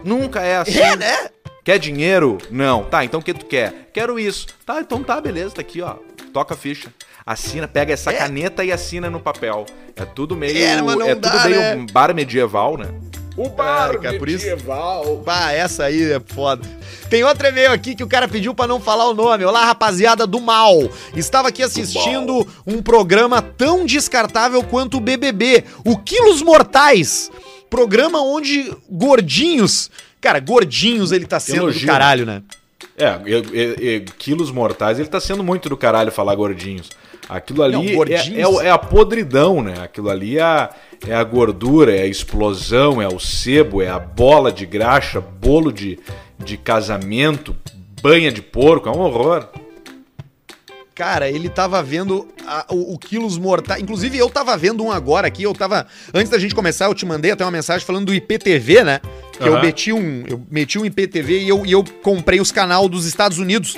Nunca 0.05 0.41
é 0.43 0.59
assim. 0.59 0.79
É, 0.79 0.97
né? 0.97 1.31
Quer 1.65 1.79
dinheiro? 1.79 2.39
Não. 2.51 2.85
Tá, 2.85 3.05
então 3.05 3.21
o 3.21 3.23
que 3.23 3.35
tu 3.35 3.47
quer? 3.47 3.91
Quero 3.93 4.19
isso. 4.19 4.47
Tá, 4.65 4.81
então 4.81 5.03
tá, 5.03 5.21
beleza, 5.21 5.55
tá 5.57 5.61
aqui, 5.61 5.83
ó. 5.83 5.97
Toca 6.33 6.55
a 6.55 6.57
ficha. 6.57 6.93
Assina, 7.31 7.69
pega 7.69 7.93
essa 7.93 8.11
É. 8.11 8.15
caneta 8.15 8.65
e 8.65 8.73
assina 8.73 9.11
no 9.11 9.21
papel. 9.21 9.67
É 9.95 10.05
tudo 10.07 10.35
meio. 10.35 10.57
É, 10.57 10.81
mas 10.81 10.97
não 10.97 11.07
é 11.07 11.15
dá, 11.15 11.31
tudo 11.31 11.45
meio 11.51 11.61
né? 11.61 11.87
bar 11.93 12.15
medieval, 12.15 12.79
né? 12.79 12.87
O 13.37 13.51
bar 13.51 13.99
cara, 14.01 14.19
por 14.19 14.29
isso- 14.31 14.47
Bah, 15.25 15.53
essa 15.53 15.85
aí 15.85 16.11
é 16.11 16.21
foda. 16.27 16.63
Tem 17.11 17.23
outro 17.25 17.47
e-mail 17.47 17.71
aqui 17.71 17.95
que 17.95 18.03
o 18.03 18.09
cara 18.09 18.27
pediu 18.27 18.55
pra 18.55 18.67
não 18.67 18.81
falar 18.81 19.07
o 19.11 19.15
nome. 19.15 19.45
Olá, 19.45 19.65
rapaziada 19.67 20.27
do 20.27 20.41
mal. 20.41 20.75
Estava 21.15 21.49
aqui 21.49 21.63
assistindo 21.63 22.49
um 22.67 22.81
programa 22.81 23.43
tão 23.43 23.85
descartável 23.85 24.63
quanto 24.65 24.97
o 24.97 25.01
BBB, 25.01 25.65
o 25.85 25.99
Quilos 25.99 26.41
Mortais. 26.43 27.31
Programa 27.69 28.23
onde 28.23 28.75
gordinhos, 28.91 29.91
cara, 30.21 30.41
gordinhos 30.41 31.13
ele 31.13 31.27
tá 31.27 31.39
sendo 31.39 31.57
do 31.59 31.65
Elogio. 31.65 31.87
caralho, 31.87 32.25
né? 32.27 32.43
É, 32.97 33.21
e- 33.27 33.35
e- 33.53 33.97
e 33.97 34.01
quilos 34.19 34.51
mortais, 34.51 34.99
ele 34.99 35.09
tá 35.09 35.21
sendo 35.21 35.45
muito 35.45 35.69
do 35.69 35.77
caralho 35.77 36.11
falar 36.11 36.35
gordinhos. 36.35 36.89
Aquilo 37.29 37.63
ali 37.63 37.73
Não, 37.95 38.05
é- 38.05 38.15
é, 38.65 38.67
é 38.67 38.71
a 38.71 38.79
podridão, 38.79 39.63
né? 39.63 39.75
Aquilo 39.83 40.09
ali 40.09 40.39
é 40.39 40.43
a, 40.43 40.71
é 41.07 41.15
a 41.15 41.23
gordura, 41.23 41.95
é 41.95 42.03
a 42.03 42.07
explosão, 42.07 43.03
é 43.03 43.07
o 43.09 43.19
sebo, 43.19 43.83
é 43.83 43.89
a 43.89 43.99
bola 43.99 44.51
de 44.51 44.65
graxa, 44.65 45.21
bolo 45.21 45.71
de, 45.71 45.99
de 46.39 46.57
casamento, 46.57 47.55
banha 48.03 48.33
de 48.33 48.41
porco, 48.41 48.89
é 48.89 48.93
um 48.93 49.01
horror. 49.01 49.47
Cara, 50.95 51.31
ele 51.31 51.49
tava 51.49 51.81
vendo 51.81 52.27
a- 52.45 52.67
o, 52.71 52.95
o 52.95 52.99
Quilos 52.99 53.39
Mortais. 53.39 53.81
Inclusive, 53.81 54.19
eu 54.19 54.29
tava 54.29 54.57
vendo 54.57 54.83
um 54.83 54.91
agora 54.91 55.29
aqui. 55.29 55.45
Eu 55.45 55.53
tava. 55.53 55.87
Antes 56.13 56.29
da 56.29 56.39
gente 56.39 56.57
começar, 56.57 56.87
eu 56.87 56.95
te 56.95 57.07
mandei 57.07 57.31
até 57.31 57.45
uma 57.45 57.53
mensagem 57.53 57.87
falando 57.87 58.07
do 58.07 58.15
IPTV, 58.15 58.83
né? 58.83 59.01
Que 59.39 59.49
eu 59.49 59.53
Aham. 59.55 59.63
meti 59.63 59.93
um. 59.93 60.25
Eu 60.27 60.43
meti 60.51 60.77
um 60.77 60.85
IPTV 60.85 61.39
e 61.43 61.49
eu, 61.49 61.65
e 61.65 61.71
eu 61.71 61.85
comprei 62.03 62.41
os 62.41 62.51
canal 62.51 62.89
dos 62.89 63.07
Estados 63.07 63.39
Unidos. 63.39 63.77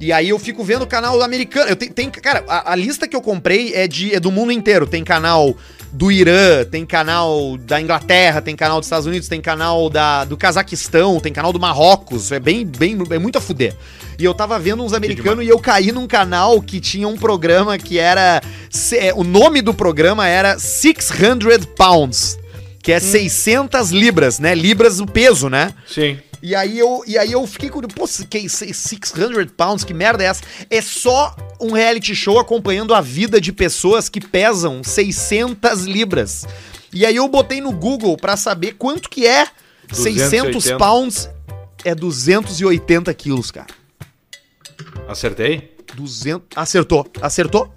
E 0.00 0.12
aí 0.12 0.30
eu 0.30 0.38
fico 0.38 0.64
vendo 0.64 0.82
o 0.82 0.86
canal 0.86 1.20
americano. 1.22 1.68
Eu 1.68 1.76
tenho, 1.76 1.92
tem, 1.92 2.10
cara, 2.10 2.42
a, 2.48 2.72
a 2.72 2.74
lista 2.74 3.06
que 3.06 3.14
eu 3.14 3.20
comprei 3.20 3.74
é, 3.74 3.86
de, 3.86 4.14
é 4.14 4.18
do 4.18 4.32
mundo 4.32 4.50
inteiro. 4.50 4.86
Tem 4.86 5.04
canal 5.04 5.54
do 5.92 6.10
Irã, 6.10 6.64
tem 6.64 6.86
canal 6.86 7.58
da 7.58 7.80
Inglaterra, 7.80 8.40
tem 8.40 8.56
canal 8.56 8.78
dos 8.78 8.86
Estados 8.86 9.06
Unidos, 9.06 9.28
tem 9.28 9.40
canal 9.40 9.90
da, 9.90 10.24
do 10.24 10.36
Cazaquistão, 10.36 11.20
tem 11.20 11.32
canal 11.32 11.52
do 11.52 11.60
Marrocos. 11.60 12.32
É 12.32 12.40
bem, 12.40 12.64
bem, 12.64 12.96
é 13.10 13.18
muito 13.18 13.36
a 13.36 13.40
fuder. 13.40 13.76
E 14.18 14.24
eu 14.24 14.32
tava 14.32 14.58
vendo 14.58 14.82
uns 14.82 14.92
americanos 14.92 15.44
e 15.44 15.48
eu 15.48 15.58
caí 15.58 15.92
num 15.92 16.06
canal 16.06 16.62
que 16.62 16.80
tinha 16.80 17.06
um 17.08 17.16
programa 17.16 17.76
que 17.76 17.98
era. 17.98 18.40
é, 18.92 19.12
O 19.14 19.24
nome 19.24 19.60
do 19.60 19.74
programa 19.74 20.26
era 20.26 20.58
600 20.58 21.66
Pounds. 21.76 22.38
Que 22.82 22.92
é 22.92 23.00
600 23.00 23.90
libras, 23.90 24.38
né? 24.38 24.54
Libras 24.54 25.00
o 25.00 25.06
peso, 25.06 25.50
né? 25.50 25.74
Sim. 25.86 26.18
E 26.42 26.54
aí 26.54 26.78
eu, 26.78 27.02
e 27.06 27.18
aí 27.18 27.32
eu 27.32 27.46
fiquei 27.46 27.68
curioso, 27.68 27.94
pô, 27.94 28.08
que 28.28 28.48
600 28.48 29.12
pounds, 29.56 29.84
que 29.84 29.92
merda 29.92 30.24
é 30.24 30.26
essa? 30.26 30.42
É 30.70 30.80
só 30.80 31.36
um 31.60 31.72
reality 31.72 32.14
show 32.14 32.38
acompanhando 32.38 32.94
a 32.94 33.00
vida 33.00 33.40
de 33.40 33.52
pessoas 33.52 34.08
que 34.08 34.20
pesam 34.20 34.82
600 34.82 35.84
libras. 35.84 36.46
E 36.92 37.04
aí 37.04 37.16
eu 37.16 37.28
botei 37.28 37.60
no 37.60 37.72
Google 37.72 38.16
pra 38.16 38.36
saber 38.36 38.72
quanto 38.72 39.08
que 39.10 39.26
é 39.26 39.46
600 39.92 40.64
280. 40.64 40.78
pounds. 40.78 41.30
É 41.84 41.94
280 41.94 43.12
quilos, 43.14 43.50
cara. 43.50 43.68
Acertei? 45.08 45.74
200, 45.94 46.56
acertou, 46.56 47.06
acertou. 47.20 47.72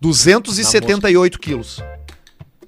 278 0.00 1.38
quilos. 1.38 1.82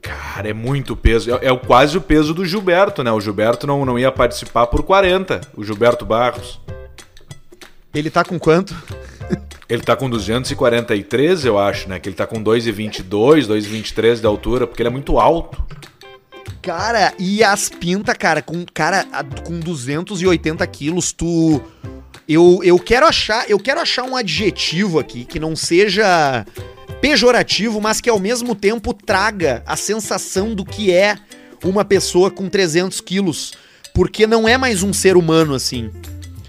Cara, 0.03 0.49
é 0.49 0.53
muito 0.53 0.97
peso. 0.97 1.31
É, 1.35 1.47
é 1.47 1.57
quase 1.57 1.97
o 1.97 2.01
peso 2.01 2.33
do 2.33 2.45
Gilberto, 2.45 3.03
né? 3.03 3.13
O 3.13 3.21
Gilberto 3.21 3.67
não, 3.67 3.85
não 3.85 3.99
ia 3.99 4.11
participar 4.11 4.67
por 4.67 4.83
40, 4.83 5.41
o 5.57 5.65
Gilberto 5.65 6.05
Barros. 6.05 6.61
Ele 7.95 8.11
tá 8.11 8.25
com 8.25 8.39
quanto? 8.39 8.75
Ele 9.69 9.83
tá 9.83 9.95
com 9.95 10.11
243, 10.11 11.45
eu 11.45 11.59
acho, 11.59 11.89
né? 11.89 11.99
Que 12.01 12.09
ele 12.09 12.17
tá 12.17 12.27
com 12.27 12.43
2,22, 12.43 13.47
2,23 13.47 14.21
de 14.21 14.27
altura, 14.27 14.67
porque 14.67 14.83
ele 14.83 14.89
é 14.89 14.93
muito 14.93 15.19
alto. 15.19 15.63
Cara, 16.61 17.15
e 17.19 17.43
as 17.43 17.69
pintas, 17.69 18.17
cara, 18.19 18.43
com 18.43 18.65
cara 18.73 19.07
com 19.45 19.61
280 19.61 20.67
quilos, 20.67 21.13
tu. 21.13 21.63
Eu, 22.29 22.61
eu 22.63 22.79
quero 22.79 23.07
achar, 23.07 23.49
eu 23.49 23.59
quero 23.59 23.81
achar 23.81 24.05
um 24.05 24.17
adjetivo 24.17 24.99
aqui 24.99 25.25
que 25.25 25.41
não 25.41 25.57
seja 25.57 26.45
pejorativo, 27.01 27.81
mas 27.81 28.01
que 28.01 28.11
ao 28.11 28.19
mesmo 28.19 28.55
tempo 28.55 28.93
traga 28.93 29.63
a 29.67 29.77
sensação 29.77 30.55
do 30.55 30.65
que 30.65 30.93
é 30.93 31.17
uma 31.65 31.85
pessoa 31.85 32.31
com 32.31 32.49
300 32.49 33.01
quilos, 33.01 33.53
porque 33.95 34.27
não 34.27 34.49
é 34.49 34.57
mais 34.57 34.83
um 34.83 34.93
ser 34.93 35.17
humano 35.17 35.55
assim, 35.55 35.91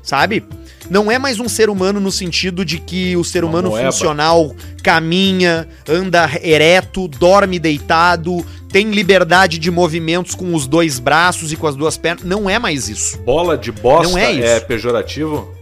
sabe? 0.04 0.44
Não 0.90 1.10
é 1.10 1.18
mais 1.18 1.40
um 1.40 1.48
ser 1.48 1.70
humano 1.70 2.02
no 2.02 2.12
sentido 2.12 2.66
de 2.66 2.78
que 2.78 3.16
o 3.16 3.24
ser 3.24 3.46
Uma 3.46 3.60
humano 3.60 3.72
funcional 3.72 4.54
caminha, 4.84 5.68
anda 5.88 6.30
ereto, 6.44 7.08
dorme 7.08 7.58
deitado, 7.60 8.46
tem 8.70 8.92
liberdade 8.92 9.58
de 9.58 9.72
movimentos 9.72 10.36
com 10.36 10.54
os 10.54 10.68
dois 10.68 11.00
braços 11.00 11.54
e 11.54 11.56
com 11.56 11.68
as 11.68 11.76
duas 11.76 11.98
pernas. 11.98 12.26
Não 12.26 12.50
é 12.50 12.60
mais 12.60 12.90
isso. 12.90 13.18
Bola 13.20 13.58
de 13.58 13.72
bosta 13.72 14.12
Não 14.12 14.18
é 14.18 14.34
é, 14.34 14.58
isso. 14.58 14.66
pejorativo? 14.66 15.61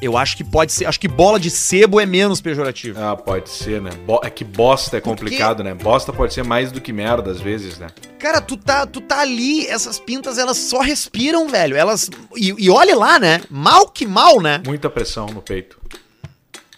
Eu 0.00 0.16
acho 0.16 0.36
que 0.36 0.42
pode 0.42 0.72
ser. 0.72 0.86
Acho 0.86 0.98
que 0.98 1.08
bola 1.08 1.38
de 1.38 1.50
sebo 1.50 2.00
é 2.00 2.06
menos 2.06 2.40
pejorativo. 2.40 2.98
Ah, 3.00 3.14
pode 3.16 3.50
ser, 3.50 3.82
né? 3.82 3.90
Bo- 4.06 4.20
é 4.24 4.30
que 4.30 4.44
bosta 4.44 4.96
é 4.96 5.00
complicado, 5.00 5.62
né? 5.62 5.74
Bosta 5.74 6.12
pode 6.12 6.32
ser 6.32 6.42
mais 6.44 6.72
do 6.72 6.80
que 6.80 6.92
merda 6.92 7.30
às 7.30 7.40
vezes, 7.40 7.78
né? 7.78 7.88
Cara, 8.18 8.40
tu 8.40 8.56
tá, 8.56 8.86
tu 8.86 9.00
tá 9.00 9.20
ali, 9.20 9.66
essas 9.66 9.98
pintas 9.98 10.38
elas 10.38 10.56
só 10.56 10.80
respiram, 10.80 11.48
velho. 11.48 11.76
Elas. 11.76 12.08
E, 12.36 12.54
e 12.58 12.70
olhe 12.70 12.94
lá, 12.94 13.18
né? 13.18 13.42
Mal 13.50 13.88
que 13.88 14.06
mal, 14.06 14.40
né? 14.40 14.62
Muita 14.66 14.88
pressão 14.88 15.26
no 15.26 15.42
peito. 15.42 15.78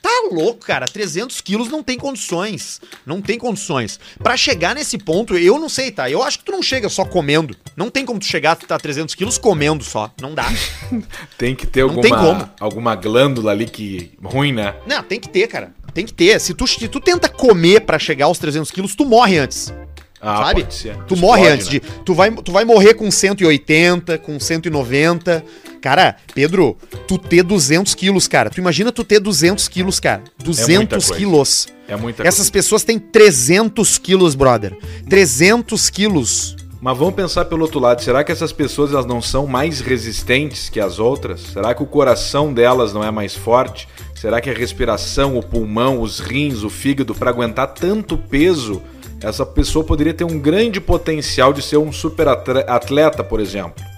Tá 0.02 0.28
louco, 0.32 0.66
cara. 0.66 0.84
300 0.86 1.40
quilos 1.40 1.68
não 1.68 1.80
tem 1.80 1.96
condições. 1.96 2.80
Não 3.06 3.22
tem 3.22 3.38
condições. 3.38 4.00
Pra 4.20 4.36
chegar 4.36 4.74
nesse 4.74 4.98
ponto, 4.98 5.38
eu 5.38 5.60
não 5.60 5.68
sei, 5.68 5.92
tá? 5.92 6.10
Eu 6.10 6.22
acho 6.24 6.40
que 6.40 6.44
tu 6.44 6.50
não 6.50 6.60
chega 6.60 6.88
só 6.88 7.04
comendo. 7.04 7.56
Não 7.76 7.88
tem 7.88 8.04
como 8.04 8.18
tu 8.18 8.26
chegar 8.26 8.58
a 8.68 8.78
300 8.78 9.14
quilos 9.14 9.38
comendo 9.38 9.84
só. 9.84 10.10
Não 10.20 10.34
dá. 10.34 10.52
Tem 11.38 11.54
que 11.54 11.66
ter 11.66 11.86
Não 11.86 12.00
tem 12.00 12.12
alguma, 12.12 12.54
alguma 12.58 12.96
glândula 12.96 13.52
ali 13.52 13.66
que. 13.66 14.12
ruim, 14.22 14.52
né? 14.52 14.74
não, 14.86 15.02
tem 15.02 15.20
que 15.20 15.28
ter, 15.28 15.46
cara. 15.46 15.72
Tem 15.94 16.04
que 16.04 16.12
ter. 16.12 16.40
Se 16.40 16.52
tu, 16.54 16.66
se 16.66 16.88
tu 16.88 17.00
tenta 17.00 17.28
comer 17.28 17.80
pra 17.82 17.98
chegar 17.98 18.26
aos 18.26 18.38
300 18.38 18.70
quilos, 18.70 18.94
tu 18.94 19.04
morre 19.04 19.38
antes. 19.38 19.72
Ah, 20.20 20.36
sabe? 20.36 20.62
Tu 20.62 20.68
Explode, 20.76 21.20
morre 21.20 21.48
antes 21.48 21.66
né? 21.66 21.72
de. 21.72 21.80
Tu 21.80 22.14
vai, 22.14 22.30
tu 22.30 22.52
vai 22.52 22.64
morrer 22.64 22.94
com 22.94 23.10
180, 23.10 24.18
com 24.18 24.38
190. 24.38 25.44
Cara, 25.82 26.14
Pedro, 26.32 26.78
tu 27.08 27.18
ter 27.18 27.42
200 27.42 27.92
quilos, 27.96 28.28
cara. 28.28 28.48
Tu 28.48 28.60
imagina 28.60 28.92
tu 28.92 29.02
ter 29.02 29.18
200 29.18 29.66
quilos, 29.66 29.98
cara. 29.98 30.22
200 30.38 31.04
coisa. 31.04 31.18
quilos. 31.18 31.66
É 31.88 31.96
muita 31.96 32.26
Essas 32.26 32.48
pessoas 32.48 32.84
têm 32.84 33.00
300 33.00 33.98
quilos, 33.98 34.36
brother. 34.36 34.78
300 35.10 35.90
quilos. 35.90 36.56
Mas 36.80 36.96
vamos 36.96 37.14
pensar 37.14 37.46
pelo 37.46 37.62
outro 37.62 37.80
lado, 37.80 38.00
será 38.00 38.22
que 38.22 38.30
essas 38.30 38.52
pessoas 38.52 38.92
elas 38.92 39.06
não 39.06 39.20
são 39.20 39.46
mais 39.46 39.80
resistentes 39.80 40.68
que 40.68 40.80
as 40.80 41.00
outras? 41.00 41.40
Será 41.40 41.74
que 41.74 41.82
o 41.82 41.86
coração 41.86 42.54
delas 42.54 42.92
não 42.92 43.02
é 43.02 43.10
mais 43.10 43.34
forte? 43.34 43.88
Será 44.14 44.40
que 44.40 44.50
a 44.50 44.54
respiração, 44.54 45.36
o 45.36 45.42
pulmão, 45.42 46.00
os 46.00 46.20
rins, 46.20 46.62
o 46.62 46.70
fígado 46.70 47.12
para 47.12 47.30
aguentar 47.30 47.74
tanto 47.74 48.16
peso, 48.16 48.80
essa 49.20 49.44
pessoa 49.44 49.84
poderia 49.84 50.14
ter 50.14 50.24
um 50.24 50.38
grande 50.38 50.80
potencial 50.80 51.52
de 51.52 51.60
ser 51.62 51.76
um 51.76 51.92
super 51.92 52.28
atleta, 52.28 53.22
por 53.24 53.40
exemplo? 53.40 53.91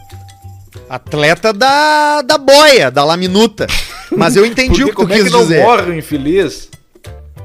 Atleta 0.88 1.52
da, 1.52 2.22
da 2.22 2.38
boia, 2.38 2.90
da 2.90 3.04
laminuta. 3.04 3.66
Mas 4.16 4.36
eu 4.36 4.44
entendi 4.46 4.84
o 4.84 4.86
que 4.86 4.92
tu 4.92 4.96
como 4.96 5.08
quis 5.08 5.20
é 5.20 5.24
que 5.24 5.30
não 5.30 5.40
dizer. 5.42 5.62
morre 5.62 5.90
o 5.90 5.94
infeliz? 5.98 6.68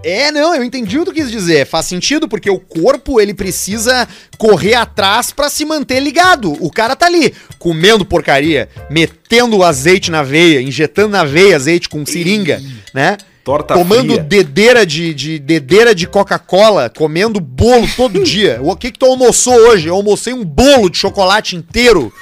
É, 0.01 0.31
não, 0.31 0.55
eu 0.55 0.63
entendi 0.63 0.97
o 0.97 1.01
que 1.01 1.11
tu 1.11 1.13
quis 1.13 1.29
dizer. 1.29 1.65
Faz 1.65 1.85
sentido, 1.85 2.27
porque 2.27 2.49
o 2.49 2.59
corpo, 2.59 3.19
ele 3.19 3.33
precisa 3.33 4.07
correr 4.37 4.75
atrás 4.75 5.31
pra 5.31 5.49
se 5.49 5.65
manter 5.65 5.99
ligado. 5.99 6.55
O 6.63 6.71
cara 6.71 6.95
tá 6.95 7.05
ali, 7.05 7.33
comendo 7.57 8.05
porcaria, 8.05 8.69
metendo 8.89 9.61
azeite 9.63 10.09
na 10.09 10.23
veia, 10.23 10.61
injetando 10.61 11.09
na 11.09 11.25
veia 11.25 11.55
azeite 11.55 11.89
com 11.89 12.05
seringa, 12.05 12.61
né? 12.93 13.17
Torta 13.43 13.73
Tomando 13.73 14.13
fria. 14.13 14.23
dedeira 14.23 14.85
de, 14.85 15.13
de 15.13 15.39
dedeira 15.39 15.95
de 15.95 16.05
Coca-Cola, 16.07 16.89
comendo 16.89 17.39
bolo 17.39 17.87
todo 17.97 18.23
dia. 18.23 18.59
O 18.61 18.75
que 18.75 18.91
que 18.91 18.99
tu 18.99 19.05
almoçou 19.05 19.53
hoje? 19.53 19.87
Eu 19.87 19.95
almocei 19.95 20.33
um 20.33 20.45
bolo 20.45 20.89
de 20.89 20.97
chocolate 20.99 21.55
inteiro. 21.55 22.13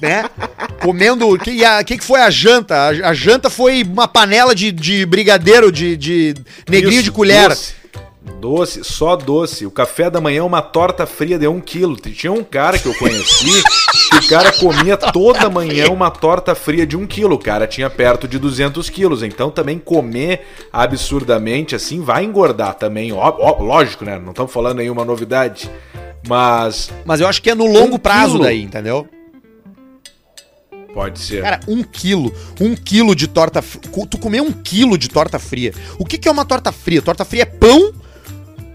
Né? 0.00 0.24
Comendo. 0.82 1.28
O 1.28 1.38
que, 1.38 1.64
a- 1.64 1.82
que, 1.82 1.98
que 1.98 2.04
foi 2.04 2.20
a 2.20 2.30
janta? 2.30 2.74
A, 2.76 2.88
a 3.10 3.14
janta 3.14 3.50
foi 3.50 3.82
uma 3.82 4.06
panela 4.08 4.54
de, 4.54 4.70
de 4.72 5.04
brigadeiro, 5.06 5.72
de, 5.72 5.96
de 5.96 6.34
negrinho 6.68 7.02
de 7.02 7.10
colher. 7.10 7.48
doce. 7.48 7.78
Doce, 8.40 8.84
só 8.84 9.16
doce. 9.16 9.64
O 9.66 9.70
café 9.70 10.10
da 10.10 10.20
manhã 10.20 10.40
é 10.40 10.42
uma 10.44 10.60
torta 10.60 11.06
fria 11.06 11.38
de 11.38 11.46
um 11.48 11.60
quilo. 11.60 11.96
Tinha 11.96 12.30
um 12.30 12.44
cara 12.44 12.78
que 12.78 12.86
eu 12.86 12.94
conheci 12.94 13.62
que 14.10 14.16
o 14.18 14.28
cara 14.28 14.52
comia 14.52 14.96
toda 15.12 15.48
manhã 15.48 15.88
uma 15.90 16.10
torta 16.10 16.54
fria 16.54 16.86
de 16.86 16.96
um 16.96 17.06
quilo. 17.06 17.36
O 17.36 17.38
cara 17.38 17.66
tinha 17.66 17.88
perto 17.88 18.28
de 18.28 18.38
200 18.38 18.88
quilos. 18.90 19.22
Então 19.22 19.50
também 19.50 19.78
comer 19.78 20.42
absurdamente 20.70 21.74
assim 21.74 22.02
vai 22.02 22.22
engordar 22.24 22.74
também. 22.74 23.12
Ó, 23.12 23.34
ó, 23.38 23.62
lógico, 23.62 24.04
né? 24.04 24.18
Não 24.22 24.30
estamos 24.30 24.52
falando 24.52 24.76
nenhuma 24.76 25.04
novidade. 25.06 25.68
Mas. 26.28 26.90
Mas 27.06 27.20
eu 27.20 27.26
acho 27.28 27.40
que 27.40 27.50
é 27.50 27.54
no 27.54 27.66
longo 27.66 27.96
um 27.96 27.98
prazo 27.98 28.32
quilo. 28.32 28.44
daí, 28.44 28.62
entendeu? 28.62 29.08
Pode 30.92 31.20
ser. 31.20 31.42
Cara, 31.42 31.60
um 31.68 31.82
quilo. 31.82 32.34
Um 32.60 32.74
quilo 32.74 33.14
de 33.14 33.26
torta. 33.26 33.62
Tu 33.62 34.18
comer 34.18 34.40
um 34.40 34.52
quilo 34.52 34.96
de 34.96 35.08
torta 35.08 35.38
fria. 35.38 35.72
O 35.98 36.04
que, 36.04 36.18
que 36.18 36.28
é 36.28 36.30
uma 36.30 36.44
torta 36.44 36.72
fria? 36.72 37.02
Torta 37.02 37.24
fria 37.24 37.42
é 37.42 37.46
pão, 37.46 37.92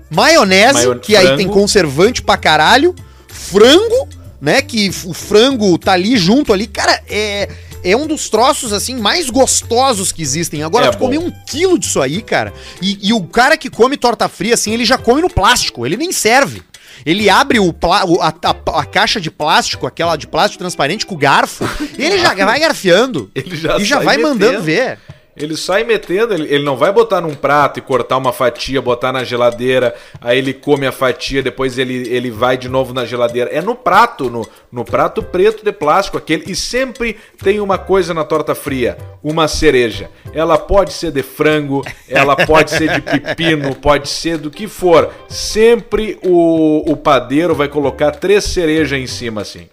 maionese, 0.10 0.88
Maion... 0.88 1.00
que 1.00 1.14
frango. 1.14 1.30
aí 1.32 1.38
tem 1.38 1.48
conservante 1.48 2.22
pra 2.22 2.38
caralho, 2.38 2.96
frango, 3.28 4.08
né? 4.40 4.62
Que 4.62 4.90
o 5.06 5.14
frango 5.14 5.78
tá 5.78 5.94
ali 5.94 6.16
junto 6.18 6.54
ali. 6.54 6.68
Cara, 6.68 7.02
é. 7.10 7.50
É 7.86 7.98
um 7.98 8.08
dos 8.08 8.30
troços, 8.30 8.72
assim, 8.72 8.96
mais 8.96 9.30
gostosos 9.30 10.14
que 10.14 10.22
existem. 10.22 10.64
Agora, 10.64 10.86
é 10.86 10.90
tu 10.90 10.98
bom. 10.98 11.08
comer 11.08 11.18
um 11.18 11.30
quilo 11.46 11.78
disso 11.78 12.00
aí, 12.00 12.22
cara. 12.22 12.54
E, 12.82 12.98
e 13.10 13.12
o 13.12 13.22
cara 13.24 13.58
que 13.58 13.70
come 13.70 13.98
torta 13.98 14.30
fria, 14.30 14.54
assim, 14.54 14.72
ele 14.72 14.86
já 14.86 14.98
come 14.98 15.22
no 15.22 15.30
plástico. 15.30 15.86
Ele 15.86 15.98
nem 15.98 16.10
serve. 16.10 16.64
Ele 17.06 17.30
abre 17.30 17.60
o, 17.60 17.74
a, 18.22 18.28
a, 18.28 18.80
a, 18.80 18.86
caixa 18.86 19.20
de 19.20 19.32
plástico, 19.32 19.88
aquela 19.88 20.16
de 20.16 20.28
plástico 20.28 20.60
transparente 20.60 21.06
com 21.06 21.16
o 21.16 21.18
garfo, 21.18 21.68
ele 21.98 22.20
já 22.20 22.34
vai 22.34 22.60
garfiando. 22.60 23.32
Ele 23.34 23.56
já 23.56 23.78
e 23.78 23.86
já 23.86 24.00
vai 24.00 24.18
metendo. 24.18 24.40
mandando 24.40 24.62
ver. 24.62 25.00
Ele 25.36 25.58
sai 25.58 25.84
metendo, 25.84 26.34
ele, 26.34 26.54
ele 26.54 26.64
não 26.64 26.78
vai 26.78 26.92
botar 26.92 27.20
num 27.20 27.34
prato 27.34 27.80
e 27.80 27.82
cortar 27.82 28.18
uma 28.18 28.32
fatia, 28.32 28.82
botar 28.82 29.12
na 29.12 29.24
geladeira, 29.24 29.96
aí 30.22 30.38
ele 30.38 30.54
come 30.54 30.86
a 30.86 30.92
fatia, 30.92 31.42
depois 31.42 31.80
ele, 31.80 32.08
ele 32.08 32.30
vai 32.30 32.56
de 32.56 32.70
novo 32.70 32.94
na 32.94 33.04
geladeira. 33.04 33.50
É 33.50 33.60
no 33.62 33.76
prato, 33.76 34.30
no, 34.30 34.48
no 34.72 34.86
prato 34.86 35.24
preto 35.24 35.64
de 35.66 35.72
plástico 35.72 36.18
aquele. 36.18 36.44
E 36.52 36.56
sempre 36.56 37.18
tem 37.44 37.60
uma 37.60 37.80
coisa 37.80 38.14
na 38.14 38.24
torta 38.24 38.54
fria: 38.54 38.98
uma 39.24 39.48
cereja. 39.48 40.10
Ela 40.34 40.58
pode 40.58 40.94
ser 40.94 41.12
de 41.12 41.24
frango, 41.24 41.84
ela 42.08 42.36
pode 42.36 42.70
ser 42.70 42.94
de 42.94 43.02
pepino, 43.02 43.76
pode 43.76 44.10
ser 44.10 44.38
do 44.38 44.52
que 44.52 44.68
for. 44.68 45.12
Sempre 45.28 46.20
o, 46.24 46.92
o 46.92 46.96
padeiro 46.96 47.56
vai 47.56 47.68
colocar 47.68 48.12
três 48.12 48.44
cerejas 48.44 49.00
em 49.00 49.08
cima 49.08 49.42
assim. 49.42 49.68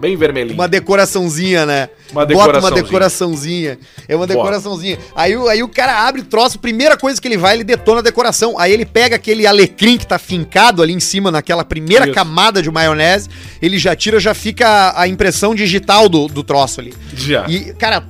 Bem 0.00 0.16
vermelhinho. 0.16 0.54
Uma 0.54 0.68
decoraçãozinha, 0.68 1.64
né? 1.64 1.88
Uma 2.12 2.26
decoraçãozinha. 2.26 2.60
Bota 2.60 2.74
uma 2.74 2.82
decoraçãozinha. 2.82 3.78
É 4.08 4.16
uma 4.16 4.26
decoraçãozinha. 4.26 4.98
Aí, 5.14 5.34
aí 5.34 5.62
o 5.62 5.68
cara 5.68 6.06
abre 6.06 6.20
o 6.20 6.24
troço, 6.24 6.58
primeira 6.58 6.96
coisa 6.96 7.20
que 7.20 7.26
ele 7.26 7.36
vai, 7.36 7.54
ele 7.54 7.64
detona 7.64 8.00
a 8.00 8.02
decoração. 8.02 8.58
Aí 8.58 8.72
ele 8.72 8.84
pega 8.84 9.16
aquele 9.16 9.46
alecrim 9.46 9.96
que 9.96 10.06
tá 10.06 10.18
fincado 10.18 10.82
ali 10.82 10.92
em 10.92 11.00
cima, 11.00 11.30
naquela 11.30 11.64
primeira 11.64 12.04
Isso. 12.04 12.14
camada 12.14 12.62
de 12.62 12.70
maionese, 12.70 13.28
ele 13.60 13.78
já 13.78 13.96
tira, 13.96 14.20
já 14.20 14.34
fica 14.34 14.92
a 14.96 15.08
impressão 15.08 15.54
digital 15.54 16.08
do, 16.08 16.28
do 16.28 16.42
troço 16.42 16.80
ali. 16.80 16.94
Já. 17.14 17.46
E, 17.48 17.72
cara, 17.74 18.06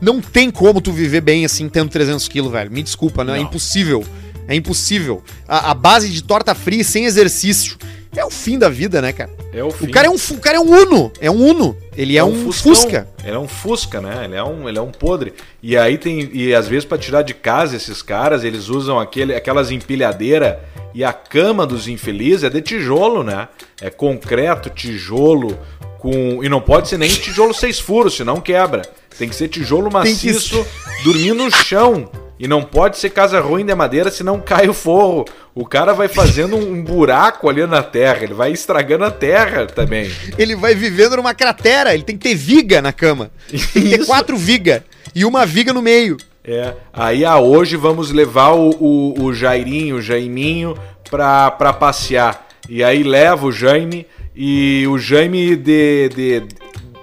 não 0.00 0.20
tem 0.20 0.50
como 0.50 0.80
tu 0.80 0.92
viver 0.92 1.20
bem 1.20 1.44
assim, 1.44 1.68
tendo 1.68 1.88
300 1.88 2.26
quilos, 2.28 2.50
velho. 2.52 2.70
Me 2.70 2.82
desculpa, 2.82 3.24
né? 3.24 3.32
Não. 3.32 3.38
É 3.38 3.42
impossível. 3.42 4.04
É 4.48 4.54
impossível. 4.54 5.22
A, 5.46 5.70
a 5.70 5.74
base 5.74 6.08
de 6.08 6.22
torta 6.22 6.54
fria 6.54 6.82
sem 6.82 7.04
exercício 7.04 7.76
é 8.16 8.24
o 8.24 8.30
fim 8.30 8.58
da 8.58 8.68
vida, 8.68 9.02
né, 9.02 9.12
cara? 9.12 9.30
É 9.52 9.62
o, 9.62 9.70
fim. 9.70 9.86
o 9.86 9.90
cara 9.90 10.06
é 10.06 10.10
um, 10.10 10.14
o 10.16 10.40
cara 10.40 10.56
é 10.56 10.60
um 10.60 10.70
Uno, 10.70 11.12
é 11.20 11.30
um 11.30 11.50
Uno. 11.50 11.76
Ele 11.96 12.16
é, 12.16 12.20
é 12.20 12.24
um, 12.24 12.48
um 12.48 12.52
Fusca. 12.52 13.06
Ele 13.22 13.36
é 13.36 13.38
um 13.38 13.46
Fusca, 13.46 14.00
né? 14.00 14.24
Ele 14.24 14.34
é 14.34 14.42
um, 14.42 14.68
ele 14.68 14.78
é 14.78 14.82
um 14.82 14.90
podre. 14.90 15.34
E 15.62 15.76
aí 15.76 15.98
tem 15.98 16.30
e 16.32 16.54
às 16.54 16.66
vezes 16.66 16.84
para 16.84 16.96
tirar 16.98 17.22
de 17.22 17.34
casa 17.34 17.76
esses 17.76 18.00
caras, 18.00 18.44
eles 18.44 18.68
usam 18.68 18.98
aquele, 18.98 19.34
aquelas 19.34 19.70
empilhadeiras 19.70 20.56
e 20.94 21.04
a 21.04 21.12
cama 21.12 21.66
dos 21.66 21.86
infelizes 21.86 22.44
é 22.44 22.50
de 22.50 22.62
tijolo, 22.62 23.22
né? 23.22 23.48
É 23.80 23.90
concreto, 23.90 24.70
tijolo 24.70 25.58
com 25.98 26.42
e 26.42 26.48
não 26.48 26.60
pode 26.60 26.88
ser 26.88 26.98
nem 26.98 27.10
tijolo 27.10 27.52
seis 27.52 27.78
furos, 27.78 28.16
senão 28.16 28.40
quebra. 28.40 28.82
Tem 29.18 29.28
que 29.28 29.34
ser 29.34 29.48
tijolo 29.48 29.90
maciço, 29.90 30.64
que... 30.64 31.04
dormir 31.04 31.34
no 31.34 31.50
chão. 31.50 32.10
E 32.38 32.46
não 32.46 32.62
pode 32.62 32.98
ser 32.98 33.10
casa 33.10 33.40
ruim 33.40 33.64
de 33.64 33.74
madeira, 33.74 34.10
senão 34.10 34.40
cai 34.40 34.68
o 34.68 34.74
forro. 34.74 35.24
O 35.54 35.66
cara 35.66 35.92
vai 35.92 36.06
fazendo 36.06 36.56
um 36.56 36.82
buraco 36.82 37.48
ali 37.48 37.66
na 37.66 37.82
terra, 37.82 38.22
ele 38.22 38.34
vai 38.34 38.52
estragando 38.52 39.04
a 39.04 39.10
terra 39.10 39.66
também. 39.66 40.10
Ele 40.38 40.54
vai 40.54 40.74
vivendo 40.74 41.16
numa 41.16 41.34
cratera, 41.34 41.94
ele 41.94 42.04
tem 42.04 42.16
que 42.16 42.28
ter 42.28 42.36
viga 42.36 42.80
na 42.80 42.92
cama. 42.92 43.30
Tem 43.50 43.82
que 43.82 43.98
ter 43.98 44.06
quatro 44.06 44.36
vigas 44.36 44.82
e 45.14 45.24
uma 45.24 45.44
viga 45.44 45.72
no 45.72 45.82
meio. 45.82 46.16
É, 46.44 46.74
aí 46.92 47.24
a 47.24 47.32
ah, 47.32 47.40
hoje 47.40 47.76
vamos 47.76 48.10
levar 48.10 48.52
o, 48.52 48.70
o, 48.70 49.24
o 49.24 49.34
Jairinho, 49.34 49.96
o 49.96 50.02
Jaiminho, 50.02 50.78
pra, 51.10 51.50
pra 51.50 51.72
passear. 51.72 52.46
E 52.68 52.84
aí 52.84 53.02
leva 53.02 53.46
o 53.46 53.52
Jaime 53.52 54.06
e 54.34 54.86
o 54.88 54.98
Jaime 54.98 55.56
de, 55.56 56.08
de, 56.08 56.42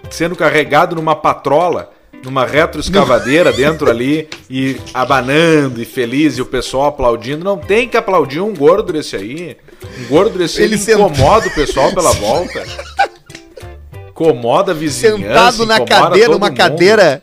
sendo 0.10 0.36
carregado 0.36 0.96
numa 0.96 1.16
patrola 1.16 1.92
numa 2.26 2.46
retroescavadeira 2.46 3.54
dentro 3.54 3.90
ali 3.90 4.28
e 4.50 4.78
abanando 4.94 5.80
e 5.80 5.86
feliz 5.86 6.38
e 6.38 6.42
o 6.42 6.46
pessoal 6.46 6.88
aplaudindo. 6.88 7.46
Não 7.46 7.58
tem 7.58 7.88
que 7.88 7.96
aplaudir 7.96 8.42
um 8.42 8.54
gordo 8.54 8.92
desse 8.92 9.16
aí. 9.16 9.56
Um 10.00 10.08
gordo 10.08 10.38
desse 10.38 10.62
ele 10.62 10.76
incomoda 10.76 11.48
o 11.48 11.54
pessoal 11.54 11.94
pela 11.94 12.12
volta. 12.14 12.64
Incomoda 14.10 14.72
a 14.72 14.76
vizinhança. 14.76 15.18
Sentado 15.18 15.66
na 15.68 15.86
cadeira, 15.86 16.36
uma 16.36 16.52
cadeira 16.52 17.22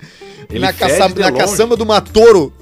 ele 0.48 0.60
na, 0.60 0.72
caça, 0.72 1.08
na 1.08 1.32
caçamba 1.32 1.76
do 1.76 1.84
Matoro. 1.84 2.52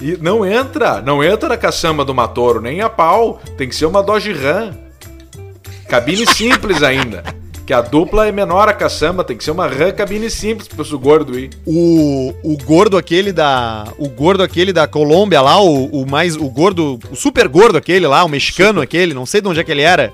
E 0.00 0.16
não 0.18 0.46
entra, 0.46 1.02
não 1.02 1.24
entra 1.24 1.48
na 1.48 1.56
caçamba 1.56 2.04
do 2.04 2.14
Matoro, 2.14 2.60
nem 2.60 2.80
a 2.80 2.88
pau. 2.88 3.40
Tem 3.56 3.68
que 3.68 3.74
ser 3.74 3.86
uma 3.86 4.02
Dodge 4.02 4.32
Ram. 4.32 4.72
Cabine 5.88 6.26
simples 6.26 6.82
ainda. 6.82 7.24
Que 7.66 7.72
a 7.72 7.80
dupla 7.80 8.28
é 8.28 8.32
menor 8.32 8.68
a 8.68 8.72
caçamba, 8.72 9.24
tem 9.24 9.36
que 9.36 9.42
ser 9.42 9.50
uma 9.50 9.66
rã 9.66 9.90
cabine 9.90 10.30
simples 10.30 10.68
pro 10.68 10.98
gordo 11.00 11.36
ir. 11.36 11.50
O, 11.66 12.32
o 12.44 12.56
gordo 12.64 12.96
aquele 12.96 13.32
da. 13.32 13.92
O 13.98 14.08
gordo 14.08 14.44
aquele 14.44 14.72
da 14.72 14.86
Colômbia 14.86 15.40
lá, 15.40 15.60
o, 15.60 15.86
o 15.86 16.08
mais. 16.08 16.36
O 16.36 16.48
gordo. 16.48 16.96
O 17.10 17.16
super 17.16 17.48
gordo 17.48 17.76
aquele 17.76 18.06
lá, 18.06 18.22
o 18.22 18.28
mexicano 18.28 18.74
super. 18.74 18.84
aquele, 18.84 19.12
não 19.12 19.26
sei 19.26 19.40
de 19.40 19.48
onde 19.48 19.58
é 19.58 19.64
que 19.64 19.72
ele 19.72 19.82
era. 19.82 20.12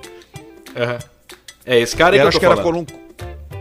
Uhum. 0.74 0.98
É 1.66 1.78
esse 1.78 1.94
cara 1.94 2.14
aí 2.14 2.20
que 2.20 2.24
eu 2.24 2.28
acho 2.28 2.40
que 2.40 2.46
era 2.46 2.56
colom... 2.56 2.86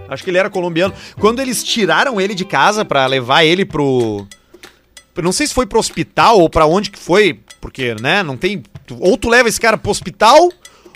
Acho 0.07 0.23
que 0.23 0.29
ele 0.29 0.37
era 0.37 0.49
colombiano. 0.49 0.93
Quando 1.19 1.41
eles 1.41 1.61
tiraram 1.61 2.19
ele 2.19 2.33
de 2.33 2.45
casa 2.45 2.85
para 2.85 3.05
levar 3.05 3.43
ele 3.43 3.65
pro. 3.65 4.25
Não 5.21 5.33
sei 5.33 5.47
se 5.47 5.53
foi 5.53 5.65
pro 5.65 5.79
hospital 5.79 6.39
ou 6.39 6.49
para 6.49 6.65
onde 6.65 6.89
que 6.91 6.97
foi, 6.97 7.41
porque, 7.59 7.93
né, 8.01 8.23
não 8.23 8.37
tem. 8.37 8.63
Ou 8.99 9.17
tu 9.17 9.29
leva 9.29 9.49
esse 9.49 9.59
cara 9.59 9.77
pro 9.77 9.91
hospital 9.91 10.49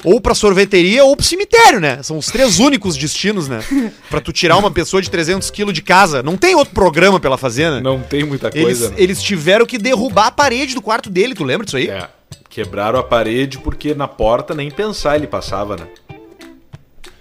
ou 0.05 0.21
pra 0.21 0.35
sorveteria 0.35 1.03
ou 1.03 1.15
pro 1.15 1.25
cemitério, 1.25 1.79
né? 1.79 2.01
São 2.03 2.17
os 2.17 2.27
três 2.27 2.59
únicos 2.59 2.95
destinos, 2.95 3.47
né? 3.47 3.61
Pra 4.09 4.21
tu 4.21 4.31
tirar 4.31 4.57
uma 4.57 4.69
pessoa 4.69 5.01
de 5.01 5.09
300 5.09 5.49
quilos 5.49 5.73
de 5.73 5.81
casa. 5.81 6.21
Não 6.21 6.37
tem 6.37 6.55
outro 6.55 6.73
programa 6.73 7.19
pra 7.19 7.27
ela 7.29 7.37
fazer, 7.37 7.71
né? 7.71 7.81
Não 7.81 7.99
tem 7.99 8.23
muita 8.23 8.51
coisa. 8.51 8.67
Eles, 8.67 8.81
né? 8.91 8.95
eles 8.97 9.21
tiveram 9.21 9.65
que 9.65 9.77
derrubar 9.77 10.27
a 10.27 10.31
parede 10.31 10.75
do 10.75 10.81
quarto 10.81 11.09
dele, 11.09 11.33
tu 11.33 11.43
lembra 11.43 11.65
disso 11.65 11.77
aí? 11.77 11.89
É. 11.89 12.07
Quebraram 12.49 12.99
a 12.99 13.03
parede 13.03 13.57
porque 13.57 13.93
na 13.93 14.07
porta 14.07 14.53
nem 14.53 14.69
pensar 14.71 15.15
ele 15.15 15.27
passava, 15.27 15.75
né? 15.75 15.87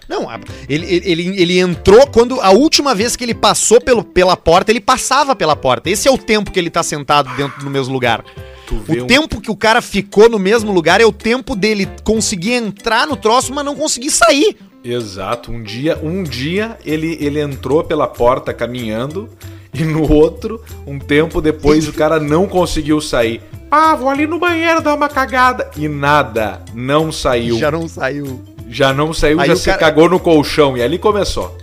Não, 0.09 0.29
ele, 0.69 0.87
ele, 0.87 1.41
ele 1.41 1.59
entrou 1.59 2.07
quando 2.07 2.41
a 2.41 2.51
última 2.51 2.95
vez 2.95 3.17
que 3.17 3.25
ele 3.25 3.35
passou 3.35 3.81
pelo, 3.81 4.05
pela 4.05 4.37
porta, 4.37 4.71
ele 4.71 4.81
passava 4.81 5.35
pela 5.35 5.57
porta. 5.57 5.89
Esse 5.89 6.07
é 6.07 6.11
o 6.11 6.19
tempo 6.19 6.51
que 6.51 6.59
ele 6.59 6.71
tá 6.71 6.83
sentado 6.83 7.35
dentro 7.37 7.65
do 7.65 7.71
mesmo 7.71 7.93
lugar. 7.93 8.23
O 8.73 9.03
um... 9.03 9.07
tempo 9.07 9.41
que 9.41 9.51
o 9.51 9.57
cara 9.57 9.83
ficou 9.83 10.29
no 10.29 10.39
mesmo 10.39 10.73
lugar 10.73 11.01
é 11.01 11.05
o 11.05 11.13
tempo 11.13 11.55
dele 11.55 11.89
conseguir 12.03 12.53
entrar 12.53 13.07
no 13.07 13.17
troço, 13.17 13.53
mas 13.53 13.65
não 13.65 13.75
conseguir 13.75 14.11
sair. 14.11 14.57
Exato. 14.83 15.51
Um 15.51 15.63
dia, 15.63 15.99
um 16.03 16.23
dia 16.23 16.79
ele, 16.85 17.17
ele 17.21 17.41
entrou 17.41 17.83
pela 17.83 18.07
porta 18.07 18.53
caminhando 18.53 19.29
e 19.75 19.83
no 19.83 20.09
outro, 20.11 20.63
um 20.87 21.01
tempo 21.01 21.41
depois, 21.41 21.89
o 21.89 21.93
cara 21.93 22.21
não 22.21 22.47
conseguiu 22.47 23.01
sair. 23.01 23.43
Ah, 23.69 23.97
vou 23.97 24.09
ali 24.09 24.25
no 24.25 24.39
banheiro 24.39 24.81
dar 24.81 24.95
uma 24.95 25.09
cagada. 25.09 25.69
E 25.77 25.89
nada, 25.89 26.63
não 26.73 27.11
saiu. 27.11 27.59
Já 27.59 27.73
não 27.73 27.89
saiu. 27.89 28.41
Já 28.69 28.93
não 28.93 29.13
saiu, 29.13 29.41
Aí 29.41 29.49
já 29.49 29.57
se 29.57 29.65
cara... 29.65 29.79
cagou 29.79 30.09
no 30.09 30.21
colchão. 30.21 30.77
E 30.77 30.83
ali 30.83 30.97
começou. 30.97 31.57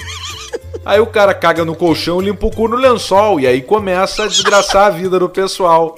Aí 0.82 0.98
o 0.98 1.06
cara 1.06 1.34
caga 1.34 1.62
no 1.62 1.74
colchão, 1.74 2.20
limpa 2.20 2.46
o 2.46 2.50
cu 2.50 2.68
no 2.68 2.76
lençol. 2.76 3.38
E 3.38 3.46
aí 3.46 3.60
começa 3.60 4.24
a 4.24 4.26
desgraçar 4.26 4.86
a 4.86 4.90
vida 4.90 5.18
do 5.18 5.28
pessoal. 5.28 5.94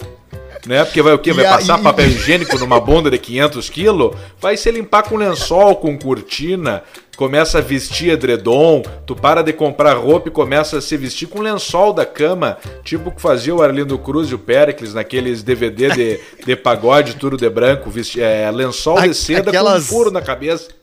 Né? 0.67 0.85
Porque 0.85 1.03
vai 1.03 1.15
o 1.15 1.19
quê? 1.19 1.33
Vai 1.33 1.45
e 1.45 1.49
passar 1.49 1.79
papel 1.79 2.07
higiênico 2.07 2.59
numa 2.59 2.81
bunda 2.81 3.11
de 3.11 3.19
500 3.19 3.71
quilos? 3.71 4.17
Vai 4.41 4.57
se 4.57 4.71
limpar 4.71 5.03
com 5.05 5.17
lençol, 5.17 5.77
com 5.77 5.99
cortina, 5.99 6.83
começa 7.17 7.59
a 7.59 7.61
vestir 7.61 8.11
edredom, 8.11 8.83
tu 9.05 9.17
para 9.17 9.43
de 9.43 9.53
comprar 9.53 9.95
roupa 9.95 10.29
e 10.29 10.33
começa 10.33 10.79
a 10.79 10.81
se 10.81 10.97
vestir 10.97 11.27
com 11.27 11.41
lençol 11.41 11.93
da 11.93 12.07
cama, 12.07 12.59
tipo 12.85 13.11
que 13.11 13.21
fazia 13.21 13.55
o 13.55 13.61
Arlindo 13.61 13.99
Cruz 13.99 14.31
e 14.31 14.35
o 14.35 14.39
Pericles 14.39 14.95
naqueles 14.95 15.43
DVD 15.43 15.91
de, 15.91 16.21
de 16.47 16.57
pagode, 16.57 17.17
tudo 17.17 17.37
de 17.37 17.51
branco, 17.51 17.91
vesti, 17.91 18.23
é, 18.23 18.49
lençol 18.51 19.01
de 19.01 19.15
seda 19.15 19.51
Aquelas... 19.51 19.89
com 19.89 19.95
um 19.95 19.99
furo 19.99 20.11
na 20.11 20.23
cabeça. 20.23 20.78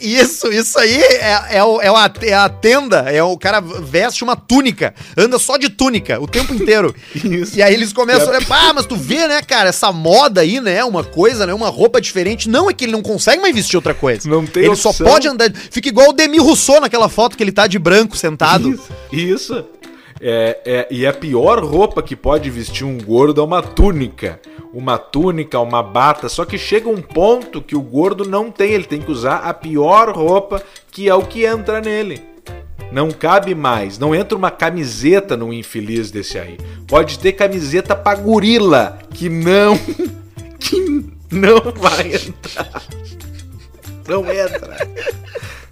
Isso, 0.00 0.52
isso 0.52 0.78
aí 0.78 0.94
é, 1.00 1.56
é, 1.58 1.64
o- 1.64 1.80
é, 1.80 1.90
uma- 1.90 2.12
é 2.22 2.34
a 2.34 2.48
tenda, 2.48 2.98
é 3.10 3.22
o 3.22 3.36
cara 3.38 3.60
veste 3.60 4.22
uma 4.22 4.36
túnica, 4.36 4.94
anda 5.16 5.38
só 5.38 5.56
de 5.56 5.68
túnica 5.68 6.20
o 6.20 6.26
tempo 6.26 6.54
inteiro. 6.54 6.94
Isso. 7.14 7.56
E 7.58 7.62
aí 7.62 7.72
eles 7.74 7.92
começam 7.92 8.28
a 8.28 8.30
olhar, 8.36 8.46
ah, 8.50 8.72
mas 8.74 8.86
tu 8.86 8.96
vê, 8.96 9.26
né, 9.26 9.40
cara, 9.42 9.68
essa 9.68 9.90
moda 9.92 10.40
aí, 10.42 10.60
né, 10.60 10.84
uma 10.84 11.02
coisa, 11.04 11.46
né, 11.46 11.54
uma 11.54 11.68
roupa 11.68 12.00
diferente. 12.00 12.48
Não, 12.48 12.68
é 12.70 12.72
que 12.74 12.84
ele 12.84 12.92
não 12.92 13.02
consegue 13.02 13.40
mais 13.40 13.54
vestir 13.54 13.76
outra 13.76 13.94
coisa. 13.94 14.28
Não 14.28 14.46
tem 14.46 14.64
Ele 14.64 14.76
só 14.76 14.90
opção. 14.90 15.06
pode 15.06 15.28
andar, 15.28 15.50
fica 15.70 15.88
igual 15.88 16.10
o 16.10 16.12
Demi 16.12 16.38
Rousseau 16.38 16.80
naquela 16.80 17.08
foto 17.08 17.36
que 17.36 17.42
ele 17.42 17.52
tá 17.52 17.66
de 17.66 17.78
branco 17.78 18.16
sentado. 18.16 18.70
Isso. 18.70 18.88
Isso. 19.12 19.64
É, 20.20 20.58
é, 20.64 20.88
e 20.90 21.06
a 21.06 21.12
pior 21.12 21.62
roupa 21.62 22.02
que 22.02 22.16
pode 22.16 22.48
vestir 22.50 22.84
um 22.84 22.98
gordo 22.98 23.40
é 23.40 23.44
uma 23.44 23.62
túnica. 23.62 24.40
Uma 24.72 24.98
túnica, 24.98 25.58
uma 25.60 25.82
bata. 25.82 26.28
Só 26.28 26.44
que 26.44 26.58
chega 26.58 26.88
um 26.88 27.02
ponto 27.02 27.62
que 27.62 27.76
o 27.76 27.82
gordo 27.82 28.24
não 28.24 28.50
tem. 28.50 28.72
Ele 28.72 28.84
tem 28.84 29.00
que 29.00 29.10
usar 29.10 29.36
a 29.38 29.54
pior 29.54 30.14
roupa, 30.14 30.62
que 30.90 31.08
é 31.08 31.14
o 31.14 31.22
que 31.22 31.44
entra 31.44 31.80
nele. 31.80 32.22
Não 32.90 33.10
cabe 33.10 33.54
mais. 33.54 33.98
Não 33.98 34.14
entra 34.14 34.36
uma 34.36 34.50
camiseta 34.50 35.36
num 35.36 35.52
infeliz 35.52 36.10
desse 36.10 36.38
aí. 36.38 36.56
Pode 36.86 37.18
ter 37.18 37.32
camiseta 37.32 37.94
pra 37.96 38.14
gorila, 38.14 38.98
que 39.12 39.28
não. 39.28 39.76
que 40.58 41.06
não 41.30 41.60
vai 41.76 42.14
entrar. 42.14 42.82
Não 44.08 44.20
entra. 44.30 44.88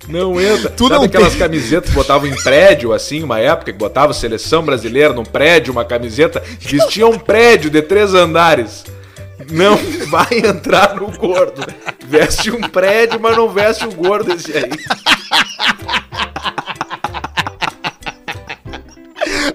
Não 0.08 0.38
entra. 0.40 0.68
Tu 0.70 0.84
Sabe 0.86 0.94
não 0.98 1.04
aquelas 1.04 1.30
tem- 1.30 1.38
camisetas 1.38 1.88
que 1.90 1.94
botavam 1.96 2.26
em 2.28 2.34
prédio, 2.42 2.92
assim, 2.92 3.22
uma 3.22 3.38
época 3.40 3.72
que 3.72 3.78
botava 3.78 4.12
seleção 4.12 4.62
brasileira 4.62 5.12
num 5.14 5.24
prédio, 5.24 5.72
uma 5.72 5.84
camiseta, 5.84 6.42
vestia 6.60 7.06
um 7.06 7.18
prédio 7.18 7.70
de 7.70 7.80
três 7.80 8.12
andares. 8.14 8.84
Não 9.50 9.76
vai 10.08 10.38
entrar 10.44 10.94
no 10.96 11.10
gordo. 11.10 11.64
Veste 12.06 12.50
um 12.50 12.60
prédio, 12.60 13.18
mas 13.20 13.36
não 13.36 13.48
veste 13.48 13.86
o 13.86 13.92
gordo 13.92 14.32
esse 14.32 14.52
aí. 14.56 14.70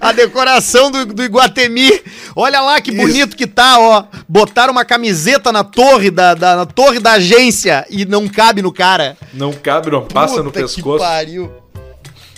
A 0.00 0.12
decoração 0.12 0.90
do, 0.90 1.06
do 1.06 1.22
Iguatemi. 1.22 1.90
Olha 2.36 2.60
lá 2.60 2.80
que 2.80 2.90
Isso. 2.90 3.00
bonito 3.00 3.36
que 3.36 3.46
tá, 3.46 3.78
ó. 3.78 4.04
Botaram 4.28 4.72
uma 4.72 4.84
camiseta 4.84 5.50
na 5.52 5.64
torre 5.64 6.10
da, 6.10 6.34
da- 6.34 6.56
na 6.56 6.66
torre 6.66 6.98
da 7.00 7.12
agência 7.12 7.86
e 7.90 8.04
não 8.04 8.28
cabe 8.28 8.62
no 8.62 8.72
cara. 8.72 9.16
Não 9.32 9.52
cabe, 9.52 9.90
não 9.90 10.04
passa 10.06 10.36
no 10.38 10.44
Puta 10.44 10.60
pescoço. 10.60 10.98
Que 10.98 11.04
pariu. 11.04 11.50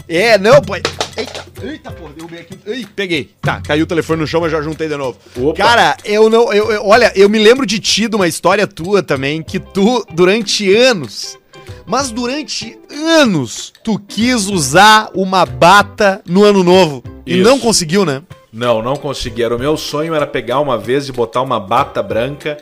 É, 0.08 0.36
não, 0.36 0.60
pai. 0.60 0.82
Eita, 1.16 1.44
eita, 1.62 1.90
porra, 1.92 2.12
derrubei 2.14 2.40
aqui. 2.40 2.58
Ei, 2.66 2.86
peguei. 2.94 3.30
Tá, 3.40 3.60
caiu 3.60 3.84
o 3.84 3.86
telefone 3.86 4.20
no 4.20 4.26
chão, 4.26 4.40
mas 4.40 4.50
já 4.50 4.60
juntei 4.60 4.88
de 4.88 4.96
novo. 4.96 5.16
Opa. 5.36 5.54
Cara, 5.56 5.96
eu 6.04 6.28
não. 6.28 6.52
Eu, 6.52 6.70
eu- 6.72 6.86
olha, 6.86 7.12
eu 7.14 7.28
me 7.28 7.38
lembro 7.38 7.64
de 7.64 7.78
ti, 7.78 8.08
de 8.08 8.16
uma 8.16 8.26
história 8.26 8.66
tua 8.66 9.02
também, 9.02 9.42
que 9.42 9.58
tu, 9.60 10.04
durante 10.12 10.74
anos. 10.74 11.38
Mas 11.86 12.10
durante 12.10 12.78
anos, 12.90 13.72
tu 13.84 13.98
quis 13.98 14.46
usar 14.48 15.08
uma 15.14 15.44
bata 15.46 16.20
no 16.26 16.42
ano 16.44 16.62
novo. 16.64 17.02
E 17.26 17.34
Isso. 17.38 17.42
não 17.48 17.58
conseguiu, 17.58 18.04
né? 18.04 18.22
Não, 18.52 18.82
não 18.82 18.96
consegui. 18.96 19.42
Era 19.42 19.56
o 19.56 19.58
meu 19.58 19.76
sonho 19.76 20.14
era 20.14 20.26
pegar 20.26 20.60
uma 20.60 20.76
vez 20.76 21.08
e 21.08 21.12
botar 21.12 21.40
uma 21.40 21.58
bata 21.58 22.02
branca 22.02 22.58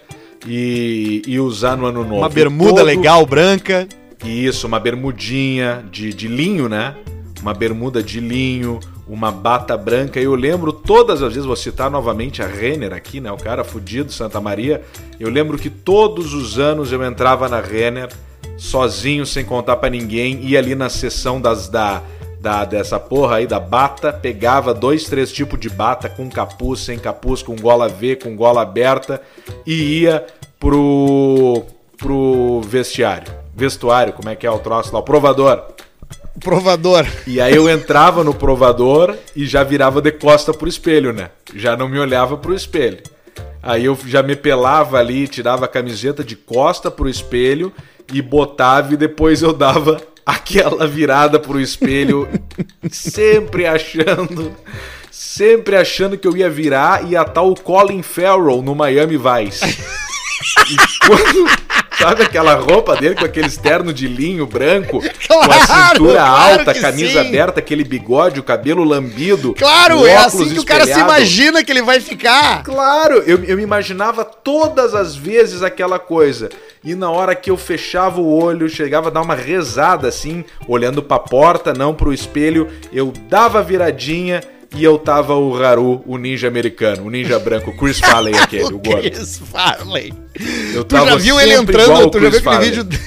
e, 0.46 1.22
e 1.26 1.40
usar 1.40 1.76
no 1.76 1.86
ano 1.86 2.02
novo. 2.04 2.16
Uma 2.18 2.28
bermuda 2.28 2.76
Todo- 2.76 2.84
legal, 2.84 3.26
branca. 3.26 3.88
Isso, 4.24 4.66
uma 4.66 4.78
bermudinha 4.78 5.84
de, 5.90 6.12
de 6.12 6.28
linho, 6.28 6.68
né? 6.68 6.94
Uma 7.40 7.54
bermuda 7.54 8.02
de 8.02 8.20
linho, 8.20 8.78
uma 9.08 9.32
bata 9.32 9.76
branca. 9.76 10.20
Eu 10.20 10.34
lembro 10.34 10.72
todas 10.72 11.22
as 11.22 11.32
vezes, 11.32 11.46
vou 11.46 11.56
citar 11.56 11.90
novamente 11.90 12.42
a 12.42 12.46
Renner 12.46 12.92
aqui, 12.92 13.18
né? 13.18 13.32
O 13.32 13.36
cara 13.38 13.64
fudido, 13.64 14.12
Santa 14.12 14.40
Maria. 14.40 14.82
Eu 15.18 15.30
lembro 15.30 15.56
que 15.58 15.70
todos 15.70 16.34
os 16.34 16.58
anos 16.58 16.92
eu 16.92 17.02
entrava 17.02 17.48
na 17.48 17.60
Renner, 17.60 18.10
sozinho, 18.58 19.24
sem 19.24 19.42
contar 19.44 19.76
pra 19.76 19.88
ninguém, 19.88 20.40
ia 20.44 20.58
ali 20.58 20.74
na 20.74 20.90
sessão 20.90 21.40
das 21.40 21.66
da, 21.66 22.02
da 22.40 22.64
dessa 22.64 22.98
porra 22.98 23.36
aí 23.36 23.46
da 23.46 23.60
bata, 23.60 24.12
pegava 24.12 24.72
dois, 24.72 25.04
três 25.04 25.30
tipos 25.30 25.60
de 25.60 25.68
bata 25.68 26.08
com 26.08 26.28
capuz, 26.30 26.80
sem 26.80 26.98
capuz, 26.98 27.42
com 27.42 27.54
gola 27.54 27.88
V, 27.88 28.16
com 28.16 28.34
gola 28.34 28.62
aberta 28.62 29.20
e 29.66 30.00
ia 30.00 30.26
pro 30.58 31.62
pro 31.98 32.62
vestiário. 32.62 33.30
Vestuário, 33.54 34.14
como 34.14 34.30
é 34.30 34.34
que 34.34 34.46
é 34.46 34.50
o 34.50 34.58
troço 34.58 34.92
lá? 34.92 35.00
O 35.00 35.02
provador. 35.02 35.62
Provador. 36.42 37.06
E 37.26 37.38
aí 37.40 37.54
eu 37.54 37.68
entrava 37.68 38.24
no 38.24 38.32
provador 38.32 39.14
e 39.36 39.44
já 39.44 39.62
virava 39.62 40.00
de 40.00 40.10
costa 40.10 40.54
pro 40.54 40.68
espelho, 40.68 41.12
né? 41.12 41.28
Já 41.54 41.76
não 41.76 41.88
me 41.88 41.98
olhava 41.98 42.38
pro 42.38 42.54
espelho. 42.54 43.02
Aí 43.62 43.84
eu 43.84 43.98
já 44.06 44.22
me 44.22 44.34
pelava 44.34 44.98
ali, 44.98 45.28
tirava 45.28 45.66
a 45.66 45.68
camiseta 45.68 46.24
de 46.24 46.34
costa 46.34 46.90
pro 46.90 47.08
espelho 47.08 47.70
e 48.10 48.22
botava 48.22 48.94
e 48.94 48.96
depois 48.96 49.42
eu 49.42 49.52
dava 49.52 50.00
aquela 50.30 50.86
virada 50.86 51.38
pro 51.38 51.60
espelho, 51.60 52.28
sempre 52.90 53.66
achando, 53.66 54.54
sempre 55.10 55.76
achando 55.76 56.16
que 56.16 56.26
eu 56.26 56.36
ia 56.36 56.48
virar 56.48 57.04
e 57.04 57.12
ia 57.12 57.22
estar 57.22 57.42
o 57.42 57.54
Colin 57.54 58.02
Farrell 58.02 58.62
no 58.62 58.74
Miami 58.74 59.16
Vice. 59.16 59.64
E 60.70 61.06
quando, 61.06 61.46
sabe 62.00 62.22
aquela 62.22 62.54
roupa 62.54 62.96
dele 62.96 63.14
com 63.14 63.24
aquele 63.24 63.46
externo 63.46 63.92
de 63.92 64.08
linho 64.08 64.46
branco, 64.46 65.00
com 65.28 65.40
a 65.40 65.46
Claro, 65.46 65.92
cintura 65.92 66.14
claro 66.20 66.58
alta, 66.58 66.74
camisa 66.74 67.22
sim. 67.22 67.28
aberta, 67.28 67.60
aquele 67.60 67.84
bigode, 67.84 68.40
o 68.40 68.42
cabelo 68.42 68.82
lambido. 68.84 69.54
Claro, 69.54 70.00
o 70.00 70.06
é 70.06 70.16
assim 70.16 70.48
que 70.54 70.58
o 70.60 70.64
cara 70.64 70.84
se 70.84 70.90
espelhado. 70.90 71.12
imagina 71.12 71.62
que 71.64 71.70
ele 71.70 71.82
vai 71.82 72.00
ficar. 72.00 72.62
Claro, 72.62 73.22
eu, 73.26 73.44
eu 73.44 73.56
me 73.56 73.62
imaginava 73.62 74.24
todas 74.24 74.94
as 74.94 75.14
vezes 75.14 75.62
aquela 75.62 75.98
coisa. 75.98 76.48
E 76.82 76.94
na 76.94 77.10
hora 77.10 77.34
que 77.34 77.50
eu 77.50 77.56
fechava 77.58 78.20
o 78.20 78.32
olho, 78.42 78.68
chegava 78.68 79.08
a 79.08 79.10
dar 79.12 79.20
uma 79.20 79.34
rezada 79.34 80.08
assim, 80.08 80.44
olhando 80.66 81.02
pra 81.02 81.18
porta, 81.18 81.74
não 81.74 81.94
pro 81.94 82.12
espelho, 82.12 82.68
eu 82.92 83.12
dava 83.28 83.58
a 83.58 83.62
viradinha 83.62 84.40
e 84.76 84.84
eu 84.84 84.98
tava 84.98 85.34
o 85.34 85.54
Haru, 85.62 86.02
o 86.06 86.16
ninja 86.16 86.46
americano, 86.48 87.04
o 87.04 87.10
ninja 87.10 87.38
branco, 87.38 87.70
o 87.70 87.76
Chris 87.76 87.98
Farley 88.00 88.36
aquele, 88.36 88.64
o 88.74 88.78
gordo. 88.78 89.02
Chris 89.10 89.38
Farley. 89.50 90.12
Eu 90.74 90.84
Tu 90.84 90.96
já 90.96 91.16
viu 91.16 91.40
ele 91.40 91.54
entrando, 91.54 92.06
o 92.06 92.10
tu 92.10 92.20
já 92.20 92.28
viu 92.28 92.38
aquele 92.38 92.42
Farley. 92.44 92.70
vídeo... 92.70 92.98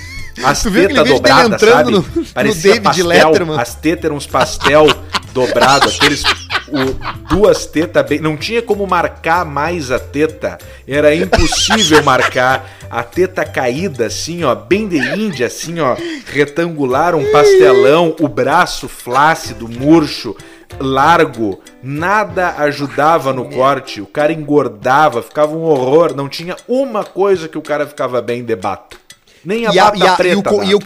As 0.43 0.63
Tu 0.63 0.71
viu 0.71 0.83
aquele 0.85 1.03
vídeo 1.03 1.03
dele 1.03 1.15
dobradas, 1.15 1.53
entrando 1.63 2.03
sabe? 2.03 2.47
no- 2.49 2.53
David 2.53 2.81
pastel, 2.81 3.05
Letterman. 3.07 3.59
As 3.59 3.75
tetas 3.75 4.05
eram 4.05 4.15
uns 4.15 4.25
pastel 4.25 4.87
dobrado, 5.31 5.87
aqueles 5.89 6.23
o- 6.23 7.29
duas 7.35 7.67
tetas 7.67 8.03
bem, 8.07 8.19
não 8.19 8.35
tinha 8.35 8.59
como 8.61 8.85
marcar 8.87 9.45
mais 9.45 9.91
a 9.91 9.99
teta. 9.99 10.57
Era 10.87 11.13
impossível 11.13 12.01
marcar 12.03 12.67
a 12.89 13.03
teta 13.03 13.45
caída 13.45 14.07
assim, 14.07 14.43
ó, 14.43 14.55
bem 14.55 14.87
de 14.87 14.97
índia 14.97 15.45
assim, 15.45 15.79
ó, 15.79 15.95
retangular, 16.25 17.15
um 17.15 17.31
pastelão, 17.31 18.15
o 18.19 18.27
braço 18.27 18.87
flácido, 18.89 19.67
murcho, 19.69 20.35
largo, 20.79 21.61
nada 21.81 22.55
ajudava 22.57 23.31
no 23.33 23.45
corte. 23.49 24.01
O 24.01 24.05
cara 24.05 24.33
engordava, 24.33 25.21
ficava 25.21 25.55
um 25.55 25.63
horror, 25.63 26.15
não 26.15 26.27
tinha 26.27 26.55
uma 26.67 27.03
coisa 27.03 27.47
que 27.47 27.57
o 27.57 27.61
cara 27.61 27.85
ficava 27.87 28.21
bem 28.21 28.43
de 28.43 28.55
bata. 28.55 28.97
Nem 29.45 29.65
a 29.67 29.71
E, 29.71 29.75
bata 29.75 30.11
a- 30.11 30.15
preta. 30.15 30.49
e 30.53 30.55
o, 30.55 30.63
e 30.63 30.75
o 30.75 30.79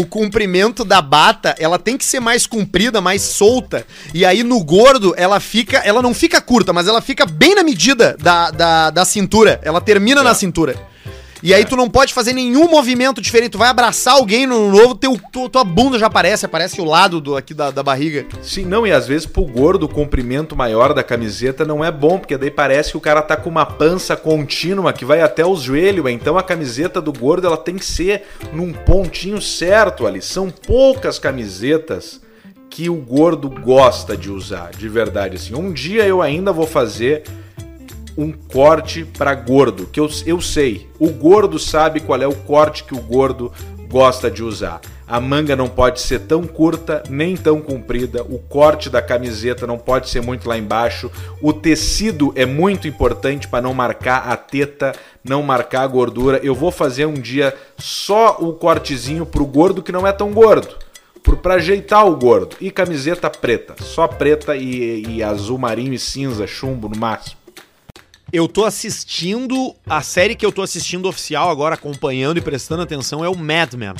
o 0.00 0.06
comprimento 0.06 0.84
da 0.84 1.02
bata, 1.02 1.56
ela 1.58 1.76
tem 1.76 1.98
que 1.98 2.04
ser 2.04 2.20
mais 2.20 2.46
comprida, 2.46 3.00
mais 3.00 3.20
solta. 3.20 3.84
E 4.14 4.24
aí 4.24 4.44
no 4.44 4.62
gordo, 4.62 5.12
ela 5.16 5.40
fica. 5.40 5.78
Ela 5.78 6.00
não 6.00 6.14
fica 6.14 6.40
curta, 6.40 6.72
mas 6.72 6.86
ela 6.86 7.02
fica 7.02 7.26
bem 7.26 7.56
na 7.56 7.64
medida 7.64 8.16
da, 8.20 8.52
da, 8.52 8.90
da 8.90 9.04
cintura. 9.04 9.58
Ela 9.60 9.80
termina 9.80 10.22
na 10.22 10.34
cintura. 10.36 10.76
E 11.42 11.54
aí 11.54 11.64
tu 11.64 11.76
não 11.76 11.88
pode 11.88 12.12
fazer 12.12 12.32
nenhum 12.32 12.68
movimento 12.68 13.20
diferente. 13.20 13.50
Tu 13.52 13.58
vai 13.58 13.68
abraçar 13.68 14.14
alguém 14.14 14.46
no 14.46 14.70
novo, 14.70 14.94
teu, 14.94 15.18
tu- 15.32 15.48
tua 15.48 15.62
bunda 15.64 15.98
já 15.98 16.06
aparece, 16.06 16.44
aparece 16.46 16.80
o 16.80 16.84
lado 16.84 17.20
do, 17.20 17.36
aqui 17.36 17.54
da, 17.54 17.70
da 17.70 17.82
barriga. 17.82 18.26
Sim, 18.42 18.64
não, 18.64 18.86
e 18.86 18.92
às 18.92 19.06
vezes 19.06 19.26
pro 19.26 19.42
gordo 19.44 19.84
o 19.84 19.88
comprimento 19.88 20.56
maior 20.56 20.92
da 20.92 21.02
camiseta 21.02 21.64
não 21.64 21.84
é 21.84 21.90
bom, 21.92 22.18
porque 22.18 22.36
daí 22.36 22.50
parece 22.50 22.90
que 22.90 22.96
o 22.96 23.00
cara 23.00 23.22
tá 23.22 23.36
com 23.36 23.48
uma 23.48 23.64
pança 23.66 24.16
contínua 24.16 24.92
que 24.92 25.04
vai 25.04 25.20
até 25.20 25.46
os 25.46 25.62
joelhos, 25.62 26.10
então 26.10 26.36
a 26.36 26.42
camiseta 26.42 27.00
do 27.00 27.12
gordo 27.12 27.46
ela 27.46 27.56
tem 27.56 27.76
que 27.76 27.84
ser 27.84 28.24
num 28.52 28.72
pontinho 28.72 29.40
certo 29.40 30.06
ali. 30.06 30.20
São 30.20 30.50
poucas 30.50 31.18
camisetas 31.18 32.20
que 32.70 32.88
o 32.90 32.96
gordo 32.96 33.48
gosta 33.48 34.16
de 34.16 34.30
usar, 34.30 34.70
de 34.76 34.88
verdade 34.88 35.36
assim. 35.36 35.54
Um 35.54 35.72
dia 35.72 36.04
eu 36.06 36.20
ainda 36.20 36.52
vou 36.52 36.66
fazer 36.66 37.22
um 38.18 38.32
corte 38.32 39.04
para 39.04 39.32
gordo, 39.32 39.86
que 39.86 40.00
eu, 40.00 40.10
eu 40.26 40.40
sei. 40.40 40.88
O 40.98 41.08
gordo 41.08 41.56
sabe 41.56 42.00
qual 42.00 42.20
é 42.20 42.26
o 42.26 42.34
corte 42.34 42.82
que 42.82 42.92
o 42.92 43.00
gordo 43.00 43.52
gosta 43.88 44.28
de 44.28 44.42
usar. 44.42 44.80
A 45.06 45.20
manga 45.20 45.54
não 45.54 45.68
pode 45.68 46.00
ser 46.00 46.22
tão 46.22 46.44
curta 46.44 47.02
nem 47.08 47.36
tão 47.36 47.60
comprida, 47.62 48.22
o 48.24 48.40
corte 48.40 48.90
da 48.90 49.00
camiseta 49.00 49.68
não 49.68 49.78
pode 49.78 50.10
ser 50.10 50.20
muito 50.20 50.48
lá 50.48 50.58
embaixo, 50.58 51.10
o 51.40 51.52
tecido 51.52 52.32
é 52.34 52.44
muito 52.44 52.88
importante 52.88 53.46
para 53.46 53.62
não 53.62 53.72
marcar 53.72 54.28
a 54.28 54.36
teta, 54.36 54.92
não 55.24 55.40
marcar 55.40 55.82
a 55.82 55.86
gordura. 55.86 56.40
Eu 56.42 56.56
vou 56.56 56.72
fazer 56.72 57.06
um 57.06 57.14
dia 57.14 57.54
só 57.78 58.36
o 58.40 58.52
cortezinho 58.52 59.24
pro 59.24 59.46
gordo 59.46 59.82
que 59.82 59.92
não 59.92 60.06
é 60.06 60.12
tão 60.12 60.32
gordo. 60.32 60.76
Por, 61.22 61.36
pra 61.36 61.54
ajeitar 61.54 62.06
o 62.06 62.16
gordo. 62.16 62.56
E 62.60 62.70
camiseta 62.70 63.30
preta. 63.30 63.74
Só 63.82 64.06
preta 64.06 64.56
e, 64.56 65.04
e 65.06 65.22
azul 65.22 65.58
marinho 65.58 65.92
e 65.92 65.98
cinza, 65.98 66.46
chumbo 66.46 66.88
no 66.88 66.96
máximo. 66.96 67.37
Eu 68.32 68.46
tô 68.48 68.64
assistindo. 68.64 69.74
A 69.88 70.02
série 70.02 70.34
que 70.34 70.44
eu 70.44 70.52
tô 70.52 70.62
assistindo 70.62 71.08
oficial 71.08 71.48
agora, 71.50 71.74
acompanhando 71.74 72.38
e 72.38 72.40
prestando 72.40 72.82
atenção, 72.82 73.24
é 73.24 73.28
o 73.28 73.36
Mad 73.36 73.74
Men. 73.74 73.94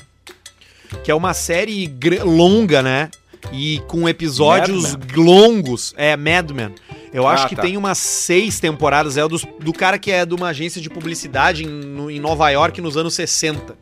que 1.04 1.10
é 1.10 1.14
uma 1.14 1.34
série 1.34 1.86
longa, 2.24 2.82
né? 2.82 3.10
E 3.52 3.80
com 3.86 4.08
episódios 4.08 4.96
longos. 5.14 5.94
É, 5.96 6.16
Mad 6.16 6.50
Men. 6.50 6.74
Eu 7.12 7.26
Ah, 7.26 7.32
acho 7.34 7.48
que 7.48 7.56
tá. 7.56 7.62
tem 7.62 7.76
umas 7.76 7.98
seis 7.98 8.58
temporadas. 8.60 9.16
É 9.16 9.24
o 9.24 9.28
dos- 9.28 9.44
do, 9.60 9.72
cara 9.72 9.98
que 9.98 10.10
é 10.10 10.24
de 10.26 10.34
uma 10.34 10.48
agência 10.48 10.80
de 10.80 10.88
publicidade 10.90 11.64
em, 11.64 11.68
no- 11.68 12.10
em 12.10 12.18
Nova 12.20 12.48
York 12.50 12.80
nos 12.80 12.96
anos 12.96 13.14
60. 13.14 13.76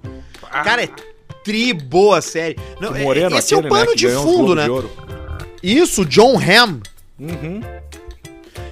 Cara, 0.65 0.85
é 0.85 0.89
tri 1.45 1.73
boa 1.73 2.19
a 2.19 2.23
série. 2.23 2.57
Não, 2.81 2.95
é- 2.95 3.03
Moreno 3.03 3.37
esse 3.39 3.55
é 3.55 3.57
o 3.57 3.61
aquele, 3.61 3.75
né, 3.75 3.81
pano 3.81 3.91
que 3.93 3.97
de 3.99 4.09
fundo, 4.11 4.55
né? 4.55 4.65
de. 4.69 4.89
Isso, 5.63 6.05
John 6.05 6.39
Hamm. 6.39 6.81
Uhum. 7.19 7.61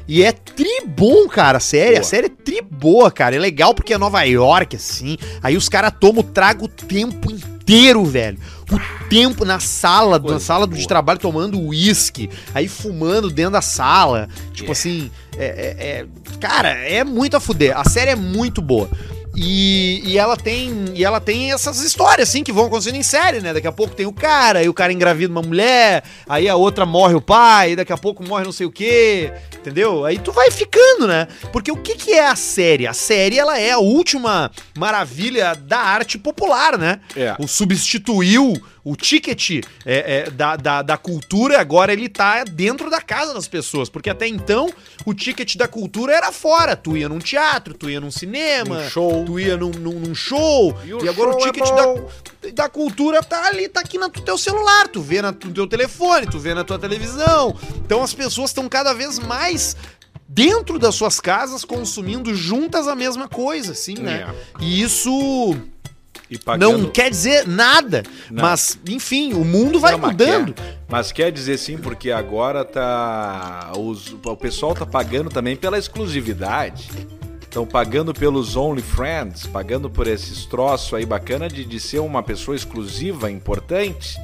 E 0.07 0.23
é 0.23 0.33
tri 0.33 0.83
bom, 0.87 1.27
cara, 1.29 1.59
a 1.59 1.61
série. 1.61 1.93
A 1.97 2.01
Boa. 2.01 2.05
série 2.05 2.27
é 2.27 2.31
tri 2.31 2.61
boa, 2.61 3.11
cara. 3.11 3.37
É 3.37 3.39
legal 3.39 3.75
porque 3.75 3.95
é 3.95 3.99
Nova 3.99 4.23
York, 4.23 4.77
assim. 4.77 5.17
Aí 5.43 5.57
os 5.57 5.69
caras 5.69 5.93
tomam 5.99 6.21
o 6.21 6.23
trago 6.23 6.67
o 6.67 6.69
tempo 6.69 7.31
inteiro, 7.33 8.05
velho. 8.05 8.39
O 8.71 9.09
tempo 9.09 9.45
na 9.47 9.59
sala, 9.61 10.19
na 10.19 10.25
Coisa 10.25 10.41
sala 10.41 10.67
de 10.67 10.75
boa. 10.77 10.87
trabalho, 10.89 11.19
tomando 11.19 11.59
uísque. 11.61 12.29
Aí 12.55 12.69
fumando 12.69 13.31
dentro 13.31 13.53
da 13.53 13.63
sala. 13.63 14.29
Tipo 14.53 14.71
É. 14.71 14.73
assim, 14.73 15.11
é, 15.39 15.45
é- 15.47 15.87
é- 16.01 16.07
Cara, 16.39 16.69
é 16.71 17.03
muito 17.03 17.37
a 17.37 17.41
fuder. 17.41 17.75
A 17.79 17.89
série 17.89 18.11
é 18.11 18.17
muito 18.17 18.61
boa. 18.61 18.91
E, 19.37 20.03
e 20.05 20.19
ela 20.19 20.37
tem 20.37 20.93
e 20.95 21.05
ela 21.05 21.21
tem 21.21 21.53
essas 21.53 21.81
histórias 21.81 22.29
assim 22.29 22.45
que 22.45 22.53
vão 22.53 22.67
acontecendo 22.67 22.97
em 22.97 23.03
série, 23.03 23.41
né? 23.41 23.53
Daqui 23.53 23.67
a 23.67 23.73
pouco 23.73 23.95
tem 23.95 24.07
o 24.07 24.13
cara, 24.13 24.63
e 24.63 24.69
o 24.69 24.75
cara 24.75 24.93
engravida 24.93 25.33
uma 25.33 25.43
mulher, 25.43 26.05
aí 26.29 26.49
a 26.49 26.57
outra 26.57 26.87
morre 26.87 27.15
o 27.15 27.21
pai, 27.21 27.73
e 27.73 27.77
daqui 27.77 27.93
a 27.93 27.97
pouco 27.97 28.23
morre 28.23 28.45
não 28.45 28.53
sei 28.53 28.67
o 28.67 28.71
quê, 28.71 29.33
entendeu? 29.55 30.05
Aí 30.05 30.19
tu 30.19 30.31
vai 30.31 30.51
ficando, 30.51 31.09
né? 31.09 31.27
Porque 31.53 31.73
o 31.73 31.77
que, 31.77 31.95
que 31.97 32.13
é 32.13 32.27
a 32.27 32.37
série? 32.37 32.87
A 32.87 32.93
série 32.93 33.39
ela 33.39 33.59
é 33.59 33.73
a 33.73 33.79
última 33.79 34.51
maravilha 34.77 35.55
da 35.55 35.79
arte 35.79 36.19
popular, 36.19 36.79
né? 36.79 37.01
É. 37.17 37.35
O 37.39 37.49
substituiu 37.49 38.55
o 38.85 38.95
ticket 38.95 39.65
é, 39.87 40.25
é, 40.27 40.31
da, 40.31 40.57
da, 40.57 40.83
da 40.83 40.97
cultura, 40.99 41.59
agora 41.59 41.93
ele 41.93 42.09
tá 42.09 42.45
dentro 42.45 42.91
da 42.91 43.01
casa 43.01 43.33
das 43.33 43.49
pessoas. 43.49 43.89
Porque 43.89 44.11
até 44.11 44.29
então, 44.29 44.71
o 45.07 45.15
ticket 45.15 45.57
da 45.57 45.67
cultura 45.67 46.13
era 46.15 46.31
fora. 46.31 46.77
Tu 46.77 46.99
ia 46.99 47.09
num 47.09 47.19
teatro, 47.19 47.73
tu 47.75 47.89
ia 47.89 47.99
num 48.01 48.11
cinema, 48.11 48.81
Um 48.81 48.89
show. 48.91 49.25
tu 49.25 49.41
ia 49.41 49.57
num, 49.57 49.71
num, 49.71 49.99
num 50.01 50.15
show. 50.15 50.77
E 50.85 50.89
E, 50.89 50.95
o 50.95 51.09
agora 51.11 51.31
o 51.31 51.33
show 51.33 51.49
é 51.49 51.53
ticket 51.53 51.69
bom. 51.71 52.11
da, 52.43 52.51
da 52.51 52.69
cultura 52.69 53.23
tá 53.23 53.47
ali, 53.47 53.69
tá 53.69 53.81
aqui 53.81 53.97
no 53.97 54.11
teu 54.11 54.37
celular. 54.37 54.87
Tu 54.89 55.01
vê 55.01 55.23
na- 55.23 55.33
no 55.33 55.53
teu 55.53 55.67
telefone, 55.67 56.27
tu 56.27 56.39
vê 56.39 56.53
na 56.53 56.63
tua 56.63 56.79
televisão. 56.79 57.57
Então 57.77 58.03
as 58.03 58.13
pessoas 58.13 58.51
estão 58.51 58.69
cada 58.69 58.93
vez 58.93 59.19
mais 59.19 59.77
dentro 60.29 60.79
das 60.79 60.95
suas 60.95 61.21
casas 61.21 61.65
consumindo 61.65 62.35
juntas 62.35 62.87
a 62.89 62.95
mesma 62.95 63.29
coisa, 63.29 63.73
assim, 63.73 63.95
né? 63.95 64.35
E 64.61 64.83
isso 64.83 65.57
pagando... 66.39 66.79
não 66.79 66.91
quer 66.91 67.11
dizer 67.11 67.47
nada, 67.47 68.03
Não. 68.31 68.43
mas 68.43 68.79
enfim, 68.89 69.35
o 69.35 69.45
mundo 69.45 69.79
vai 69.79 69.93
Não, 69.93 69.99
mas 69.99 70.11
mudando. 70.13 70.53
quer- 70.55 70.79
Mas 70.89 71.13
quer 71.13 71.31
dizer 71.33 71.59
sim, 71.59 71.77
porque 71.77 72.11
agora 72.11 72.65
tá. 72.65 73.73
Os, 73.77 74.13
o 74.25 74.37
pessoal 74.37 74.75
tá 74.75 74.87
pagando 74.87 75.29
também 75.31 75.57
pela 75.57 75.79
exclusividade. 75.79 76.89
Estão 77.43 77.65
pagando 77.67 78.13
pelos 78.13 78.57
OnlyFriends, 78.57 79.47
pagando 79.47 79.89
por 79.89 80.07
esses 80.09 80.45
troços 80.45 80.93
aí 80.95 81.07
bacana 81.07 81.47
de, 81.49 81.65
de 81.65 81.79
ser 81.79 82.01
uma 82.01 82.21
pessoa 82.23 82.57
exclusiva, 82.57 83.31
importante 83.31 84.19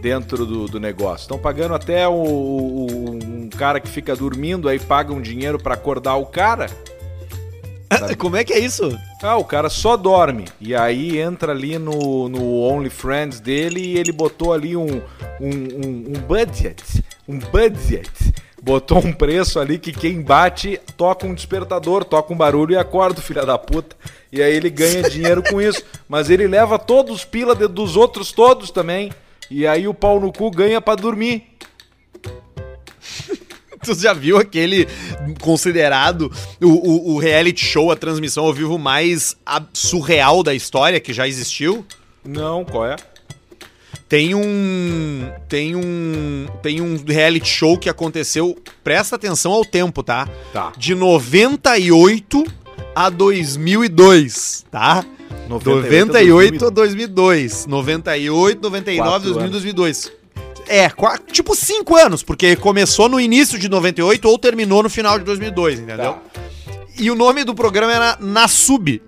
dentro 0.00 0.46
do, 0.46 0.66
do 0.66 0.80
negócio. 0.80 1.24
Estão 1.24 1.38
pagando 1.38 1.74
até 1.74 2.08
o, 2.08 2.12
o- 2.12 3.18
um 3.22 3.50
cara 3.50 3.78
que 3.80 3.88
fica 3.88 4.16
dormindo 4.16 4.66
aí 4.68 4.78
paga 4.78 5.12
um 5.12 5.20
dinheiro 5.20 5.58
pra 5.58 5.74
acordar 5.74 6.16
o 6.16 6.24
cara. 6.26 6.66
Como 8.18 8.36
é 8.36 8.44
que 8.44 8.52
é 8.52 8.58
isso? 8.58 8.96
Ah, 9.22 9.36
o 9.36 9.44
cara 9.44 9.68
só 9.68 9.96
dorme. 9.96 10.46
E 10.60 10.74
aí 10.74 11.18
entra 11.18 11.52
ali 11.52 11.78
no, 11.78 12.28
no 12.28 12.60
OnlyFriends 12.60 13.40
dele 13.40 13.80
e 13.80 13.98
ele 13.98 14.12
botou 14.12 14.52
ali 14.52 14.76
um, 14.76 15.02
um, 15.40 15.50
um, 15.50 16.04
um 16.08 16.20
budget. 16.26 17.04
Um 17.28 17.38
budget. 17.38 18.10
Botou 18.62 18.98
um 18.98 19.12
preço 19.12 19.58
ali 19.58 19.78
que 19.78 19.90
quem 19.92 20.20
bate 20.20 20.78
toca 20.96 21.26
um 21.26 21.34
despertador, 21.34 22.04
toca 22.04 22.32
um 22.32 22.36
barulho 22.36 22.74
e 22.74 22.76
acorda 22.76 23.18
o 23.18 23.22
filho 23.22 23.44
da 23.44 23.58
puta. 23.58 23.96
E 24.30 24.42
aí 24.42 24.54
ele 24.54 24.70
ganha 24.70 25.08
dinheiro 25.08 25.42
com 25.42 25.60
isso. 25.60 25.82
Mas 26.08 26.30
ele 26.30 26.46
leva 26.46 26.78
todos 26.78 27.16
os 27.16 27.24
pila 27.24 27.54
dos 27.54 27.96
outros 27.96 28.32
todos 28.32 28.70
também. 28.70 29.12
E 29.50 29.66
aí 29.66 29.88
o 29.88 29.94
pau 29.94 30.20
no 30.20 30.32
cu 30.32 30.50
ganha 30.50 30.80
pra 30.80 30.94
dormir. 30.94 31.50
Tu 33.84 33.94
já 33.94 34.12
viu 34.12 34.36
aquele 34.36 34.86
considerado 35.40 36.30
o, 36.60 36.66
o, 36.66 37.14
o 37.14 37.18
reality 37.18 37.64
show, 37.64 37.90
a 37.90 37.96
transmissão 37.96 38.44
ao 38.44 38.52
vivo 38.52 38.78
mais 38.78 39.36
surreal 39.72 40.42
da 40.42 40.54
história 40.54 41.00
que 41.00 41.12
já 41.12 41.26
existiu? 41.26 41.84
Não, 42.24 42.64
qual 42.64 42.86
é? 42.86 42.96
Tem 44.08 44.34
um. 44.34 45.30
Tem 45.48 45.76
um. 45.76 46.46
Tem 46.62 46.80
um 46.80 47.02
reality 47.06 47.48
show 47.48 47.78
que 47.78 47.88
aconteceu. 47.88 48.58
Presta 48.82 49.16
atenção 49.16 49.52
ao 49.52 49.64
tempo, 49.64 50.02
tá? 50.02 50.28
Tá. 50.52 50.72
De 50.76 50.94
98 50.96 52.44
a 52.94 53.08
2002, 53.08 54.66
tá? 54.70 55.04
98 55.48 56.66
a 56.66 56.70
2002. 56.70 57.66
98, 57.66 58.62
99, 58.62 59.08
Quatro 59.08 59.32
2000, 59.32 59.40
anos. 59.40 59.52
2002. 59.52 60.12
É, 60.72 60.88
tipo 61.32 61.52
5 61.52 61.96
anos, 61.96 62.22
porque 62.22 62.54
começou 62.54 63.08
no 63.08 63.18
início 63.18 63.58
de 63.58 63.68
98 63.68 64.28
ou 64.28 64.38
terminou 64.38 64.84
no 64.84 64.88
final 64.88 65.18
de 65.18 65.24
2002, 65.24 65.80
entendeu? 65.80 66.12
Tá. 66.12 66.40
E 66.96 67.10
o 67.10 67.16
nome 67.16 67.42
do 67.42 67.56
programa 67.56 67.92
era 67.92 68.16
Nasub. 68.20 69.02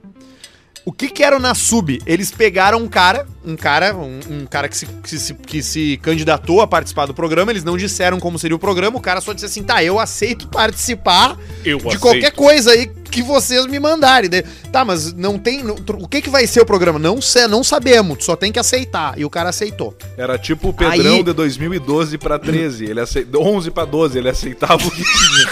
O 0.84 0.92
que 0.92 1.08
que 1.08 1.22
era 1.22 1.36
o 1.36 1.40
Nasub? 1.40 2.00
Eles 2.04 2.30
pegaram 2.30 2.78
um 2.78 2.88
cara, 2.88 3.26
um 3.44 3.56
cara, 3.56 3.94
um, 3.94 4.18
um 4.28 4.46
cara 4.46 4.68
que 4.68 4.76
se, 4.76 4.86
que, 4.86 5.18
se, 5.18 5.34
que 5.34 5.62
se 5.62 5.96
candidatou 6.02 6.60
a 6.60 6.66
participar 6.66 7.06
do 7.06 7.14
programa, 7.14 7.52
eles 7.52 7.62
não 7.62 7.76
disseram 7.76 8.18
como 8.18 8.38
seria 8.38 8.56
o 8.56 8.58
programa, 8.58 8.98
o 8.98 9.00
cara 9.00 9.20
só 9.20 9.32
disse 9.32 9.46
assim, 9.46 9.62
tá, 9.62 9.82
eu 9.84 10.00
aceito 10.00 10.48
participar 10.48 11.36
Eu 11.64 11.78
de 11.78 11.98
qualquer 11.98 12.32
coisa 12.32 12.72
aí 12.72 12.90
que 13.10 13.22
vocês 13.22 13.66
me 13.66 13.78
mandarem. 13.78 14.30
Tá, 14.72 14.84
mas 14.84 15.12
não 15.12 15.38
tem. 15.38 15.62
não- 15.62 15.76
o 16.00 16.08
que 16.08 16.22
que 16.22 16.30
vai 16.30 16.46
ser 16.46 16.62
o 16.62 16.66
programa? 16.66 16.98
Não 16.98 17.20
sei, 17.20 17.46
não 17.46 17.62
sabemos, 17.62 18.24
só 18.24 18.34
tem 18.34 18.50
que 18.50 18.58
aceitar. 18.58 19.18
E 19.18 19.24
o 19.24 19.30
cara 19.30 19.50
aceitou. 19.50 19.94
Era 20.16 20.38
tipo 20.38 20.70
o 20.70 20.72
Pedrão 20.72 21.16
Aí- 21.16 21.22
de 21.22 21.32
2012 21.32 22.16
pra 22.18 22.38
13. 22.38 22.86
Ele 22.86 23.00
acei... 23.00 23.26
11 23.32 23.70
pra 23.70 23.84
12, 23.84 24.18
ele 24.18 24.30
aceitava 24.30 24.82
o 24.84 24.90
que 24.90 25.02
tinha. 25.04 25.48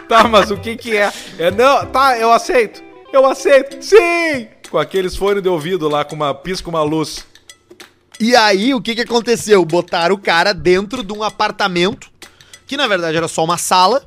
tá, 0.08 0.26
mas 0.26 0.50
o 0.50 0.56
que 0.56 0.76
que 0.76 0.96
é? 0.96 1.12
É 1.38 1.50
não, 1.50 1.84
tá, 1.86 2.18
eu 2.18 2.32
aceito. 2.32 2.85
Eu 3.16 3.24
aceito. 3.24 3.82
Sim! 3.82 4.46
Com 4.70 4.76
aqueles 4.76 5.16
fones 5.16 5.42
de 5.42 5.48
ouvido 5.48 5.88
lá 5.88 6.04
com 6.04 6.14
uma 6.14 6.34
pisca 6.34 6.68
uma 6.68 6.82
luz. 6.82 7.26
E 8.20 8.36
aí, 8.36 8.74
o 8.74 8.80
que 8.80 8.94
que 8.94 9.00
aconteceu? 9.00 9.64
Botaram 9.64 10.14
o 10.14 10.18
cara 10.18 10.52
dentro 10.52 11.02
de 11.02 11.14
um 11.14 11.22
apartamento, 11.22 12.10
que 12.66 12.76
na 12.76 12.86
verdade 12.86 13.16
era 13.16 13.26
só 13.26 13.42
uma 13.42 13.56
sala, 13.56 14.06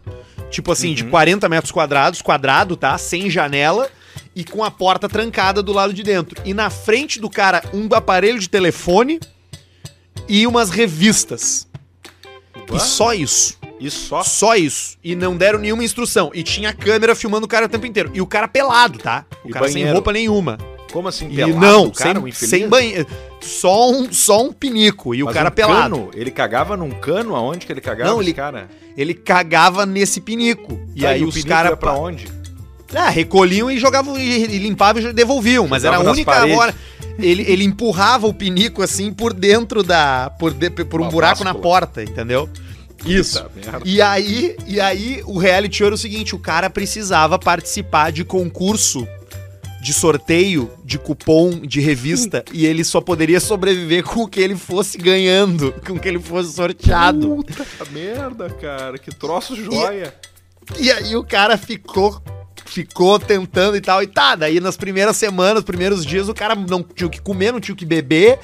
tipo 0.52 0.72
assim, 0.72 0.94
de 0.94 1.06
40 1.06 1.50
metros 1.50 1.72
quadrados, 1.72 2.22
quadrado, 2.22 2.78
tá? 2.78 2.96
Sem 3.00 3.32
janela, 3.32 3.90
e 4.36 4.44
com 4.44 4.64
a 4.64 4.70
porta 4.70 5.10
trancada 5.10 5.64
do 5.64 5.74
lado 5.74 5.92
de 5.92 6.04
dentro. 6.04 6.40
E 6.46 6.54
na 6.54 6.70
frente 6.70 7.20
do 7.20 7.32
cara, 7.32 7.64
um 7.74 7.90
aparelho 7.96 8.38
de 8.38 8.48
telefone 8.48 9.20
e 10.28 10.46
umas 10.46 10.70
revistas. 10.70 11.68
E 12.72 12.80
só 12.80 13.12
isso. 13.12 13.59
E 13.80 13.90
só. 13.90 14.24
Só 14.24 14.56
isso. 14.56 14.98
E 15.04 15.16
não 15.16 15.38
deram 15.38 15.58
nenhuma 15.60 15.84
instrução. 15.84 16.32
E 16.34 16.44
tinha 16.44 16.74
câmera 16.74 17.16
filmando 17.16 17.46
o 17.46 17.50
cara 17.50 17.66
o 17.66 17.70
tempo 17.70 17.86
inteiro. 17.86 18.12
E 18.14 18.22
o 18.22 18.28
cara 18.28 18.48
pelado, 18.48 19.00
tá? 19.00 19.26
O 19.46 19.50
E 19.50 19.52
cara 19.52 19.66
sem 19.68 19.76
banheiro? 19.76 19.94
roupa 19.94 20.12
nenhuma. 20.12 20.58
Como 20.92 21.08
assim, 21.08 21.30
E 21.32 21.36
pelado? 21.36 21.60
não, 21.60 21.86
o 21.86 21.92
cara, 21.92 22.14
sem, 22.16 22.24
um 22.24 22.28
infeliz? 22.28 22.50
sem 22.50 22.68
banheiro. 22.68 23.08
Só 23.40 23.92
um, 23.92 24.12
só 24.12 24.44
um 24.44 24.52
pinico. 24.52 25.14
E 25.16 25.22
o 25.22 25.28
Mas 25.28 25.36
cara 25.36 25.50
um 25.50 25.52
pelado. 25.52 25.96
Cano? 25.98 26.12
Ele 26.14 26.32
cagava 26.32 26.76
num 26.76 26.90
cano? 26.92 27.36
Aonde 27.36 27.66
que 27.66 27.72
ele 27.72 27.80
cagava, 27.80 28.10
Não, 28.10 28.20
esse 28.20 28.30
ele- 28.32 28.36
cara? 28.36 28.68
Ele 28.98 29.14
cagava 29.14 29.86
nesse 29.86 30.20
pinico. 30.20 30.78
E 30.96 31.02
Tá, 31.02 31.10
aí 31.10 31.24
o 31.24 31.28
os 31.28 31.44
caras. 31.44 31.72
ia 31.72 31.78
pra 31.78 31.94
onde? 31.94 32.28
Ah, 32.94 33.08
recolhiam 33.10 33.70
e 33.70 33.78
jogavam 33.78 34.18
e, 34.18 34.46
e 34.46 34.58
limpavam 34.58 35.02
e 35.02 35.14
devolviam. 35.14 35.68
Mas 35.68 35.84
Jogava 35.84 36.02
era 36.02 36.04
a 36.04 36.08
nas 36.10 36.18
única 36.18 36.32
paredes. 36.32 36.58
hora. 36.58 36.76
Ele, 37.20 37.44
ele 37.48 37.64
empurrava 37.66 38.26
o 38.28 38.34
pinico 38.34 38.82
assim 38.82 39.14
por 39.14 39.32
dentro 39.32 39.84
da. 39.84 40.32
por, 40.40 40.52
de- 40.54 40.70
por 40.72 41.00
um 41.00 41.04
Uma 41.04 41.12
buraco 41.12 41.44
na 41.44 41.54
báscula. 41.54 41.62
porta, 41.82 42.04
entendeu? 42.04 42.50
Isso. 43.06 43.44
Puta. 43.44 43.82
E 43.86 44.02
aí, 44.02 44.56
e 44.68 44.80
aí 44.80 45.22
o 45.26 45.38
reality 45.38 45.78
show 45.78 45.88
era 45.88 45.96
o 45.96 45.98
seguinte: 45.98 46.36
o 46.36 46.40
cara 46.40 46.70
precisava 46.70 47.38
participar 47.40 48.12
de 48.12 48.24
concurso 48.24 49.08
de 49.82 49.94
sorteio 49.94 50.70
de 50.84 50.98
cupom 51.00 51.62
de 51.62 51.80
revista 51.80 52.44
e 52.52 52.66
ele 52.66 52.84
só 52.84 53.00
poderia 53.00 53.40
sobreviver 53.40 54.04
com 54.04 54.24
o 54.24 54.28
que 54.28 54.40
ele 54.40 54.56
fosse 54.56 54.98
ganhando, 54.98 55.74
com 55.86 55.94
o 55.94 56.00
que 56.00 56.08
ele 56.08 56.20
fosse 56.20 56.54
sorteado. 56.54 57.38
Puta 57.38 57.86
merda, 57.92 58.50
cara. 58.50 58.98
Que 58.98 59.10
troço 59.10 59.56
joia. 59.56 60.14
E 60.78 60.92
aí 60.92 61.16
o 61.16 61.24
cara 61.24 61.58
ficou 61.58 62.22
ficou 62.66 63.18
tentando 63.18 63.76
e 63.76 63.82
tal 63.82 64.04
e 64.04 64.06
tá, 64.06 64.36
daí 64.36 64.60
nas 64.60 64.78
primeiras 64.78 65.18
semanas, 65.18 65.64
primeiros 65.64 66.06
dias 66.06 66.30
o 66.30 66.36
cara 66.36 66.54
não 66.54 66.84
tinha 66.84 67.08
o 67.08 67.10
que 67.10 67.20
comer, 67.20 67.52
não 67.52 67.60
tinha 67.60 67.74
o 67.74 67.78
que 67.78 67.86
beber, 67.86 68.38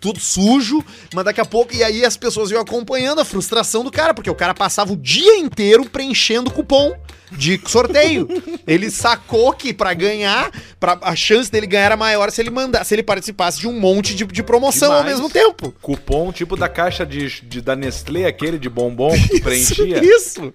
tudo 0.00 0.18
sujo, 0.20 0.84
mas 1.14 1.24
daqui 1.24 1.40
a 1.40 1.44
pouco 1.44 1.74
e 1.74 1.82
aí 1.82 2.04
as 2.04 2.16
pessoas 2.16 2.50
iam 2.50 2.60
acompanhando 2.60 3.20
a 3.20 3.24
frustração 3.24 3.82
do 3.84 3.90
cara, 3.90 4.12
porque 4.14 4.30
o 4.30 4.34
cara 4.34 4.54
passava 4.54 4.92
o 4.92 4.96
dia 4.96 5.36
inteiro 5.38 5.84
preenchendo 5.88 6.50
cupom 6.50 6.94
de 7.32 7.60
sorteio. 7.66 8.28
ele 8.66 8.90
sacou 8.90 9.52
que 9.52 9.72
pra 9.74 9.92
ganhar, 9.94 10.50
pra, 10.78 10.98
a 11.02 11.16
chance 11.16 11.50
dele 11.50 11.66
ganhar 11.66 11.84
era 11.86 11.96
maior 11.96 12.30
se 12.30 12.40
ele 12.40 12.50
mandar, 12.50 12.84
se 12.84 12.94
ele 12.94 13.02
participasse 13.02 13.58
de 13.60 13.66
um 13.66 13.78
monte 13.80 14.14
de, 14.14 14.24
de 14.24 14.42
promoção 14.42 14.92
ao 14.92 14.98
Demais. 15.02 15.16
mesmo 15.18 15.30
tempo. 15.30 15.74
Cupom 15.82 16.30
tipo 16.32 16.56
da 16.56 16.68
caixa 16.68 17.04
de, 17.04 17.40
de- 17.42 17.60
da 17.60 17.74
Nestlé, 17.74 18.26
aquele 18.26 18.58
de 18.58 18.68
bombom 18.68 19.10
que 19.12 19.28
tu 19.38 19.42
preenchia. 19.42 20.04
Isso, 20.04 20.44
isso. 20.44 20.54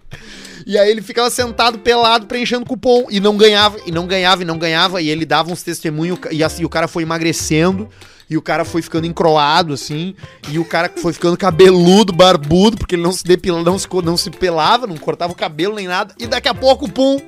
E 0.66 0.78
aí 0.78 0.90
ele 0.92 1.02
ficava 1.02 1.30
sentado 1.30 1.80
pelado 1.80 2.28
preenchendo 2.28 2.66
cupom 2.66 3.08
e 3.10 3.20
não 3.20 3.36
ganhava, 3.36 3.78
e 3.86 3.92
não 3.92 4.06
ganhava, 4.06 4.42
e 4.44 4.46
não 4.46 4.58
ganhava, 4.58 5.02
e 5.02 5.10
ele 5.10 5.26
dava 5.26 5.52
uns 5.52 5.64
testemunhos 5.64 6.20
e 6.32 6.44
assim 6.44 6.64
o 6.64 6.70
cara 6.70 6.88
foi 6.88 7.04
emagrecendo. 7.04 7.90
E 8.30 8.38
o 8.38 8.42
cara 8.42 8.64
foi 8.64 8.82
ficando 8.82 9.08
encroado, 9.08 9.74
assim. 9.74 10.16
E 10.50 10.60
o 10.60 10.66
cara 10.66 10.92
foi 10.96 11.14
ficando 11.14 11.36
cabeludo, 11.36 12.14
barbudo, 12.14 12.78
porque 12.78 12.96
ele 12.96 13.02
não 13.02 13.12
se 13.12 13.24
depilava, 13.24 13.64
não 13.64 13.80
se, 13.80 13.88
não 14.04 14.18
se 14.18 14.30
pelava, 14.30 14.86
não 14.86 14.98
cortava 14.98 15.34
o 15.34 15.36
cabelo 15.36 15.76
nem 15.76 15.88
nada. 15.88 16.14
E 16.20 16.28
daqui 16.28 16.48
a 16.48 16.54
pouco, 16.54 16.90
pum, 16.90 17.20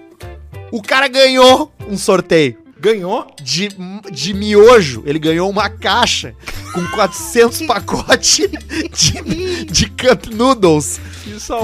o 0.72 0.82
cara 0.82 1.08
ganhou 1.08 1.72
um 1.88 1.98
sorteio 1.98 2.62
Ganhou? 2.82 3.28
de, 3.40 3.70
de 4.12 4.34
miojo. 4.34 5.04
Ele 5.06 5.20
ganhou 5.20 5.48
uma 5.48 5.70
caixa 5.70 6.36
com 6.74 6.84
400 6.88 7.62
pacotes 7.68 8.50
de, 8.92 9.66
de 9.66 9.86
Cup 9.88 10.26
Noodles. 10.34 11.00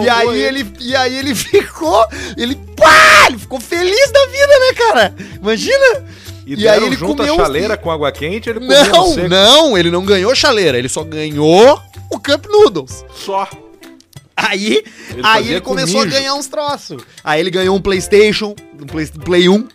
E, 0.03 0.09
aí 0.09 0.39
ele, 0.39 0.71
e 0.79 0.95
aí 0.95 1.15
ele 1.15 1.33
ficou, 1.35 2.05
ele, 2.37 2.55
pá, 2.75 3.25
ele 3.29 3.39
ficou 3.39 3.59
feliz 3.59 4.11
da 4.11 4.25
vida, 4.27 4.59
né, 4.59 4.73
cara? 4.75 5.15
Imagina? 5.41 6.05
E, 6.47 6.53
E 6.53 6.55
deram 6.55 6.83
aí 6.83 6.85
ele 6.87 6.95
junto 6.95 7.21
a 7.21 7.25
comeu 7.27 7.33
uns- 7.33 7.37
chaleira 7.45 7.75
com 7.77 7.91
água 7.91 8.09
quente, 8.11 8.49
ele 8.49 8.61
Não, 8.61 9.07
seco. 9.13 9.27
não, 9.27 9.77
ele 9.77 9.91
não 9.91 10.05
ganhou 10.05 10.33
chaleira, 10.33 10.77
ele 10.79 10.87
só 10.87 11.03
ganhou 11.03 11.77
o 12.09 12.17
Cup 12.19 12.45
Noodles. 12.49 13.03
Só. 13.13 13.47
Aí, 14.35 14.83
Ele 15.09 15.21
aí 15.23 15.49
ele 15.49 15.61
com 15.61 15.69
começou 15.71 16.01
a 16.01 16.05
mijo. 16.05 16.15
ganhar 16.15 16.35
uns 16.35 16.47
troços. 16.47 17.01
Aí 17.23 17.39
ele 17.39 17.49
ganhou 17.49 17.75
um 17.75 17.81
PlayStation, 17.81 18.55
um 18.81 18.85
Play, 18.85 19.07
Play 19.25 19.49
1, 19.49 19.67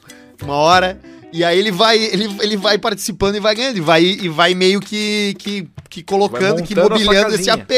uma 0.44 0.54
hora. 0.54 0.98
E 1.32 1.42
aí 1.44 1.58
ele 1.58 1.72
vai, 1.72 1.98
ele, 1.98 2.30
ele 2.40 2.56
vai 2.56 2.78
participando 2.78 3.34
e 3.36 3.40
vai 3.40 3.54
ganhando, 3.54 3.78
e 3.78 3.80
vai, 3.80 4.02
e 4.02 4.28
vai 4.28 4.54
meio 4.54 4.80
que, 4.80 5.34
que, 5.38 5.68
que 5.90 6.02
colocando, 6.02 6.62
que 6.62 6.78
a 6.78 6.82
mobiliando 6.84 7.34
esse. 7.34 7.50
AP. 7.50 7.70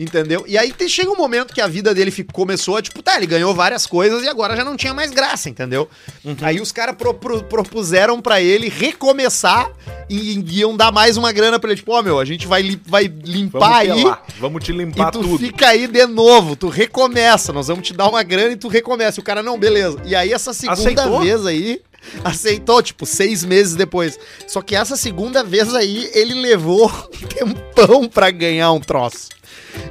Entendeu? 0.00 0.44
E 0.46 0.56
aí 0.56 0.72
te- 0.72 0.88
chega 0.88 1.10
um 1.10 1.16
momento 1.16 1.52
que 1.52 1.60
a 1.60 1.66
vida 1.66 1.92
dele 1.92 2.12
começou 2.32 2.76
a, 2.76 2.82
tipo, 2.82 3.02
tá, 3.02 3.16
ele 3.16 3.26
ganhou 3.26 3.52
várias 3.52 3.84
coisas 3.84 4.22
e 4.22 4.28
agora 4.28 4.54
já 4.56 4.64
não 4.64 4.76
tinha 4.76 4.94
mais 4.94 5.10
graça, 5.10 5.50
entendeu? 5.50 5.88
Uhum. 6.24 6.36
Aí 6.40 6.60
os 6.60 6.70
caras 6.70 6.94
pro- 6.94 7.12
pro- 7.14 7.42
propuseram 7.42 8.20
pra 8.22 8.40
ele 8.40 8.68
recomeçar 8.68 9.68
e, 10.08 10.38
e 10.38 10.58
iam 10.60 10.76
dar 10.76 10.92
mais 10.92 11.16
uma 11.16 11.32
grana 11.32 11.58
pra 11.58 11.70
ele. 11.70 11.78
Tipo, 11.78 11.92
ó, 11.94 12.02
meu, 12.02 12.20
a 12.20 12.24
gente 12.24 12.46
vai, 12.46 12.62
li- 12.62 12.80
vai 12.86 13.04
limpar 13.08 13.58
Vamos 13.58 13.76
aí. 13.78 14.02
pelar. 14.02 14.22
Vamos 14.38 14.64
te 14.64 14.70
limpar 14.72 15.08
E 15.08 15.10
tu 15.10 15.20
tudo. 15.20 15.38
fica 15.38 15.66
aí 15.68 15.88
de 15.88 16.06
novo, 16.06 16.54
tu 16.54 16.68
recomeça, 16.68 17.52
nós 17.52 17.66
vamos 17.66 17.84
te 17.84 17.92
dar 17.92 18.08
uma 18.08 18.22
grana 18.22 18.52
e 18.52 18.56
tu 18.56 18.68
recomeça. 18.68 19.18
E 19.18 19.22
o 19.22 19.24
cara, 19.24 19.42
não, 19.42 19.58
beleza. 19.58 19.98
E 20.04 20.14
aí 20.14 20.32
essa 20.32 20.52
segunda 20.54 20.80
Aceitou? 20.80 21.20
vez 21.20 21.44
aí, 21.44 21.80
aceitou, 22.24 22.82
tipo, 22.82 23.06
seis 23.06 23.44
meses 23.44 23.74
depois. 23.74 24.18
Só 24.46 24.62
que 24.62 24.74
essa 24.74 24.96
segunda 24.96 25.42
vez 25.42 25.74
aí, 25.74 26.10
ele 26.14 26.34
levou 26.34 26.86
um 27.12 27.26
tempão 27.26 28.08
pra 28.08 28.30
ganhar 28.30 28.72
um 28.72 28.80
troço. 28.80 29.28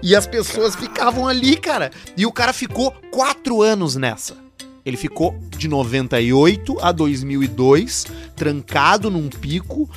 E 0.01 0.15
as 0.15 0.27
pessoas 0.27 0.75
ficavam 0.75 1.27
ali, 1.27 1.55
cara. 1.57 1.91
E 2.15 2.25
o 2.25 2.31
cara 2.31 2.53
ficou 2.53 2.91
quatro 3.11 3.61
anos 3.61 3.95
nessa. 3.95 4.35
Ele 4.85 4.97
ficou 4.97 5.37
de 5.57 5.67
98 5.67 6.77
a 6.81 6.93
2002, 6.93 8.05
trancado 8.35 9.11
num 9.11 9.27
pico, 9.27 9.89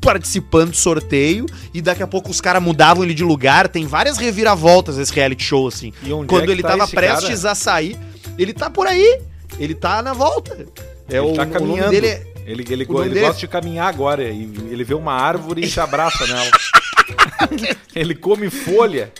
participando 0.00 0.70
do 0.70 0.76
sorteio, 0.76 1.44
e 1.74 1.82
daqui 1.82 2.02
a 2.02 2.06
pouco 2.06 2.30
os 2.30 2.40
caras 2.40 2.62
mudavam 2.62 3.04
ele 3.04 3.12
de 3.12 3.22
lugar. 3.22 3.68
Tem 3.68 3.86
várias 3.86 4.16
reviravoltas 4.16 4.96
esse 4.96 5.12
reality 5.12 5.44
show, 5.44 5.68
assim. 5.68 5.92
E 6.02 6.12
onde 6.12 6.28
Quando 6.28 6.48
é 6.48 6.52
ele 6.52 6.62
tá 6.62 6.70
tava 6.70 6.88
prestes 6.88 7.44
a 7.44 7.54
sair, 7.54 7.98
ele 8.38 8.54
tá 8.54 8.70
por 8.70 8.86
aí. 8.86 9.20
Ele 9.58 9.74
tá 9.74 10.00
na 10.00 10.14
volta. 10.14 10.66
É 11.08 11.16
Ele 11.18 11.20
o, 11.26 11.32
tá 11.34 11.42
o 11.42 11.46
nome 11.46 11.52
caminhando. 11.52 11.90
dele 11.90 12.06
é- 12.08 12.26
Ele, 12.44 12.62
ele, 12.68 12.72
ele 12.72 12.84
dele 12.84 13.18
é- 13.18 13.22
gosta 13.22 13.40
de 13.40 13.48
caminhar 13.48 13.86
agora. 13.88 14.24
E 14.24 14.42
ele 14.70 14.82
vê 14.84 14.94
uma 14.94 15.12
árvore 15.14 15.62
e 15.64 15.70
se 15.70 15.78
abraça 15.80 16.26
nela. 16.26 16.50
ele 17.94 18.14
come 18.14 18.50
folha. 18.50 19.12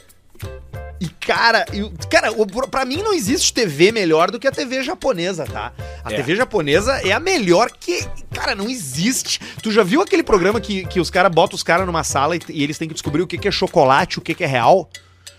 E, 1.00 1.08
cara, 1.08 1.64
e 1.72 1.82
o- 1.82 1.92
cara, 2.08 2.28
pra 2.70 2.84
mim 2.84 3.02
não 3.02 3.12
existe 3.12 3.52
TV 3.52 3.90
melhor 3.90 4.30
do 4.30 4.38
que 4.38 4.46
a 4.46 4.52
TV 4.52 4.84
japonesa, 4.84 5.44
tá? 5.44 5.72
A 6.04 6.12
É. 6.12 6.16
TV 6.16 6.36
japonesa 6.36 6.92
é 7.04 7.10
a 7.12 7.18
melhor 7.18 7.70
que. 7.78 8.04
Cara, 8.32 8.54
não 8.54 8.68
existe. 8.70 9.40
Tu 9.62 9.72
já 9.72 9.82
viu 9.82 10.00
aquele 10.00 10.22
programa 10.22 10.60
que, 10.60 10.84
que 10.86 11.00
os 11.00 11.10
caras 11.10 11.32
botam 11.32 11.56
os 11.56 11.62
caras 11.64 11.86
numa 11.86 12.04
sala 12.04 12.36
e, 12.36 12.40
e 12.50 12.62
eles 12.62 12.78
têm 12.78 12.86
que 12.86 12.94
descobrir 12.94 13.20
o 13.22 13.26
que, 13.26 13.36
que 13.36 13.48
é 13.48 13.50
chocolate, 13.50 14.18
o 14.18 14.22
que, 14.22 14.32
que 14.34 14.44
é 14.44 14.46
real? 14.46 14.88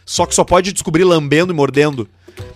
Só 0.05 0.25
que 0.25 0.35
só 0.35 0.43
pode 0.43 0.71
descobrir 0.73 1.03
lambendo 1.03 1.53
e 1.53 1.55
mordendo. 1.55 2.07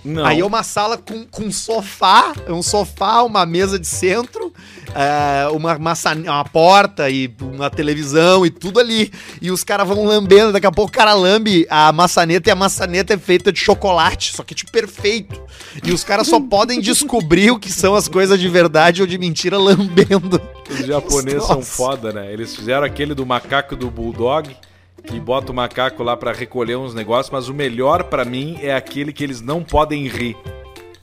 Não. 0.04 0.26
Aí 0.26 0.40
é 0.40 0.46
uma 0.46 0.64
sala 0.64 0.98
com, 0.98 1.24
com 1.26 1.44
um 1.44 1.52
sofá, 1.52 2.34
um 2.50 2.64
sofá, 2.64 3.22
uma 3.22 3.46
mesa 3.46 3.78
de 3.78 3.86
centro, 3.86 4.52
é, 4.96 5.48
uma, 5.50 5.78
maçane- 5.78 6.28
uma 6.28 6.44
porta 6.44 7.08
e 7.12 7.32
uma 7.42 7.70
televisão 7.70 8.44
e 8.44 8.50
tudo 8.50 8.80
ali. 8.80 9.12
E 9.40 9.52
os 9.52 9.64
caras 9.64 9.88
vão 9.88 10.04
lambendo, 10.04 10.52
daqui 10.52 10.66
a 10.66 10.72
pouco 10.72 10.90
o 10.90 10.94
cara 10.98 11.14
lambe 11.14 11.68
a 11.70 11.92
maçaneta 11.92 12.50
e 12.50 12.52
a 12.52 12.56
maçaneta 12.56 13.14
é 13.14 13.18
feita 13.18 13.52
de 13.52 13.60
chocolate, 13.60 14.36
só 14.36 14.44
que 14.44 14.56
tipo 14.56 14.72
perfeito. 14.72 15.40
E 15.84 15.92
os 15.92 16.04
caras 16.04 16.28
só 16.28 16.40
podem 16.40 16.80
descobrir 16.80 17.52
o 17.52 17.60
que 17.60 17.72
são 17.72 17.94
as 17.94 18.08
coisas 18.08 18.40
de 18.40 18.50
verdade 18.50 19.02
ou 19.02 19.08
de 19.08 19.18
mentira 19.20 19.60
lambendo. 19.60 20.42
Os 20.72 20.88
japoneses 20.88 21.46
são 21.46 21.62
foda, 21.62 22.12
né? 22.12 22.34
Eles 22.34 22.56
fizeram 22.56 22.84
aquele 22.86 23.14
do 23.14 23.26
macaco 23.28 23.76
do 23.76 23.92
Bulldog, 23.92 24.56
que 25.04 25.20
bota 25.20 25.52
o 25.52 25.56
macaco 25.56 26.04
lá 26.04 26.18
pra 26.18 26.32
recolher 26.32 26.78
uns 26.78 26.94
negócios, 26.94 27.32
mas 27.32 27.50
o 27.50 27.54
melhor 27.54 28.04
pra 28.06 28.26
mim 28.26 28.58
é 28.62 28.76
aquele 28.76 29.14
que 29.14 29.24
eles 29.24 29.42
não 29.42 29.64
podem 29.64 30.08
rir. 30.08 30.36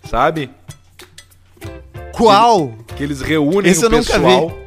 Sabe? 0.04 0.50
Qual? 2.12 2.72
Que 2.96 3.02
eles 3.02 3.20
reúnem 3.20 3.72
Esse 3.72 3.84
o 3.86 3.90
pessoal. 3.90 4.63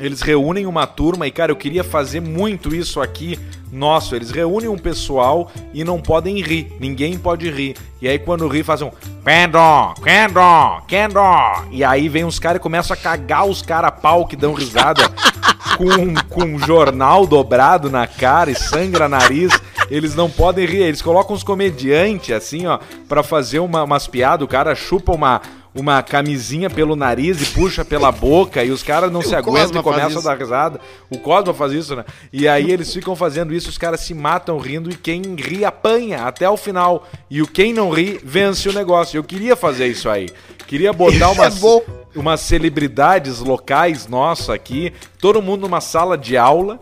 Eles 0.00 0.22
reúnem 0.22 0.66
uma 0.66 0.86
turma 0.86 1.26
e, 1.26 1.30
cara, 1.30 1.52
eu 1.52 1.56
queria 1.56 1.84
fazer 1.84 2.20
muito 2.20 2.74
isso 2.74 3.00
aqui. 3.00 3.38
Nosso, 3.70 4.16
eles 4.16 4.30
reúnem 4.30 4.68
um 4.68 4.78
pessoal 4.78 5.50
e 5.72 5.84
não 5.84 6.00
podem 6.00 6.40
rir. 6.42 6.72
Ninguém 6.80 7.16
pode 7.18 7.48
rir. 7.50 7.76
E 8.00 8.08
aí, 8.08 8.18
quando 8.18 8.48
ri, 8.48 8.64
fazem 8.64 8.88
um. 8.88 8.90
Kendon, 9.22 9.94
Kendon, 10.02 10.80
Kendon. 10.88 11.68
E 11.70 11.84
aí 11.84 12.08
vem 12.08 12.24
os 12.24 12.38
caras 12.38 12.58
e 12.58 12.62
começam 12.62 12.94
a 12.94 12.96
cagar 12.96 13.46
os 13.46 13.62
caras 13.62 13.92
pau 14.00 14.26
que 14.26 14.34
dão 14.34 14.54
risada 14.54 15.02
com, 15.76 16.14
com 16.28 16.44
um 16.44 16.58
jornal 16.58 17.26
dobrado 17.26 17.90
na 17.90 18.06
cara 18.06 18.50
e 18.50 18.54
sangra 18.54 19.08
nariz. 19.08 19.52
Eles 19.90 20.14
não 20.14 20.30
podem 20.30 20.66
rir. 20.66 20.82
Eles 20.82 21.02
colocam 21.02 21.36
uns 21.36 21.44
comediantes 21.44 22.34
assim, 22.34 22.66
ó, 22.66 22.78
pra 23.08 23.22
fazer 23.22 23.60
uma, 23.60 23.84
umas 23.84 24.06
piadas. 24.06 24.44
O 24.44 24.48
cara 24.48 24.74
chupa 24.74 25.12
uma, 25.12 25.42
uma 25.74 26.02
camisinha 26.02 26.68
pelo 26.68 26.96
nariz 26.96 27.40
e 27.40 27.46
puxa 27.46 27.84
pela 27.84 28.10
boca 28.10 28.64
e 28.64 28.70
os 28.70 28.82
caras 28.82 29.10
não 29.10 29.20
O 29.20 29.22
se 29.22 29.34
aguentam 29.34 29.80
e 29.80 29.84
começam 29.84 30.20
a 30.20 30.24
dar 30.24 30.38
risada. 30.38 30.80
O 31.08 31.18
Cosma 31.18 31.54
faz 31.54 31.72
isso, 31.72 31.94
né? 31.94 32.04
E 32.32 32.48
aí 32.48 32.70
eles 32.70 32.92
ficam 32.92 33.14
fazendo 33.14 33.54
isso, 33.54 33.68
os 33.68 33.78
caras 33.78 34.00
se 34.00 34.12
matam 34.14 34.58
rindo 34.58 34.90
e 34.90 34.94
quem 34.94 35.22
ri 35.36 35.64
apanha 35.64 36.22
até 36.24 36.48
o 36.50 36.56
final. 36.56 37.06
E 37.30 37.40
o 37.40 37.46
quem 37.46 37.72
não 37.72 37.90
ri 37.90 38.20
vence 38.22 38.68
o 38.68 38.72
negócio. 38.72 39.16
Eu 39.16 39.24
queria 39.24 39.54
fazer 39.54 39.86
isso 39.86 40.08
aí. 40.08 40.28
Queria 40.66 40.92
botar 40.92 41.32
Isso 41.32 41.82
é 41.86 42.18
umas 42.18 42.40
celebridades 42.40 43.38
locais 43.38 44.06
nossa 44.08 44.54
aqui, 44.54 44.92
todo 45.20 45.40
mundo 45.40 45.62
numa 45.62 45.80
sala 45.80 46.18
de 46.18 46.36
aula 46.36 46.80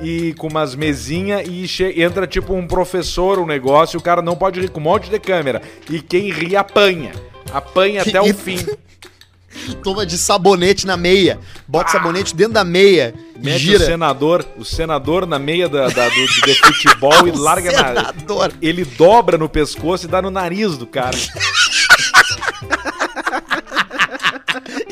e 0.00 0.34
com 0.34 0.48
umas 0.48 0.74
mesinhas 0.74 1.46
e 1.48 1.66
che- 1.68 1.94
entra 2.02 2.26
tipo 2.26 2.52
um 2.54 2.66
professor, 2.66 3.38
um 3.38 3.46
negócio, 3.46 3.96
e 3.96 3.98
o 3.98 4.02
cara 4.02 4.20
não 4.20 4.34
pode 4.34 4.60
rir 4.60 4.68
com 4.70 4.80
um 4.80 4.82
monte 4.84 5.08
de 5.08 5.18
câmera. 5.20 5.62
E 5.88 6.00
quem 6.00 6.30
ri 6.32 6.56
apanha. 6.56 7.12
Apanha 7.54 8.02
até 8.02 8.20
o 8.20 8.34
fim. 8.34 8.58
Toma 9.84 10.04
de 10.04 10.18
sabonete 10.18 10.84
na 10.84 10.96
meia. 10.96 11.38
Bota 11.68 11.92
sabonete 11.92 12.34
dentro 12.34 12.54
da 12.54 12.64
meia. 12.64 13.14
Mete 13.40 13.54
o 13.56 13.58
gira. 13.60 13.86
senador, 13.86 14.44
o 14.58 14.64
senador 14.64 15.26
na 15.26 15.38
meia 15.38 15.68
da, 15.68 15.88
da- 15.88 16.08
do, 16.08 16.26
de 16.44 16.54
futebol 16.56 17.14
e 17.28 17.30
O 17.30 17.38
larga 17.38 17.70
na. 17.70 17.78
senador. 17.88 18.52
Ele 18.60 18.84
dobra 18.84 19.38
no 19.38 19.48
pescoço 19.48 20.06
e 20.06 20.08
dá 20.08 20.20
no 20.20 20.30
nariz 20.30 20.76
do 20.76 20.86
cara. 20.88 21.16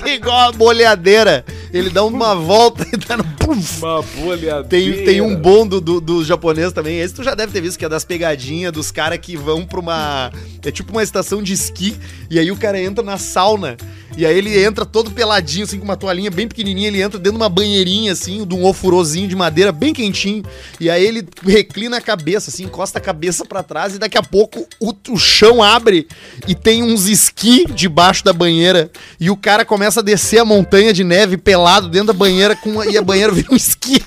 Igual 0.07 0.49
a 0.49 0.53
boleadeira. 0.53 1.45
Ele 1.73 1.89
dá 1.89 2.05
uma 2.05 2.35
volta 2.35 2.87
e 2.93 2.97
dá 2.97 3.17
no. 3.17 3.25
Puf. 3.25 3.79
Uma 3.83 4.03
bolha 4.03 4.63
Tem, 4.65 5.05
tem 5.05 5.21
um 5.21 5.35
bom 5.35 5.67
do, 5.67 5.81
do, 5.81 6.01
do 6.01 6.25
japonês 6.25 6.73
também. 6.73 7.01
Esse 7.01 7.15
tu 7.15 7.23
já 7.23 7.35
deve 7.35 7.53
ter 7.53 7.61
visto, 7.61 7.79
que 7.79 7.85
é 7.85 7.89
das 7.89 8.05
pegadinhas 8.05 8.73
dos 8.73 8.91
caras 8.91 9.19
que 9.19 9.37
vão 9.37 9.65
pra 9.65 9.81
uma. 9.81 10.31
É 10.65 10.71
tipo 10.71 10.93
uma 10.93 11.03
estação 11.03 11.43
de 11.43 11.53
esqui. 11.53 11.97
E 12.31 12.39
aí 12.39 12.51
o 12.51 12.57
cara 12.57 12.81
entra 12.81 13.03
na 13.03 13.19
sauna. 13.19 13.77
E 14.17 14.27
aí 14.27 14.37
ele 14.37 14.63
entra 14.63 14.85
todo 14.85 15.11
peladinho, 15.11 15.65
assim, 15.65 15.79
com 15.79 15.85
uma 15.85 15.97
toalhinha 15.97 16.31
bem 16.31 16.47
pequenininha. 16.47 16.89
Ele 16.89 17.01
entra 17.01 17.19
dentro 17.19 17.39
de 17.39 17.43
uma 17.43 17.49
banheirinha, 17.49 18.13
assim, 18.13 18.47
de 18.47 18.55
um 18.55 18.65
ofurozinho 18.65 19.27
de 19.27 19.35
madeira 19.35 19.73
bem 19.73 19.95
quentinho. 19.95 20.45
E 20.79 20.91
aí 20.91 21.05
ele 21.05 21.27
reclina 21.43 21.97
a 21.97 22.01
cabeça, 22.01 22.51
assim, 22.51 22.65
encosta 22.65 22.99
a 22.99 23.03
cabeça 23.03 23.45
pra 23.45 23.63
trás. 23.63 23.95
E 23.95 23.99
daqui 23.99 24.19
a 24.19 24.23
pouco 24.23 24.67
o, 24.79 24.95
o 25.09 25.19
chão 25.19 25.63
abre 25.63 26.07
e 26.47 26.55
tem 26.55 26.83
uns 26.83 27.09
esqui 27.09 27.65
debaixo 27.67 28.25
da 28.25 28.33
banheira. 28.33 28.91
E 29.19 29.31
o 29.31 29.37
cara 29.37 29.65
começa 29.65 30.01
a 30.01 30.03
descer 30.03 30.39
a 30.39 30.45
montanha 30.45 30.93
de 30.93 31.03
neve 31.03 31.37
pelado 31.37 31.62
dentro 31.89 32.09
da 32.09 32.13
banheira 32.13 32.57
com 32.57 32.83
e 32.85 32.97
a 32.97 33.03
banheira 33.03 33.33
vira 33.33 33.49
um 33.53 33.57
esqui. 33.57 34.03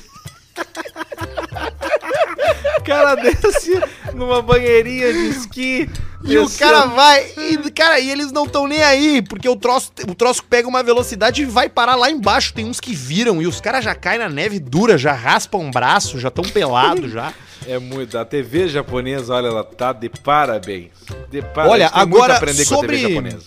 O 2.77 2.83
cara 2.83 3.15
desce 3.15 3.79
numa 4.13 4.41
banheirinha 4.41 5.11
de 5.11 5.29
esqui 5.29 5.89
E 6.23 6.37
o 6.37 6.49
cara 6.57 6.85
vai. 6.85 7.25
E, 7.37 7.71
cara, 7.71 7.99
e 7.99 8.09
eles 8.09 8.31
não 8.31 8.45
estão 8.45 8.67
nem 8.67 8.81
aí, 8.81 9.21
porque 9.21 9.47
o 9.47 9.55
troço, 9.55 9.91
o 10.07 10.15
troço 10.15 10.43
pega 10.43 10.67
uma 10.67 10.81
velocidade 10.81 11.41
e 11.41 11.45
vai 11.45 11.69
parar 11.69 11.95
lá 11.95 12.09
embaixo. 12.09 12.53
Tem 12.53 12.65
uns 12.65 12.79
que 12.79 12.93
viram 12.93 13.41
e 13.41 13.47
os 13.47 13.61
caras 13.61 13.83
já 13.83 13.93
caem 13.93 14.19
na 14.19 14.29
neve 14.29 14.59
dura, 14.59 14.97
já 14.97 15.13
raspam 15.13 15.61
um 15.61 15.71
braço, 15.71 16.19
já 16.19 16.29
estão 16.29 16.43
pelados 16.43 17.11
já. 17.11 17.33
É 17.67 17.79
muito. 17.79 18.17
A 18.17 18.23
TV 18.25 18.67
japonesa, 18.67 19.33
olha, 19.33 19.47
ela 19.47 19.63
tá 19.63 19.91
de 19.91 20.09
parabéns. 20.09 20.89
De 21.31 21.41
parabéns. 21.41 21.73
Olha, 21.73 21.89
Tem 21.89 22.01
agora 22.01 22.35
aprender 22.37 22.65
com 22.65 22.75
a 22.75 22.81
TV 22.81 22.97
sobre- 22.97 23.09
japonesa. 23.13 23.43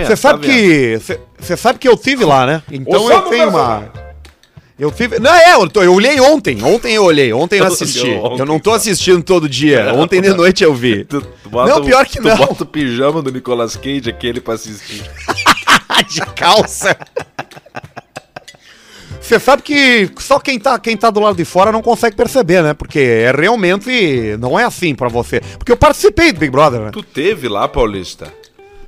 Você 0.00 0.16
sabe 0.16 0.46
Tá 0.46 0.52
que. 0.52 1.00
Você 1.38 1.56
sabe 1.56 1.78
que 1.78 1.88
eu 1.88 1.96
tive 1.96 2.24
lá, 2.24 2.46
né? 2.46 2.62
Então 2.70 3.10
eu 3.10 3.20
tenho 3.22 3.50
Brasil. 3.50 3.68
uma. 3.68 3.92
Eu 4.78 4.92
tive. 4.92 5.18
Não, 5.18 5.34
é, 5.34 5.54
eu, 5.54 5.68
tô- 5.68 5.82
eu 5.82 5.92
olhei 5.92 6.20
ontem. 6.20 6.62
Ontem 6.62 6.94
eu 6.94 7.02
olhei. 7.04 7.32
Ontem 7.32 7.58
eu 7.58 7.64
assisti. 7.66 8.08
Ontem, 8.10 8.40
Eu 8.42 8.46
não 8.46 8.60
tô 8.60 8.72
assistindo 8.72 9.22
todo 9.24 9.48
dia. 9.48 9.92
Ontem 9.98 10.20
de 10.22 10.30
noite 10.32 10.62
eu 10.62 10.72
vi. 10.72 11.04
Tu, 11.04 11.20
tu 11.20 11.48
bota 11.50 11.74
Não, 11.74 11.84
pior 11.84 12.06
que 12.06 12.18
tu 12.18 12.28
não. 12.28 12.36
bota 12.36 12.62
o 12.62 12.66
pijama 12.66 13.20
do 13.20 13.32
Nicolas 13.32 13.74
Cage, 13.76 14.08
aquele 14.08 14.40
pra 14.40 14.54
assistir. 14.54 15.02
de 16.08 16.20
calça. 16.36 16.96
Você 19.28 19.38
sabe 19.38 19.60
que 19.62 20.10
só 20.16 20.40
quem 20.40 20.58
tá, 20.58 20.78
quem 20.78 20.96
tá 20.96 21.10
do 21.10 21.20
lado 21.20 21.36
de 21.36 21.44
fora 21.44 21.70
não 21.70 21.82
consegue 21.82 22.16
perceber, 22.16 22.62
né? 22.62 22.72
Porque 22.72 22.98
é 22.98 23.30
realmente 23.30 24.38
não 24.40 24.58
é 24.58 24.64
assim 24.64 24.94
pra 24.94 25.06
você. 25.06 25.42
Porque 25.58 25.70
eu 25.70 25.76
participei 25.76 26.32
do 26.32 26.40
Big 26.40 26.50
Brother, 26.50 26.80
né? 26.80 26.90
Tu 26.90 27.02
teve 27.02 27.46
lá, 27.46 27.68
Paulista? 27.68 28.32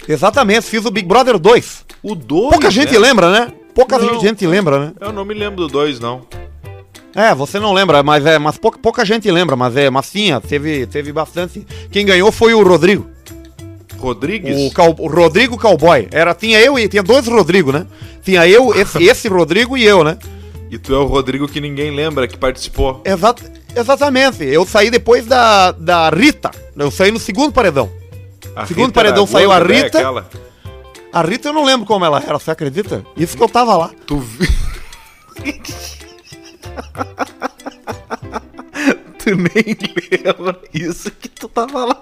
Exatamente, 0.09 0.63
fiz 0.63 0.83
o 0.87 0.91
Big 0.91 1.07
Brother 1.07 1.39
2. 1.39 1.85
O 2.03 2.15
2, 2.15 2.53
Pouca 2.53 2.71
gente 2.71 2.97
lembra, 2.97 3.31
né? 3.31 3.53
Pouca 3.75 3.99
Não. 3.99 4.19
gente 4.19 4.47
lembra, 4.47 4.79
né? 4.79 4.93
Eu 4.99 5.13
não 5.13 5.27
me 5.27 5.35
lembro 5.35 5.57
do 5.57 5.69
2, 5.69 6.01
não. 6.01 6.23
É, 7.15 7.35
você 7.35 7.61
não 7.61 7.75
lembra, 7.75 8.03
mas 8.03 8.25
é, 8.25 8.39
mas 8.39 8.57
pouca, 8.57 8.79
pouca 8.79 9.05
gente 9.05 9.31
lembra, 9.31 9.57
mas 9.57 9.77
é, 9.77 9.91
mas 9.91 10.07
sim, 10.07 10.31
teve, 10.49 10.87
teve 10.87 11.13
bastante. 11.13 11.67
Quem 11.93 12.07
ganhou 12.07 12.33
foi 12.33 12.55
o 12.55 12.63
Rodrigo. 12.67 13.07
Rodrigues? 14.01 14.57
O, 14.57 14.75
Cal- 14.75 14.97
o 14.99 15.09
Rodrigo 15.09 15.59
Cowboy. 15.59 16.09
Era, 16.11 16.35
tinha 16.35 16.59
eu 16.61 16.79
e 16.79 16.89
tinha 16.89 17.03
dois 17.03 17.27
Rodrigo, 17.27 17.71
né? 17.73 17.87
Tinha 18.23 18.47
eu, 18.47 18.75
esse, 18.75 19.03
esse 19.05 19.29
Rodrigo 19.29 19.77
e 19.77 19.85
eu, 19.85 20.03
né? 20.03 20.19
E 20.71 20.79
tu 20.79 20.95
é 20.95 20.99
o 20.99 21.07
Rodrigo 21.07 21.49
que 21.49 21.61
ninguém 21.61 21.91
lembra, 21.91 22.29
que 22.29 22.37
participou. 22.37 23.03
Exa 23.05 23.35
exatamente. 23.75 24.45
Eu 24.45 24.65
saí 24.65 24.91
depois 24.91 25.27
da, 25.27 25.73
da 25.73 26.11
Rita. 26.11 26.51
Eu 26.77 26.91
saí 26.91 27.11
no 27.11 27.19
segundo 27.19 27.53
paredão. 27.53 27.91
A 28.55 28.67
Segundo 28.67 28.87
Rita 28.87 28.95
paredão 28.95 29.27
saiu 29.27 29.51
a 29.53 29.59
gorda, 29.59 29.75
né, 29.75 29.83
Rita. 29.83 30.27
A 31.13 31.23
Rita 31.23 31.49
eu 31.49 31.53
não 31.53 31.65
lembro 31.65 31.87
como 31.87 32.05
ela 32.05 32.23
era, 32.25 32.39
você 32.39 32.51
acredita? 32.53 33.05
Isso 33.17 33.37
que 33.37 33.43
eu 33.43 33.49
tava 33.49 33.77
lá. 33.77 33.91
Tu 34.07 34.19
vi... 34.19 34.49
tu 39.19 39.31
nem 39.37 39.77
lembra 40.25 40.61
isso 40.73 41.11
que 41.11 41.29
tu 41.29 41.49
tava 41.49 41.85
lá. 41.85 41.99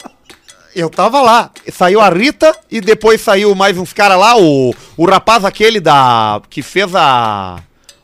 Eu 0.79 0.89
tava 0.89 1.21
lá. 1.21 1.51
Saiu 1.73 2.01
a 2.01 2.09
Rita 2.09 2.55
e 2.71 2.81
depois 2.81 3.21
saiu 3.21 3.53
mais 3.55 3.77
uns 3.77 3.93
caras 3.93 4.17
lá. 4.19 4.37
O, 4.39 4.73
o 4.97 5.07
rapaz 5.07 5.45
aquele 5.45 5.81
da. 5.81 6.41
que 6.49 6.63
fez 6.63 6.95
a. 6.95 7.57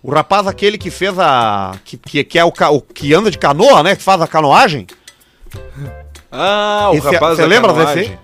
O 0.02 0.10
rapaz 0.10 0.46
aquele 0.48 0.76
que 0.76 0.90
fez 0.90 1.16
a. 1.18 1.72
que, 1.84 1.96
que, 1.96 2.24
que 2.24 2.38
é 2.38 2.44
o, 2.44 2.48
o 2.72 2.80
que 2.80 3.14
anda 3.14 3.30
de 3.30 3.38
canoa, 3.38 3.82
né? 3.84 3.94
Que 3.94 4.02
faz 4.02 4.20
a 4.20 4.26
canoagem. 4.26 4.86
Ah, 6.36 6.88
o 6.92 6.96
Esse 6.96 7.06
é- 7.06 7.10
rapaz 7.12 7.36
você 7.36 7.46
lembra 7.46 7.72
canoagem. 7.72 8.02
desse 8.08 8.18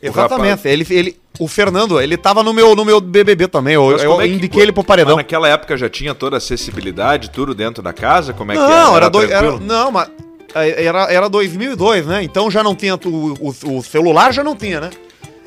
Exatamente. 0.00 0.48
rapaz. 0.50 0.64
Ele, 0.66 0.86
ele, 0.90 1.20
o 1.40 1.48
Fernando, 1.48 2.00
ele 2.00 2.16
tava 2.16 2.40
no 2.40 2.52
meu, 2.52 2.76
no 2.76 2.84
meu 2.84 3.00
BBB 3.00 3.48
também. 3.48 3.74
Eu, 3.74 3.90
eu 3.98 4.20
é 4.20 4.28
que- 4.28 4.34
indiquei 4.34 4.62
ele 4.62 4.70
pro 4.70 4.84
paredão. 4.84 5.16
Naquela 5.16 5.48
época 5.48 5.76
já 5.76 5.88
tinha 5.88 6.14
toda 6.14 6.36
a 6.36 6.38
acessibilidade, 6.38 7.30
tudo 7.30 7.52
dentro 7.52 7.82
da 7.82 7.92
casa? 7.92 8.32
Como 8.32 8.52
é 8.52 8.54
que 8.54 8.60
Não, 8.60 8.68
era? 8.90 8.96
era, 8.96 9.10
dois, 9.10 9.28
era? 9.28 9.58
Não, 9.58 9.90
mas. 9.90 10.08
É, 10.54 10.84
Era, 10.84 11.12
era 11.12 11.28
2002, 11.28 12.06
né? 12.06 12.22
Então 12.22 12.50
já 12.50 12.62
não 12.62 12.74
tinha. 12.74 12.94
O, 12.94 12.98
o, 13.08 13.78
o 13.78 13.82
celular 13.82 14.32
já 14.32 14.42
não 14.42 14.56
tinha, 14.56 14.80
né? 14.80 14.90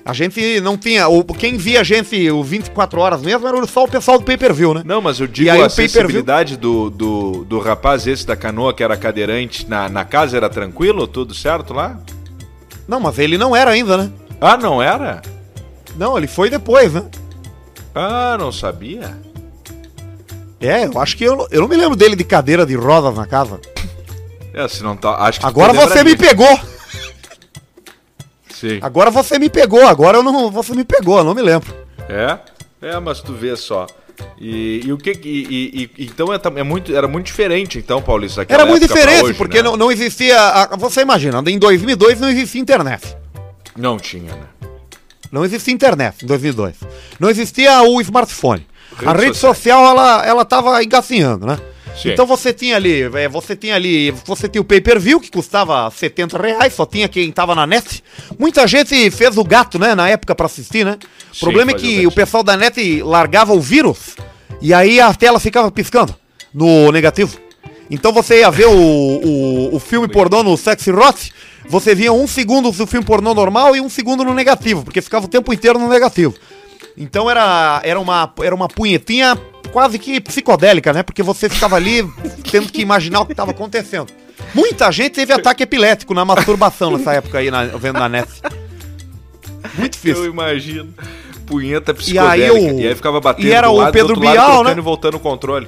A 0.05 0.13
gente 0.13 0.59
não 0.61 0.77
tinha. 0.77 1.07
O, 1.07 1.23
quem 1.23 1.57
via 1.57 1.81
a 1.81 1.83
gente 1.83 2.29
o 2.29 2.43
24 2.43 2.99
horas 2.99 3.21
mesmo 3.23 3.47
era 3.47 3.65
só 3.65 3.85
o 3.85 3.87
pessoal 3.87 4.19
do 4.19 4.23
pay 4.23 4.37
per 4.37 4.53
view, 4.53 4.71
né? 4.71 4.83
Não, 4.85 5.01
mas 5.01 5.19
eu 5.19 5.25
digo 5.25 5.49
aí 5.49 5.61
a 5.61 5.65
acessibilidade 5.65 6.57
do, 6.57 6.91
do, 6.91 7.43
do 7.43 7.59
rapaz 7.59 8.05
esse 8.05 8.25
da 8.25 8.35
canoa 8.35 8.71
que 8.71 8.83
era 8.83 8.95
cadeirante 8.95 9.67
na, 9.67 9.89
na 9.89 10.05
casa 10.05 10.37
era 10.37 10.47
tranquilo? 10.47 11.07
Tudo 11.07 11.33
certo 11.33 11.73
lá? 11.73 11.99
Não, 12.87 12.99
mas 12.99 13.17
ele 13.17 13.35
não 13.35 13.55
era 13.55 13.71
ainda, 13.71 13.97
né? 13.97 14.11
Ah, 14.39 14.55
não 14.55 14.79
era? 14.79 15.23
Não, 15.97 16.15
ele 16.17 16.27
foi 16.27 16.51
depois, 16.51 16.93
né? 16.93 17.03
Ah, 17.95 18.37
não 18.37 18.51
sabia. 18.51 19.17
É, 20.59 20.85
eu 20.85 20.99
acho 20.99 21.17
que 21.17 21.23
eu, 21.23 21.47
eu 21.49 21.61
não 21.61 21.67
me 21.67 21.75
lembro 21.75 21.95
dele 21.95 22.15
de 22.15 22.23
cadeira 22.23 22.63
de 22.63 22.75
rodas 22.75 23.15
na 23.15 23.25
casa. 23.25 23.59
É, 24.55 24.65
se 24.69 24.81
não 24.81 24.95
tá. 24.95 25.15
Acho 25.17 25.41
que 25.41 25.45
Agora 25.45 25.73
você 25.73 26.01
me 26.01 26.15
pegou! 26.15 26.59
Sim. 28.49 28.79
Agora 28.81 29.11
você 29.11 29.37
me 29.37 29.49
pegou, 29.49 29.85
agora 29.85 30.19
eu 30.19 30.23
não. 30.23 30.49
Você 30.49 30.73
me 30.73 30.85
pegou, 30.85 31.17
eu 31.17 31.25
não 31.25 31.35
me 31.35 31.41
lembro. 31.41 31.75
É? 32.07 32.39
É, 32.81 32.97
mas 33.01 33.19
tu 33.19 33.33
vê 33.33 33.53
só. 33.57 33.85
E, 34.39 34.79
e 34.85 34.93
o 34.93 34.97
que. 34.97 35.11
E, 35.11 35.81
e- 35.97 36.05
então 36.05 36.33
é, 36.33 36.39
é 36.55 36.63
muito, 36.63 36.95
era 36.95 37.05
muito 37.05 37.25
diferente, 37.25 37.77
então, 37.77 38.01
Paulista. 38.01 38.45
Era 38.47 38.65
muito 38.65 38.87
diferente, 38.87 39.25
hoje, 39.25 39.33
porque 39.33 39.57
né? 39.57 39.63
não, 39.63 39.75
não 39.75 39.91
existia. 39.91 40.39
a- 40.39 40.77
você 40.77 41.01
imagina, 41.01 41.43
em 41.45 41.59
2002 41.59 42.21
não 42.21 42.29
existia 42.29 42.61
internet. 42.61 43.17
Não 43.75 43.97
tinha, 43.97 44.31
né? 44.31 44.69
Não 45.29 45.43
existia 45.43 45.73
internet 45.73 46.23
em 46.23 46.27
2002. 46.27 46.77
Não 47.19 47.29
existia 47.29 47.81
o 47.83 47.99
smartphone. 47.99 48.65
Rede 48.97 49.09
a 49.09 49.11
rede 49.11 49.37
social. 49.37 49.53
social, 49.53 49.85
ela, 49.85 50.25
ela 50.25 50.45
tava 50.45 50.81
engacinhando, 50.81 51.45
né? 51.45 51.59
Sim. 51.95 52.11
Então 52.11 52.25
você 52.25 52.51
tinha 52.53 52.75
ali, 52.75 53.03
é, 53.03 53.27
você 53.27 53.55
tinha 53.55 53.75
ali, 53.75 54.11
você 54.25 54.49
tinha 54.49 54.61
o 54.61 54.65
pay-per-view 54.65 55.19
que 55.19 55.31
custava 55.31 55.89
70 55.89 56.37
reais, 56.37 56.73
só 56.73 56.85
tinha 56.85 57.07
quem 57.07 57.31
tava 57.31 57.55
na 57.55 57.65
net. 57.65 58.03
Muita 58.37 58.67
gente 58.67 59.09
fez 59.11 59.37
o 59.37 59.43
gato, 59.43 59.79
né, 59.79 59.95
na 59.95 60.09
época 60.09 60.35
pra 60.35 60.45
assistir, 60.45 60.85
né? 60.85 60.97
O 61.31 61.35
Sim, 61.35 61.39
problema 61.41 61.71
é 61.71 61.73
fazia 61.73 61.89
o 61.89 62.01
que 62.01 62.07
o 62.07 62.11
pessoal 62.11 62.43
da 62.43 62.57
net 62.57 63.01
largava 63.01 63.53
o 63.53 63.61
vírus 63.61 64.15
e 64.61 64.73
aí 64.73 64.99
a 64.99 65.13
tela 65.13 65.39
ficava 65.39 65.71
piscando 65.71 66.13
no 66.53 66.91
negativo. 66.91 67.39
Então 67.89 68.11
você 68.11 68.39
ia 68.39 68.51
ver 68.51 68.67
o, 68.67 68.71
o, 68.71 69.75
o 69.75 69.79
filme 69.79 70.07
pornô 70.07 70.43
no 70.43 70.57
Sexy 70.57 70.91
Rot, 70.91 71.31
você 71.69 71.95
via 71.95 72.11
um 72.11 72.27
segundo 72.27 72.71
do 72.71 72.87
filme 72.87 73.05
pornô 73.05 73.33
normal 73.33 73.75
e 73.75 73.81
um 73.81 73.89
segundo 73.89 74.23
no 74.23 74.33
negativo, 74.33 74.83
porque 74.83 75.01
ficava 75.01 75.25
o 75.25 75.29
tempo 75.29 75.53
inteiro 75.53 75.79
no 75.79 75.87
negativo. 75.87 76.33
Então 76.97 77.29
era, 77.29 77.81
era, 77.83 77.99
uma, 77.99 78.33
era 78.41 78.55
uma 78.55 78.67
punhetinha 78.67 79.37
quase 79.75 79.99
que 79.99 80.21
psicodélica, 80.21 80.93
né? 80.93 81.03
Porque 81.03 81.21
você 81.21 81.49
ficava 81.49 81.75
ali 81.75 82.09
tendo 82.49 82.71
que 82.71 82.81
imaginar 82.81 83.19
o 83.19 83.25
que 83.25 83.33
estava 83.33 83.51
acontecendo. 83.51 84.07
Muita 84.53 84.89
gente 84.89 85.11
teve 85.15 85.33
ataque 85.33 85.63
epilético 85.63 86.13
na 86.13 86.23
masturbação 86.23 86.91
nessa 86.91 87.11
época 87.11 87.39
aí, 87.39 87.51
na, 87.51 87.65
vendo 87.65 87.99
na 87.99 88.07
net. 88.07 88.29
Muito 89.77 89.97
Eu 89.97 90.13
difícil. 90.13 90.25
imagino. 90.27 90.93
Punheta 91.45 91.91
E 91.91 91.93
psicodélica. 91.93 92.53
aí 92.57 92.71
o- 92.73 92.79
E 92.79 92.87
aí 92.87 92.95
ficava 92.95 93.19
batendo 93.19 93.47
e 93.47 93.51
era 93.51 93.69
o 93.69 93.75
lado, 93.75 93.87
do 93.87 93.91
Pedro 93.91 94.17
Bial, 94.17 94.63
né? 94.63 94.73
e 94.77 94.79
voltando 94.79 95.15
o 95.15 95.19
controle. 95.19 95.67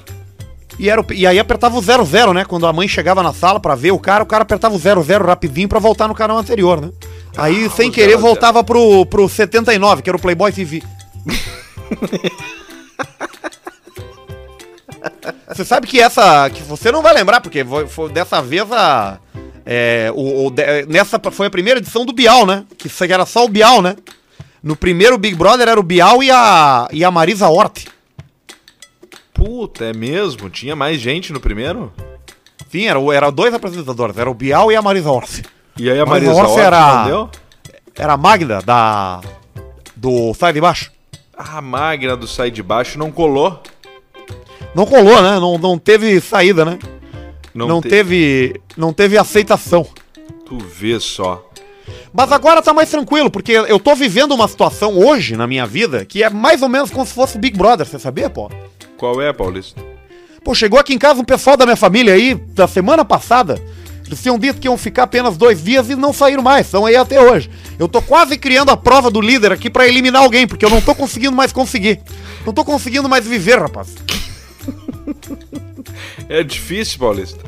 E, 0.80 0.90
era 0.90 1.02
o- 1.02 1.06
e 1.14 1.28
aí 1.28 1.38
apertava 1.38 1.78
o 1.78 1.82
00, 1.82 2.34
né? 2.34 2.46
Quando 2.46 2.66
a 2.66 2.72
mãe 2.72 2.88
chegava 2.88 3.22
na 3.22 3.34
sala 3.34 3.60
pra 3.60 3.76
ver 3.76 3.92
o 3.92 4.00
cara, 4.00 4.24
o 4.24 4.28
cara 4.28 4.44
apertava 4.44 4.74
o 4.74 4.80
00 4.80 5.28
rapidinho 5.28 5.68
pra 5.68 5.80
voltar 5.80 6.08
no 6.08 6.16
canal 6.16 6.38
anterior, 6.38 6.80
né? 6.80 6.92
Aí, 7.36 7.66
Ah, 7.66 7.70
sem 7.72 7.92
querer, 7.92 8.12
00. 8.14 8.22
voltava 8.22 8.64
pro, 8.64 9.06
pro 9.06 9.28
79, 9.28 10.02
que 10.02 10.10
era 10.10 10.16
o 10.16 10.22
Playboy 10.22 10.50
TV. 10.54 10.82
você 15.48 15.66
sabe 15.66 15.88
que 15.88 16.00
essa. 16.00 16.50
que 16.50 16.62
você 16.64 16.92
não 16.92 17.02
vai 17.02 17.14
lembrar, 17.14 17.42
porque 17.42 17.64
foi, 17.64 17.88
foi 17.88 18.10
dessa 18.10 18.42
vez 18.42 18.72
a. 18.72 19.20
é, 19.66 20.12
o, 20.16 20.48
o- 20.48 20.50
de- 20.52 20.86
nessa 20.88 21.20
foi 21.32 21.48
a 21.48 21.52
primeira 21.52 21.80
edição 21.80 22.06
do 22.06 22.14
Bial, 22.14 22.46
né? 22.46 22.64
Que 22.78 22.88
isso 22.88 23.04
aqui 23.04 23.14
era 23.14 23.26
só 23.26 23.46
o 23.46 23.50
Bial, 23.50 23.82
né? 23.82 23.96
No 24.64 24.76
primeiro 24.76 25.18
Big 25.18 25.36
Brother 25.36 25.68
era 25.68 25.80
o 25.80 25.84
Bial 25.84 26.22
e 26.24 26.32
a, 26.32 26.88
e 26.92 27.04
a 27.04 27.12
Marisa 27.12 27.48
Hort. 27.48 27.86
Puta, 29.34 29.86
é 29.86 29.94
mesmo? 29.94 30.50
Tinha 30.50 30.76
mais 30.76 31.00
gente 31.00 31.32
no 31.32 31.40
primeiro? 31.40 31.94
Sim, 32.72 32.88
era, 32.88 33.00
o- 33.00 33.12
era 33.12 33.30
dois 33.32 33.54
apresentadores, 33.54 34.18
era 34.18 34.30
o 34.30 34.34
Bial 34.34 34.72
e 34.72 34.76
a 34.76 34.82
Marisa 34.82 35.12
Hort. 35.12 35.44
E 35.78 35.90
aí 35.90 36.00
a 36.00 36.06
Marisa 36.06 36.32
o 36.32 36.36
Orce 36.36 36.54
Hort 36.54 36.64
era-? 36.64 37.30
Era 37.96 38.14
a 38.14 38.18
Magda, 38.18 38.62
da. 38.66 39.22
Do 39.96 40.34
Sai 40.34 40.54
de 40.54 40.62
Baixo. 40.62 40.92
A 41.38 41.62
máquina 41.62 42.16
do 42.18 42.28
Sai 42.28 42.50
de 42.52 42.62
Baixo 42.64 42.98
não 42.98 43.12
colou. 43.12 43.62
Não 44.78 44.86
colou, 44.86 45.20
né? 45.24 45.40
Não, 45.40 45.58
não 45.58 45.76
teve 45.80 46.22
saída, 46.22 46.64
né? 46.64 46.78
Não, 47.54 47.82
te- 47.82 47.90
teve. 47.90 48.62
Não 48.78 48.94
teve 48.94 49.18
aceitação. 49.18 49.88
Tu 50.46 50.56
vê 50.60 51.00
só. 51.00 51.44
Mas 52.14 52.32
agora 52.32 52.62
tá 52.62 52.74
mais 52.76 52.88
tranquilo, 52.92 53.32
porque 53.32 53.54
eu 53.54 53.80
tô 53.80 53.96
vivendo 53.96 54.34
uma 54.36 54.48
situação 54.48 54.96
hoje 55.00 55.36
na 55.36 55.48
minha 55.48 55.66
vida 55.66 56.06
que 56.06 56.22
é 56.22 56.30
mais 56.30 56.62
ou 56.62 56.70
menos 56.70 56.92
como 56.92 57.06
se 57.08 57.14
fosse 57.14 57.40
Big 57.40 57.58
Brother, 57.58 57.88
você 57.88 57.98
sabia, 57.98 58.30
pô? 58.30 58.52
Qual 58.98 59.20
é, 59.20 59.34
Paulista? 59.34 59.82
Pô, 60.44 60.54
chegou 60.54 60.80
aqui 60.80 60.94
em 60.94 60.98
casa 61.00 61.20
um 61.20 61.26
pessoal 61.26 61.58
da 61.58 61.66
minha 61.66 61.76
família 61.76 62.14
aí, 62.14 62.36
da 62.36 62.68
semana 62.68 63.04
passada. 63.04 63.60
Eles 64.06 64.22
tinham 64.22 64.38
dito 64.38 64.60
que 64.62 64.68
iam 64.68 64.78
ficar 64.78 65.04
apenas 65.04 65.36
dois 65.38 65.62
dias 65.64 65.90
e 65.90 65.96
não 65.96 66.14
saíram 66.14 66.44
mais, 66.44 66.68
estão 66.68 66.86
aí 66.86 66.96
até 66.96 67.20
hoje. 67.20 67.50
Eu 67.80 67.88
tô 67.88 68.02
quase 68.02 68.38
criando 68.38 68.70
a 68.70 68.78
prova 68.78 69.10
do 69.10 69.20
líder 69.20 69.52
aqui 69.52 69.70
pra 69.70 69.88
eliminar 69.88 70.22
alguém, 70.22 70.48
porque 70.48 70.64
eu 70.66 70.70
não 70.70 70.82
tô 70.82 70.94
conseguindo 70.94 71.36
mais 71.36 71.52
conseguir. 71.52 72.00
Não 72.46 72.54
tô 72.54 72.64
conseguindo 72.64 73.10
mais 73.10 73.26
viver, 73.26 73.60
rapaz. 73.60 73.90
É 76.30 76.44
difícil, 76.44 77.00
Paulista. 77.00 77.40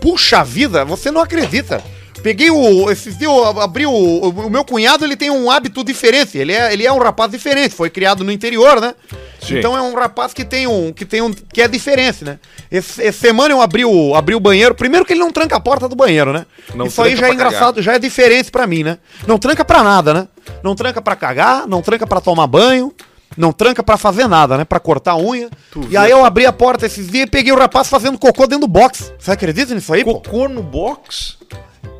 Puxa 0.00 0.44
vida, 0.44 0.84
você 0.84 1.10
não 1.10 1.20
acredita. 1.20 1.82
Peguei 2.24 2.50
o. 2.50 2.86
Dias 2.94 3.20
eu 3.20 3.60
abri 3.60 3.84
o. 3.84 3.92
O 3.92 4.48
meu 4.48 4.64
cunhado 4.64 5.04
ele 5.04 5.14
tem 5.14 5.30
um 5.30 5.50
hábito 5.50 5.84
diferente. 5.84 6.38
Ele 6.38 6.52
é, 6.52 6.72
ele 6.72 6.86
é 6.86 6.90
um 6.90 6.98
rapaz 6.98 7.30
diferente. 7.30 7.74
Foi 7.74 7.90
criado 7.90 8.24
no 8.24 8.32
interior, 8.32 8.80
né? 8.80 8.94
Sim. 9.42 9.58
Então 9.58 9.76
é 9.76 9.82
um 9.82 9.94
rapaz 9.94 10.32
que 10.32 10.42
tem 10.42 10.66
um. 10.66 10.90
que 10.90 11.04
tem 11.04 11.20
um. 11.20 11.30
que 11.32 11.60
é 11.60 11.68
diferente, 11.68 12.24
né? 12.24 12.38
Esse, 12.70 13.02
essa 13.02 13.18
semana 13.18 13.52
eu 13.52 13.60
abri 13.60 13.84
o, 13.84 14.14
abri 14.14 14.34
o 14.34 14.40
banheiro. 14.40 14.74
Primeiro 14.74 15.04
que 15.04 15.12
ele 15.12 15.20
não 15.20 15.30
tranca 15.30 15.56
a 15.56 15.60
porta 15.60 15.86
do 15.86 15.94
banheiro, 15.94 16.32
né? 16.32 16.46
Não 16.74 16.86
Isso 16.86 17.02
aí 17.02 17.14
já 17.14 17.28
é 17.28 17.32
engraçado, 17.34 17.82
já 17.82 17.94
é 17.94 17.98
diferente 17.98 18.50
pra 18.50 18.66
mim, 18.66 18.82
né? 18.82 18.96
Não 19.26 19.38
tranca 19.38 19.62
pra 19.62 19.82
nada, 19.82 20.14
né? 20.14 20.28
Não 20.62 20.74
tranca 20.74 21.02
pra 21.02 21.16
cagar, 21.16 21.66
não 21.66 21.82
tranca 21.82 22.06
pra 22.06 22.22
tomar 22.22 22.46
banho. 22.46 22.90
Não 23.36 23.52
tranca 23.52 23.82
pra 23.82 23.96
fazer 23.96 24.28
nada, 24.28 24.56
né? 24.56 24.64
Pra 24.64 24.78
cortar 24.78 25.12
a 25.12 25.16
unha. 25.16 25.50
Tu 25.72 25.80
e 25.82 25.86
vê, 25.88 25.96
aí 25.96 26.10
eu 26.10 26.24
abri 26.24 26.46
a 26.46 26.52
porta 26.52 26.86
esses 26.86 27.08
dias 27.08 27.26
e 27.26 27.30
peguei 27.30 27.52
o 27.52 27.58
rapaz 27.58 27.88
fazendo 27.88 28.18
cocô 28.18 28.46
dentro 28.46 28.66
do 28.66 28.68
box. 28.68 29.12
Você 29.18 29.32
acredita 29.32 29.74
nisso 29.74 29.92
aí, 29.92 30.04
pô? 30.04 30.20
Cocô 30.20 30.48
no 30.48 30.62
box? 30.62 31.36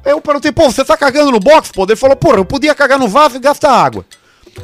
Eu 0.05 0.20
perguntei, 0.20 0.53
pô, 0.53 0.70
você 0.70 0.85
tá 0.85 0.97
cagando 0.97 1.30
no 1.30 1.41
box, 1.41 1.72
pô? 1.72 1.85
Ele 1.85 1.97
falou, 1.97 2.16
porra, 2.16 2.37
eu 2.37 2.45
podia 2.45 2.74
cagar 2.74 2.99
no 2.99 3.09
vaso 3.09 3.37
e 3.37 3.41
gastar 3.41 3.72
água. 3.72 4.05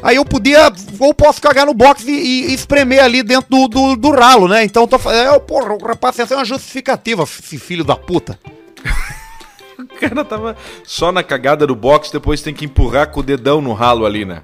Aí 0.01 0.15
eu 0.15 0.23
podia, 0.23 0.71
ou 0.99 1.13
posso 1.13 1.41
cagar 1.41 1.65
no 1.65 1.73
box 1.73 2.07
e, 2.07 2.11
e 2.11 2.53
espremer 2.53 3.03
ali 3.03 3.23
dentro 3.23 3.49
do, 3.49 3.67
do, 3.67 3.95
do 3.95 4.11
ralo, 4.11 4.47
né? 4.47 4.63
Então 4.63 4.83
eu 4.83 4.87
tô 4.87 4.97
fazendo, 4.97 5.39
porra, 5.41 5.73
o 5.73 5.85
rapaz, 5.85 6.17
essa 6.17 6.33
é 6.33 6.37
uma 6.37 6.45
justificativa, 6.45 7.23
esse 7.23 7.57
filho 7.57 7.83
da 7.83 7.95
puta. 7.95 8.39
O 9.81 9.99
cara 9.99 10.23
tava 10.23 10.55
só 10.83 11.11
na 11.11 11.23
cagada 11.23 11.65
do 11.65 11.75
box, 11.75 12.11
depois 12.11 12.43
tem 12.43 12.53
que 12.53 12.65
empurrar 12.65 13.09
com 13.09 13.19
o 13.19 13.23
dedão 13.23 13.59
no 13.61 13.73
ralo 13.73 14.05
ali, 14.05 14.25
né? 14.25 14.41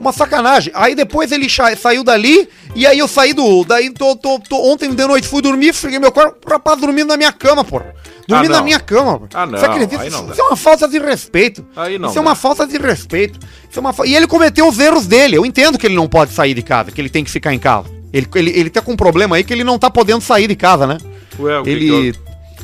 Uma 0.00 0.12
sacanagem. 0.12 0.72
Aí 0.74 0.94
depois 0.94 1.32
ele 1.32 1.46
saiu 1.76 2.04
dali, 2.04 2.48
e 2.74 2.86
aí 2.86 2.98
eu 2.98 3.08
saí 3.08 3.32
do. 3.32 3.64
Daí 3.64 3.90
tô, 3.90 4.14
tô, 4.16 4.38
tô- 4.38 4.70
ontem 4.72 4.90
de 4.94 5.06
noite 5.06 5.26
fui 5.28 5.40
dormir, 5.42 5.74
cheguei 5.74 5.98
meu 5.98 6.12
quarto, 6.12 6.36
o 6.46 6.50
rapaz 6.50 6.78
dormindo 6.80 7.08
na 7.08 7.16
minha 7.16 7.32
cama, 7.32 7.64
porra. 7.64 7.94
Dormindo 8.28 8.54
Ah, 8.54 8.56
na 8.58 8.62
minha 8.62 8.80
cama. 8.80 9.18
porra. 9.20 9.28
Ah, 9.34 9.46
não, 9.46 9.58
Você 9.58 9.64
acredita? 9.66 10.04
Isso, 10.06 10.22
dá. 10.24 10.32
isso 10.32 10.40
é 10.40 10.44
uma 10.44 10.56
falta 10.56 10.88
de 10.88 10.98
respeito. 10.98 11.64
Aí 11.76 11.98
não 11.98 12.08
Isso 12.08 12.18
é 12.18 12.22
dá. 12.22 12.28
uma 12.28 12.34
falta 12.34 12.66
de 12.66 12.76
respeito. 12.76 13.38
Isso 13.70 13.78
é 13.78 13.80
uma 13.80 13.92
fa- 13.92 14.04
E 14.06 14.14
ele 14.16 14.26
cometeu 14.26 14.66
os 14.68 14.78
erros 14.78 15.06
dele. 15.06 15.36
Eu 15.36 15.46
entendo 15.46 15.78
que 15.78 15.86
ele 15.86 15.94
não 15.94 16.08
pode 16.08 16.32
sair 16.32 16.52
de 16.54 16.62
casa, 16.62 16.90
que 16.90 17.00
ele 17.00 17.08
tem 17.08 17.22
que 17.24 17.30
ficar 17.30 17.54
em 17.54 17.58
casa. 17.58 17.88
Ele, 18.12 18.26
ele, 18.34 18.50
ele 18.50 18.70
tá 18.70 18.80
com 18.80 18.92
um 18.92 18.96
problema 18.96 19.36
aí 19.36 19.44
que 19.44 19.52
ele 19.52 19.62
não 19.64 19.78
tá 19.78 19.88
podendo 19.90 20.20
sair 20.20 20.48
de 20.48 20.56
casa, 20.56 20.86
né? 20.86 20.98
Ué, 21.38 21.58
o 21.60 21.62
que 21.62 21.70
ele. 21.70 22.12
que 22.12 22.18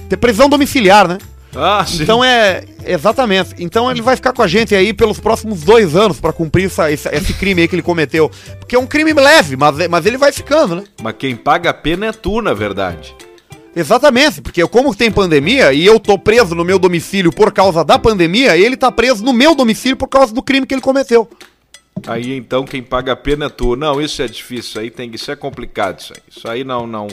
Tem 0.09 0.19
prisão 0.19 0.49
domiciliar, 0.49 1.07
né? 1.07 1.19
Ah, 1.55 1.85
sim. 1.87 2.03
Então 2.03 2.25
é. 2.25 2.65
Exatamente. 2.85 3.55
Então 3.59 3.91
ele 3.91 4.01
vai 4.03 4.17
ficar 4.17 4.33
com 4.33 4.43
a 4.43 4.49
gente 4.49 4.75
aí 4.75 4.93
pelos 4.93 5.21
próximos 5.21 5.63
dois 5.63 5.95
anos 5.95 6.19
pra 6.21 6.33
cumprir 6.33 6.67
essa- 6.67 6.91
esse, 6.91 7.09
esse 7.11 7.35
crime 7.35 7.63
aí 7.63 7.69
que 7.69 7.75
ele 7.75 7.83
cometeu. 7.83 8.31
Porque 8.59 8.75
é 8.75 8.79
um 8.79 8.87
crime 8.87 9.13
leve, 9.13 9.57
mas, 9.57 9.87
mas 9.89 10.07
ele 10.07 10.17
vai 10.17 10.33
ficando, 10.33 10.77
né? 10.77 10.85
Mas 11.03 11.15
quem 11.19 11.37
paga 11.37 11.71
a 11.71 11.75
pena 11.75 12.07
é 12.07 12.13
tu, 12.13 12.41
na 12.41 12.55
verdade. 12.55 13.15
Exatamente, 13.75 14.43
porque 14.43 14.67
como 14.67 14.95
tem 14.95 15.11
pandemia 15.11 15.73
e 15.73 15.87
eu 15.87 15.99
tô 15.99 16.19
preso 16.19 16.55
no 16.55 16.63
meu 16.65 16.79
domicílio 16.79 17.33
por 17.33 17.51
causa 17.53 17.83
da 17.83 17.99
pandemia, 17.99 18.55
ele 18.57 18.77
tá 18.77 18.93
preso 18.93 19.25
no 19.25 19.33
meu 19.33 19.55
domicílio 19.55 19.97
por 19.97 20.09
causa 20.09 20.33
do 20.35 20.43
crime 20.43 20.67
que 20.67 20.75
ele 20.75 20.83
cometeu. 20.83 21.27
Aí 22.07 22.37
então 22.37 22.65
quem 22.67 22.83
paga 22.83 23.13
a 23.13 23.17
pena 23.17 23.47
é 23.47 23.49
tu. 23.49 23.75
Não, 23.77 23.99
isso 24.01 24.21
é 24.21 24.27
difícil, 24.27 24.81
aí 24.81 24.91
tem, 24.91 25.11
isso 25.15 25.31
é 25.31 25.37
complicado 25.37 26.01
isso 26.01 26.13
aí. 26.15 26.23
Isso 26.37 26.49
aí 26.49 26.65
não, 26.65 26.87
não, 26.87 27.07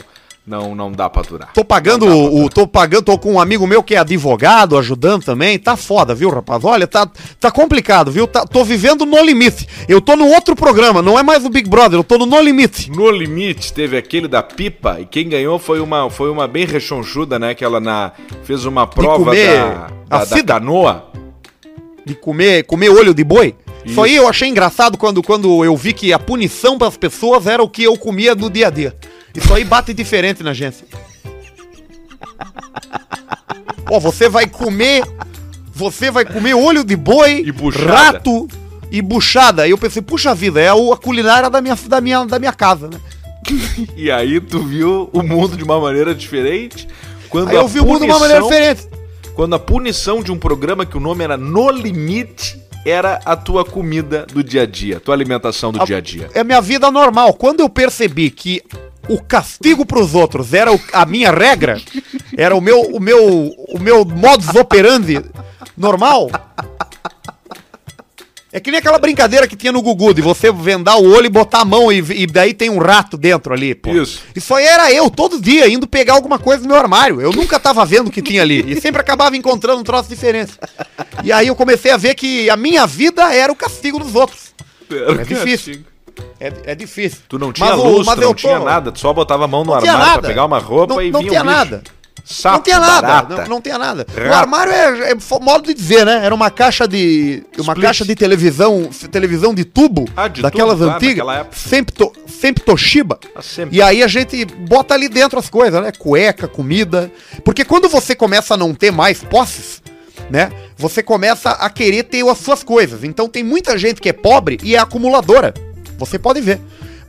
não, 0.46 0.74
não 0.74 0.90
dá 0.90 1.08
pra 1.08 1.22
aturar. 1.22 1.52
Tô 1.52 1.64
pagando 1.64 2.06
pra 2.06 2.14
o. 2.14 2.48
Tô 2.48 2.66
pagando, 2.66 3.04
tô 3.04 3.18
com 3.18 3.34
um 3.34 3.40
amigo 3.40 3.66
meu 3.66 3.82
que 3.82 3.94
é 3.94 3.98
advogado, 3.98 4.76
ajudando 4.76 5.22
também. 5.24 5.58
Tá 5.58 5.76
foda, 5.76 6.14
viu, 6.14 6.30
rapaz? 6.30 6.64
Olha, 6.64 6.86
tá, 6.86 7.08
tá 7.38 7.50
complicado, 7.50 8.10
viu? 8.10 8.26
Tá- 8.26 8.44
tô 8.44 8.64
vivendo 8.64 9.04
no 9.06 9.22
limite. 9.22 9.68
Eu 9.88 10.00
tô 10.00 10.16
no 10.16 10.26
outro 10.26 10.56
programa, 10.56 11.02
não 11.02 11.18
é 11.18 11.22
mais 11.22 11.44
o 11.44 11.50
Big 11.50 11.68
Brother, 11.68 11.98
eu 11.98 12.04
tô 12.04 12.18
no 12.18 12.26
No 12.26 12.40
Limite. 12.40 12.90
No 12.90 13.10
limite 13.10 13.72
teve 13.72 13.96
aquele 13.96 14.26
da 14.26 14.42
pipa 14.42 14.98
e 15.00 15.04
quem 15.04 15.28
ganhou 15.28 15.58
foi 15.58 15.80
uma, 15.80 16.10
foi 16.10 16.30
uma 16.30 16.48
bem 16.48 16.64
rechonchuda, 16.64 17.38
né? 17.38 17.54
Que 17.54 17.64
ela 17.64 17.78
na, 17.78 18.12
fez 18.42 18.64
uma 18.64 18.86
prova 18.86 19.24
comer 19.24 19.56
da, 19.56 19.86
a 20.10 20.24
da, 20.24 20.36
da 20.36 20.42
canoa. 20.42 21.10
De 22.04 22.14
comer, 22.14 22.64
comer 22.64 22.88
olho 22.88 23.14
de 23.14 23.22
boi. 23.22 23.54
Isso. 23.84 23.92
Isso. 23.92 24.02
aí 24.02 24.16
eu 24.16 24.28
achei 24.28 24.48
engraçado 24.48 24.98
quando, 24.98 25.22
quando 25.22 25.64
eu 25.64 25.76
vi 25.76 25.92
que 25.92 26.12
a 26.12 26.18
punição 26.18 26.76
para 26.76 26.88
as 26.88 26.96
pessoas 26.96 27.46
era 27.46 27.62
o 27.62 27.68
que 27.68 27.82
eu 27.82 27.96
comia 27.96 28.34
no 28.34 28.50
dia 28.50 28.66
a 28.66 28.70
dia. 28.70 28.94
Isso 29.34 29.52
aí 29.54 29.64
bate 29.64 29.92
diferente 29.94 30.42
na 30.42 30.52
gente. 30.52 30.84
Ó, 33.90 33.98
você 33.98 34.28
vai 34.28 34.46
comer. 34.46 35.04
Você 35.74 36.10
vai 36.10 36.24
comer 36.24 36.54
olho 36.54 36.84
de 36.84 36.94
boi, 36.96 37.42
E 37.46 37.52
buchada. 37.52 37.92
rato 37.92 38.48
e 38.90 39.00
buchada. 39.00 39.62
Aí 39.62 39.70
eu 39.70 39.78
pensei, 39.78 40.02
puxa 40.02 40.34
vida, 40.34 40.60
é 40.60 40.68
a 40.68 40.96
culinária 40.96 41.48
da 41.48 41.60
minha, 41.60 41.74
da 41.86 42.00
minha, 42.00 42.24
da 42.26 42.38
minha 42.38 42.52
casa, 42.52 42.88
né? 42.88 43.00
E 43.96 44.10
aí 44.10 44.40
tu 44.40 44.62
viu 44.62 45.08
o 45.12 45.22
mundo 45.22 45.56
de 45.56 45.64
uma 45.64 45.80
maneira 45.80 46.14
diferente. 46.14 46.86
Quando 47.30 47.48
Aí 47.48 47.56
eu 47.56 47.66
vi 47.66 47.80
o 47.80 47.86
mundo 47.86 48.04
de 48.04 48.10
uma 48.10 48.18
maneira 48.18 48.42
diferente. 48.42 48.86
Quando 49.34 49.54
a 49.54 49.58
punição 49.58 50.22
de 50.22 50.30
um 50.30 50.38
programa 50.38 50.84
que 50.84 50.96
o 50.96 51.00
nome 51.00 51.24
era 51.24 51.36
No 51.36 51.70
Limite 51.70 52.60
era 52.84 53.20
a 53.24 53.34
tua 53.36 53.64
comida 53.64 54.26
do 54.32 54.42
dia 54.44 54.62
a 54.62 54.66
dia, 54.66 55.00
tua 55.00 55.14
alimentação 55.14 55.72
do 55.72 55.84
dia 55.84 55.96
a 55.96 56.00
dia. 56.00 56.28
É 56.34 56.44
minha 56.44 56.60
vida 56.60 56.90
normal. 56.90 57.32
Quando 57.34 57.60
eu 57.60 57.68
percebi 57.68 58.30
que 58.30 58.62
o 59.12 59.20
castigo 59.22 59.84
pros 59.84 60.14
outros 60.14 60.52
era 60.54 60.72
o- 60.72 60.80
a 60.92 61.04
minha 61.04 61.30
regra, 61.30 61.80
era 62.36 62.54
o 62.54 62.60
meu, 62.60 62.80
o 62.80 63.00
meu, 63.00 63.26
o 63.68 63.78
meu 63.78 64.04
modus 64.04 64.54
operandi 64.54 65.20
normal. 65.76 66.30
É 68.52 68.58
que 68.58 68.70
nem 68.72 68.78
aquela 68.80 68.98
brincadeira 68.98 69.46
que 69.46 69.54
tinha 69.54 69.70
no 69.70 69.80
Gugu, 69.80 70.12
de 70.12 70.20
você 70.20 70.50
vendar 70.50 70.96
o 70.96 71.08
olho 71.08 71.26
e 71.26 71.28
botar 71.28 71.60
a 71.60 71.64
mão 71.64 71.92
e, 71.92 71.98
e 71.98 72.26
daí 72.26 72.52
tem 72.52 72.68
um 72.68 72.78
rato 72.78 73.16
dentro 73.16 73.54
ali, 73.54 73.76
pô. 73.76 73.90
Isso. 73.92 74.20
Isso 74.34 74.52
aí 74.52 74.64
era 74.66 74.92
eu, 74.92 75.08
todo 75.08 75.40
dia, 75.40 75.68
indo 75.68 75.86
pegar 75.86 76.14
alguma 76.14 76.36
coisa 76.36 76.62
no 76.62 76.68
meu 76.68 76.76
armário. 76.76 77.20
Eu 77.20 77.30
nunca 77.32 77.60
tava 77.60 77.84
vendo 77.86 78.08
o 78.08 78.10
que 78.10 78.20
tinha 78.20 78.42
ali. 78.42 78.72
E 78.72 78.80
sempre 78.80 79.00
acabava 79.00 79.36
encontrando 79.36 79.80
um 79.80 79.84
troço 79.84 80.08
diferente. 80.08 80.54
E 81.22 81.30
aí 81.30 81.46
eu 81.46 81.54
comecei 81.54 81.92
a 81.92 81.96
ver 81.96 82.16
que 82.16 82.50
a 82.50 82.56
minha 82.56 82.84
vida 82.88 83.32
era 83.32 83.52
o 83.52 83.56
castigo 83.56 84.00
dos 84.00 84.16
outros. 84.16 84.52
É 85.20 85.24
difícil. 85.44 85.84
É, 86.38 86.52
é 86.66 86.74
difícil. 86.74 87.18
Tu 87.28 87.38
não 87.38 87.52
tinha 87.52 87.68
Mas 87.70 87.78
o- 87.78 87.84
luz, 87.84 88.06
mas 88.06 88.14
tu 88.16 88.20
não 88.22 88.28
tô- 88.28 88.34
tinha 88.34 88.58
nada, 88.58 88.92
tu 88.92 88.98
só 88.98 89.12
botava 89.12 89.44
a 89.44 89.48
mão 89.48 89.60
no 89.64 89.70
Não 89.70 89.74
armário 89.76 89.98
nada. 89.98 90.18
pra 90.20 90.28
pegar 90.28 90.44
uma 90.44 90.58
roupa 90.58 90.94
não, 90.94 91.02
e 91.02 91.10
não 91.10 91.20
vinha 91.20 91.30
tinha 91.30 91.42
um 91.42 91.46
nada. 91.46 91.82
Sapo, 92.22 92.56
não 92.56 92.62
tinha 92.62 92.78
nada. 92.78 93.00
barata. 93.06 93.36
Não, 93.42 93.46
não 93.48 93.60
tinha 93.62 93.78
nada. 93.78 94.06
O 94.14 94.20
Rato. 94.20 94.34
armário 94.34 94.72
é, 94.72 95.10
é 95.12 95.16
modo 95.40 95.66
de 95.66 95.74
dizer, 95.74 96.04
né? 96.04 96.20
Era 96.24 96.34
uma 96.34 96.50
caixa 96.50 96.86
de. 96.86 97.42
Uma 97.56 97.72
Split. 97.72 97.82
caixa 97.82 98.04
de 98.04 98.14
televisão. 98.14 98.90
televisão 99.10 99.54
de 99.54 99.64
tubo. 99.64 100.04
Ah, 100.16 100.28
de 100.28 100.42
daquelas 100.42 100.74
tubo, 100.78 100.84
claro, 100.84 100.96
antigas. 101.04 101.28
época. 101.28 101.56
sempre, 101.56 101.94
to, 101.94 102.12
sempre 102.28 102.62
Toshiba. 102.62 103.18
Ah, 103.34 103.40
sempre. 103.42 103.76
E 103.76 103.82
aí 103.82 104.02
a 104.02 104.06
gente 104.06 104.44
bota 104.44 104.92
ali 104.94 105.08
dentro 105.08 105.38
as 105.38 105.48
coisas, 105.48 105.82
né? 105.82 105.90
Cueca, 105.98 106.46
comida. 106.46 107.10
Porque 107.42 107.64
quando 107.64 107.88
você 107.88 108.14
começa 108.14 108.52
a 108.54 108.56
não 108.56 108.74
ter 108.74 108.92
mais 108.92 109.24
posses, 109.24 109.82
né? 110.30 110.50
Você 110.76 111.02
começa 111.02 111.50
a 111.52 111.70
querer 111.70 112.04
ter 112.04 112.24
as 112.28 112.38
suas 112.38 112.62
coisas. 112.62 113.02
Então 113.02 113.28
tem 113.28 113.42
muita 113.42 113.78
gente 113.78 114.00
que 114.00 114.10
é 114.10 114.12
pobre 114.12 114.58
e 114.62 114.76
é 114.76 114.78
acumuladora. 114.78 115.54
Você 116.00 116.18
pode 116.18 116.40
ver. 116.40 116.60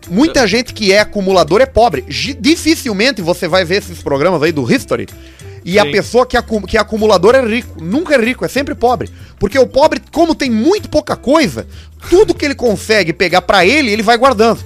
Muita 0.09 0.45
gente 0.47 0.73
que 0.73 0.91
é 0.91 0.99
acumulador 0.99 1.61
é 1.61 1.65
pobre. 1.65 2.03
Dificilmente 2.39 3.21
você 3.21 3.47
vai 3.47 3.63
ver 3.63 3.77
esses 3.77 4.01
programas 4.01 4.41
aí 4.43 4.51
do 4.51 4.71
History. 4.71 5.07
E 5.63 5.77
a 5.77 5.83
Sim. 5.83 5.91
pessoa 5.91 6.25
que, 6.25 6.35
acu- 6.35 6.65
que 6.65 6.75
é 6.75 6.79
acumulador 6.79 7.35
é 7.35 7.45
rico. 7.45 7.81
Nunca 7.83 8.15
é 8.15 8.17
rico, 8.17 8.43
é 8.43 8.47
sempre 8.47 8.73
pobre. 8.73 9.09
Porque 9.39 9.57
o 9.59 9.67
pobre, 9.67 10.01
como 10.11 10.33
tem 10.33 10.49
muito 10.49 10.89
pouca 10.89 11.15
coisa, 11.15 11.67
tudo 12.09 12.33
que 12.33 12.43
ele 12.43 12.55
consegue 12.55 13.13
pegar 13.13 13.41
pra 13.43 13.63
ele, 13.65 13.91
ele 13.91 14.01
vai 14.01 14.17
guardando. 14.17 14.59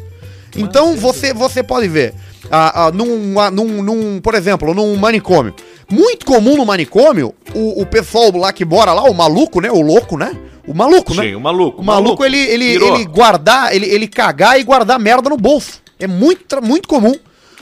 Então 0.55 0.95
você, 0.95 1.34
você 1.34 1.61
pode 1.61 1.88
ver, 1.89 2.13
ah, 2.49 2.86
ah, 2.86 2.91
num, 2.91 3.38
ah, 3.38 3.51
num, 3.51 3.84
num, 3.84 4.21
por 4.21 4.36
exemplo, 4.36 4.73
num 4.73 4.95
manicômio. 4.95 5.53
Muito 5.91 6.26
comum 6.26 6.55
no 6.55 6.65
manicômio, 6.65 7.36
o, 7.53 7.82
o 7.82 7.86
pessoal 7.86 8.32
lá 8.38 8.53
que 8.53 8.63
mora 8.63 8.93
lá, 8.93 9.03
o 9.03 9.13
maluco, 9.13 9.59
né? 9.59 9.69
O 9.69 9.82
louco, 9.82 10.17
né? 10.17 10.32
O 10.68 10.74
maluco, 10.74 11.13
né? 11.13 11.24
Sim, 11.24 11.36
o 11.36 11.39
maluco. 11.39 11.82
O 11.82 11.86
maluco, 11.86 12.26
ele, 12.26 12.38
ele, 12.38 12.72
pirou. 12.72 12.95
ele 12.95 13.05
guardar, 13.05 13.76
ele, 13.76 13.86
ele 13.86 14.07
cagar 14.07 14.59
e 14.59 14.63
guardar 14.63 14.99
merda 14.99 15.30
no 15.30 15.38
bolso. 15.38 15.82
É 15.99 16.07
muito, 16.07 16.61
muito 16.61 16.88
comum. 16.88 17.16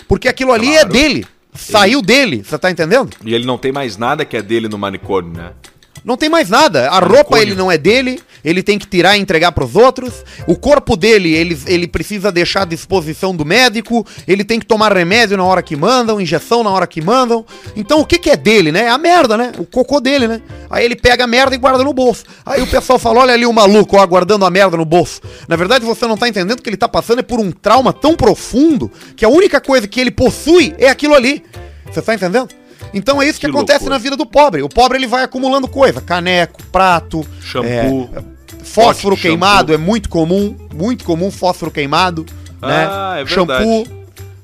Porque 0.07 0.27
aquilo 0.27 0.51
ali 0.51 0.69
é 0.71 0.79
Claro. 0.81 0.89
dele. 0.93 1.25
Saiu 1.55 2.01
dele, 2.01 2.43
você 2.43 2.57
tá 2.57 2.71
entendendo? 2.71 3.15
E 3.23 3.33
ele 3.33 3.45
não 3.45 3.59
tem 3.59 3.71
mais 3.71 3.95
nada 3.95 4.25
que 4.25 4.35
é 4.35 4.41
dele 4.41 4.67
no 4.67 4.77
manicômio, 4.77 5.33
né? 5.33 5.51
Não 6.03 6.17
tem 6.17 6.29
mais 6.29 6.49
nada. 6.49 6.89
A 6.89 6.99
roupa 6.99 7.39
ele 7.39 7.55
não 7.55 7.71
é 7.71 7.77
dele, 7.77 8.21
ele 8.43 8.61
tem 8.61 8.77
que 8.77 8.85
tirar 8.85 9.17
e 9.17 9.21
entregar 9.21 9.51
pros 9.53 9.75
outros. 9.75 10.23
O 10.45 10.55
corpo 10.57 10.97
dele, 10.97 11.33
ele, 11.33 11.57
ele 11.65 11.87
precisa 11.87 12.31
deixar 12.31 12.63
à 12.63 12.65
disposição 12.65 13.33
do 13.35 13.45
médico, 13.45 14.05
ele 14.27 14.43
tem 14.43 14.59
que 14.59 14.65
tomar 14.65 14.93
remédio 14.93 15.37
na 15.37 15.43
hora 15.43 15.63
que 15.63 15.75
mandam, 15.75 16.19
injeção 16.19 16.63
na 16.63 16.69
hora 16.69 16.85
que 16.85 17.01
mandam. 17.01 17.45
Então 17.75 18.01
o 18.01 18.05
que 18.05 18.19
que 18.19 18.29
é 18.29 18.35
dele, 18.35 18.71
né? 18.71 18.81
É 18.85 18.89
a 18.89 18.97
merda, 18.97 19.37
né? 19.37 19.53
O 19.57 19.65
cocô 19.65 20.01
dele, 20.01 20.27
né? 20.27 20.41
Aí 20.69 20.83
ele 20.83 20.95
pega 20.95 21.23
a 21.23 21.27
merda 21.27 21.55
e 21.55 21.57
guarda 21.57 21.83
no 21.83 21.93
bolso. 21.93 22.25
Aí 22.45 22.61
o 22.61 22.67
pessoal 22.67 22.99
fala, 22.99 23.21
olha 23.21 23.33
ali 23.33 23.45
o 23.45 23.53
maluco, 23.53 23.97
ó, 23.97 24.05
guardando 24.05 24.45
a 24.45 24.49
merda 24.49 24.75
no 24.75 24.85
bolso. 24.85 25.21
Na 25.47 25.55
verdade, 25.55 25.85
você 25.85 26.05
não 26.05 26.17
tá 26.17 26.27
entendendo 26.27 26.61
que 26.61 26.69
ele 26.69 26.77
tá 26.77 26.89
passando 26.89 27.19
é 27.19 27.23
por 27.23 27.39
um 27.39 27.51
trauma 27.51 27.93
tão 27.93 28.15
profundo 28.15 28.91
que 29.15 29.23
a 29.23 29.29
única 29.29 29.61
coisa 29.61 29.87
que 29.87 30.01
ele 30.01 30.11
possui 30.11 30.75
é 30.77 30.89
aquilo 30.89 31.13
ali. 31.13 31.43
Você 31.89 32.01
tá 32.01 32.13
entendendo? 32.13 32.49
Então 32.93 33.21
é 33.21 33.25
isso 33.27 33.39
que, 33.39 33.47
Que 33.47 33.51
acontece 33.51 33.79
loucura. 33.79 33.95
na 33.95 33.97
vida 33.99 34.15
do 34.15 34.25
pobre. 34.25 34.61
O 34.61 34.69
pobre 34.69 34.97
ele 34.97 35.07
vai 35.07 35.23
acumulando 35.23 35.67
coisa, 35.67 35.99
caneco, 36.01 36.61
prato, 36.71 37.25
Shampoo. 37.41 38.09
é, 38.15 38.23
fósforo 38.63 39.15
pote 39.15 39.21
queimado 39.27 39.71
shampoo. 39.71 39.73
é 39.73 39.77
muito 39.77 40.09
comum, 40.09 40.55
muito 40.73 41.03
comum 41.03 41.31
fósforo 41.31 41.71
queimado, 41.71 42.25
Ah, 42.61 43.15
né? 43.15 43.21
é 43.21 43.25
shampoo, 43.25 43.85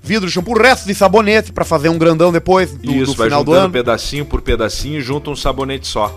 vidro 0.01 0.27
de 0.27 0.33
shampoo, 0.33 0.57
resto 0.57 0.85
de 0.87 0.95
sabonete 0.95 1.51
pra 1.53 1.63
fazer 1.63 1.89
um 1.89 1.97
grandão 1.97 2.31
depois 2.31 2.71
do, 2.71 2.91
Isso, 2.91 3.11
do 3.11 3.17
vai 3.17 3.27
final 3.27 3.43
do 3.43 3.51
juntando 3.51 3.65
ano. 3.65 3.73
pedacinho 3.73 4.25
por 4.25 4.41
pedacinho 4.41 4.97
e 4.97 5.01
junta 5.01 5.29
um 5.29 5.35
sabonete 5.35 5.87
só. 5.87 6.07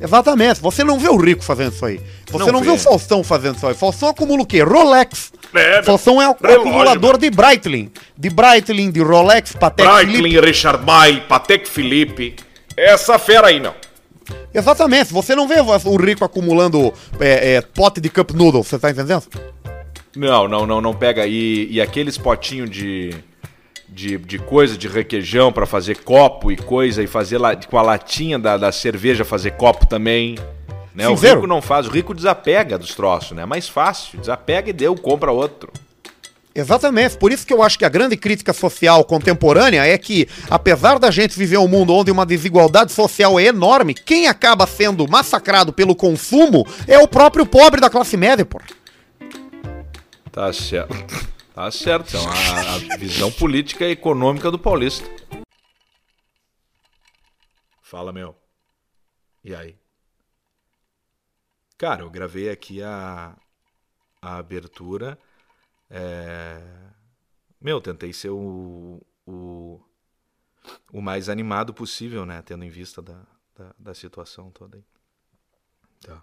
Exatamente. 0.00 0.60
Você 0.60 0.84
não 0.84 0.98
vê 0.98 1.08
o 1.08 1.16
Rico 1.16 1.42
fazendo 1.42 1.72
isso 1.72 1.84
aí. 1.84 2.00
Você 2.30 2.38
não, 2.38 2.52
Não 2.52 2.60
vê 2.60 2.70
o 2.70 2.78
Faustão 2.78 3.24
fazendo 3.24 3.56
isso 3.56 3.66
aí. 3.66 3.74
Faustão 3.74 4.08
acumula 4.08 4.42
o 4.42 4.46
quê? 4.46 4.62
Rolex. 4.62 5.32
É, 5.54 5.82
Faustão 5.82 6.20
é 6.20 6.28
o 6.28 6.32
acumulador 6.32 7.18
de 7.18 7.30
Breitling. 7.30 7.90
De 8.16 8.28
Breitling, 8.30 8.90
de 8.90 9.00
Rolex, 9.00 9.52
Patek. 9.52 9.88
Breitling, 9.88 10.40
Richard 10.40 10.84
May, 10.84 11.22
Patek 11.28 11.68
Philippe. 11.68 12.36
Essa 12.76 13.18
fera 13.18 13.48
aí 13.48 13.58
não. 13.58 13.74
Exatamente. 14.52 15.12
Você 15.12 15.34
não 15.34 15.46
vê 15.46 15.56
o 15.60 15.96
Rico 15.96 16.24
acumulando 16.24 16.92
é, 17.20 17.54
é, 17.54 17.60
pote 17.60 18.00
de 18.00 18.08
cup 18.08 18.32
noodle. 18.32 18.62
Você 18.62 18.78
tá 18.78 18.90
entendendo? 18.90 19.24
Não, 20.16 20.48
não, 20.48 20.66
não, 20.66 20.80
não 20.80 20.94
pega. 20.94 21.26
E, 21.26 21.68
e 21.70 21.80
aqueles 21.80 22.16
potinhos 22.16 22.70
de, 22.70 23.14
de, 23.96 24.18
de 24.18 24.38
coisa, 24.38 24.76
de 24.76 24.86
requeijão 24.88 25.50
pra 25.50 25.64
fazer 25.64 25.96
copo 25.96 26.52
e 26.52 26.56
coisa, 26.56 27.02
e 27.02 27.06
fazer 27.06 27.38
la, 27.38 27.56
com 27.56 27.78
a 27.78 27.82
latinha 27.82 28.38
da, 28.38 28.58
da 28.58 28.70
cerveja 28.70 29.24
fazer 29.24 29.52
copo 29.52 29.86
também. 29.86 30.36
Né? 30.94 31.08
O 31.08 31.14
rico 31.14 31.46
não 31.46 31.62
faz, 31.62 31.86
o 31.86 31.90
rico 31.90 32.12
desapega 32.12 32.76
dos 32.76 32.94
troços, 32.94 33.32
né? 33.32 33.44
É 33.44 33.46
mais 33.46 33.70
fácil, 33.70 34.18
desapega 34.18 34.68
e 34.68 34.72
deu, 34.74 34.94
compra 34.94 35.32
outro. 35.32 35.72
Exatamente. 36.54 37.16
Por 37.16 37.32
isso 37.32 37.46
que 37.46 37.54
eu 37.54 37.62
acho 37.62 37.78
que 37.78 37.86
a 37.86 37.88
grande 37.88 38.18
crítica 38.18 38.52
social 38.52 39.02
contemporânea 39.02 39.86
é 39.86 39.96
que, 39.96 40.28
apesar 40.50 40.98
da 40.98 41.10
gente 41.10 41.38
viver 41.38 41.58
um 41.58 41.68
mundo 41.68 41.94
onde 41.94 42.10
uma 42.10 42.26
desigualdade 42.26 42.92
social 42.92 43.40
é 43.40 43.44
enorme, 43.44 43.94
quem 43.94 44.26
acaba 44.26 44.66
sendo 44.66 45.08
massacrado 45.08 45.72
pelo 45.72 45.94
consumo 45.94 46.66
é 46.86 46.98
o 46.98 47.08
próprio 47.08 47.46
pobre 47.46 47.80
da 47.80 47.88
classe 47.88 48.16
média, 48.16 48.44
pô. 48.44 48.60
Tá 50.30 50.52
certo. 50.52 50.94
Tá 51.56 51.70
certo, 51.70 52.08
então 52.08 52.20
a, 52.28 52.94
a 52.94 52.96
visão 52.98 53.32
política 53.32 53.86
e 53.86 53.92
econômica 53.92 54.50
do 54.50 54.58
paulista. 54.58 55.08
Fala, 57.80 58.12
meu. 58.12 58.36
E 59.42 59.54
aí? 59.54 59.74
Cara, 61.78 62.02
eu 62.02 62.10
gravei 62.10 62.50
aqui 62.50 62.82
a, 62.82 63.34
a 64.20 64.36
abertura. 64.36 65.18
É... 65.88 66.60
Meu, 67.58 67.80
tentei 67.80 68.12
ser 68.12 68.28
o, 68.28 69.00
o, 69.26 69.80
o 70.92 71.00
mais 71.00 71.30
animado 71.30 71.72
possível, 71.72 72.26
né? 72.26 72.42
Tendo 72.42 72.66
em 72.66 72.70
vista 72.70 73.00
da, 73.00 73.26
da, 73.56 73.74
da 73.78 73.94
situação 73.94 74.50
toda 74.50 74.76
aí. 74.76 74.84
Tá. 76.02 76.22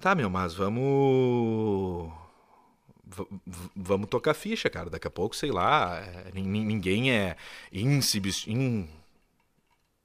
Tá, 0.00 0.14
meu, 0.16 0.28
mas 0.28 0.52
vamos. 0.52 2.21
Vamos 3.76 4.08
tocar 4.08 4.34
ficha, 4.34 4.70
cara. 4.70 4.90
Daqui 4.90 5.06
a 5.08 5.10
pouco, 5.10 5.36
sei 5.36 5.50
lá. 5.50 5.98
é, 6.00 6.30
nin- 6.32 6.44
nin- 6.46 6.64
ninguém 6.64 7.12
é 7.12 7.36
insubst... 7.72 8.46
in- 8.48 8.88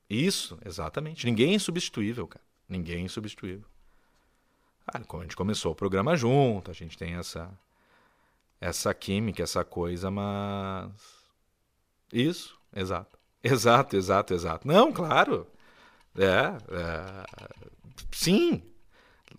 Isso, 0.09 0.57
exatamente. 0.65 1.25
Ninguém 1.25 1.51
é 1.51 1.55
insubstituível, 1.55 2.27
cara. 2.27 2.43
Ninguém 2.67 2.97
é 2.97 3.01
insubstituível. 3.01 3.67
Ah, 4.87 4.99
a 5.01 5.21
gente 5.21 5.35
começou 5.35 5.71
o 5.71 5.75
programa 5.75 6.15
junto, 6.15 6.71
a 6.71 6.73
gente 6.73 6.97
tem 6.97 7.13
essa. 7.15 7.49
Essa 8.59 8.93
química, 8.93 9.43
essa 9.43 9.63
coisa, 9.63 10.09
mas. 10.11 10.91
Isso, 12.11 12.57
exato. 12.75 13.17
Exato, 13.43 13.95
exato, 13.95 14.33
exato. 14.33 14.67
Não, 14.67 14.91
claro. 14.91 15.47
É, 16.17 16.23
é, 16.75 17.25
sim. 18.11 18.63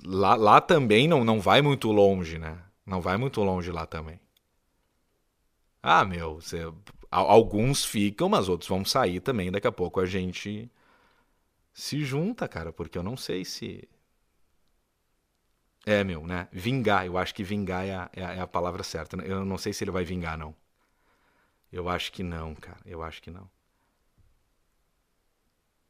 Lá, 0.04 0.34
lá 0.36 0.60
também 0.60 1.08
não, 1.08 1.24
não 1.24 1.40
vai 1.40 1.62
muito 1.62 1.90
longe, 1.92 2.38
né? 2.38 2.58
Não 2.89 3.01
vai 3.01 3.16
muito 3.16 3.41
longe 3.41 3.70
lá 3.70 3.86
também. 3.86 4.18
Ah, 5.82 6.05
meu, 6.05 6.36
você, 6.41 6.72
alguns 7.11 7.84
ficam, 7.84 8.28
mas 8.28 8.49
outros 8.49 8.68
vão 8.68 8.84
sair 8.84 9.20
também. 9.20 9.51
Daqui 9.51 9.66
a 9.66 9.72
pouco 9.72 10.01
a 10.01 10.07
gente 10.07 10.70
se 11.72 12.05
junta, 12.05 12.47
cara, 12.47 12.72
porque 12.74 12.99
eu 12.99 13.03
não 13.03 13.16
sei 13.16 13.43
se. 13.45 13.89
É, 15.86 16.05
meu, 16.05 16.24
né? 16.26 16.49
Vingar, 16.53 17.05
eu 17.07 17.16
acho 17.18 17.34
que 17.34 17.43
vingar 17.43 17.84
é 17.86 17.95
a, 17.95 18.11
é 18.12 18.24
a- 18.24 18.32
é 18.34 18.41
a 18.41 18.47
palavra 18.47 18.82
certa. 18.84 19.16
Eu 19.24 19.45
não 19.45 19.59
sei 19.59 19.72
se 19.72 19.82
ele 19.84 19.91
vai 19.91 20.05
vingar, 20.05 20.36
não. 20.39 20.55
Eu 21.72 21.89
acho 21.89 22.12
que 22.12 22.22
não, 22.22 22.55
cara. 22.55 22.78
Eu 22.84 23.03
acho 23.03 23.22
que 23.22 23.30
não. 23.30 23.51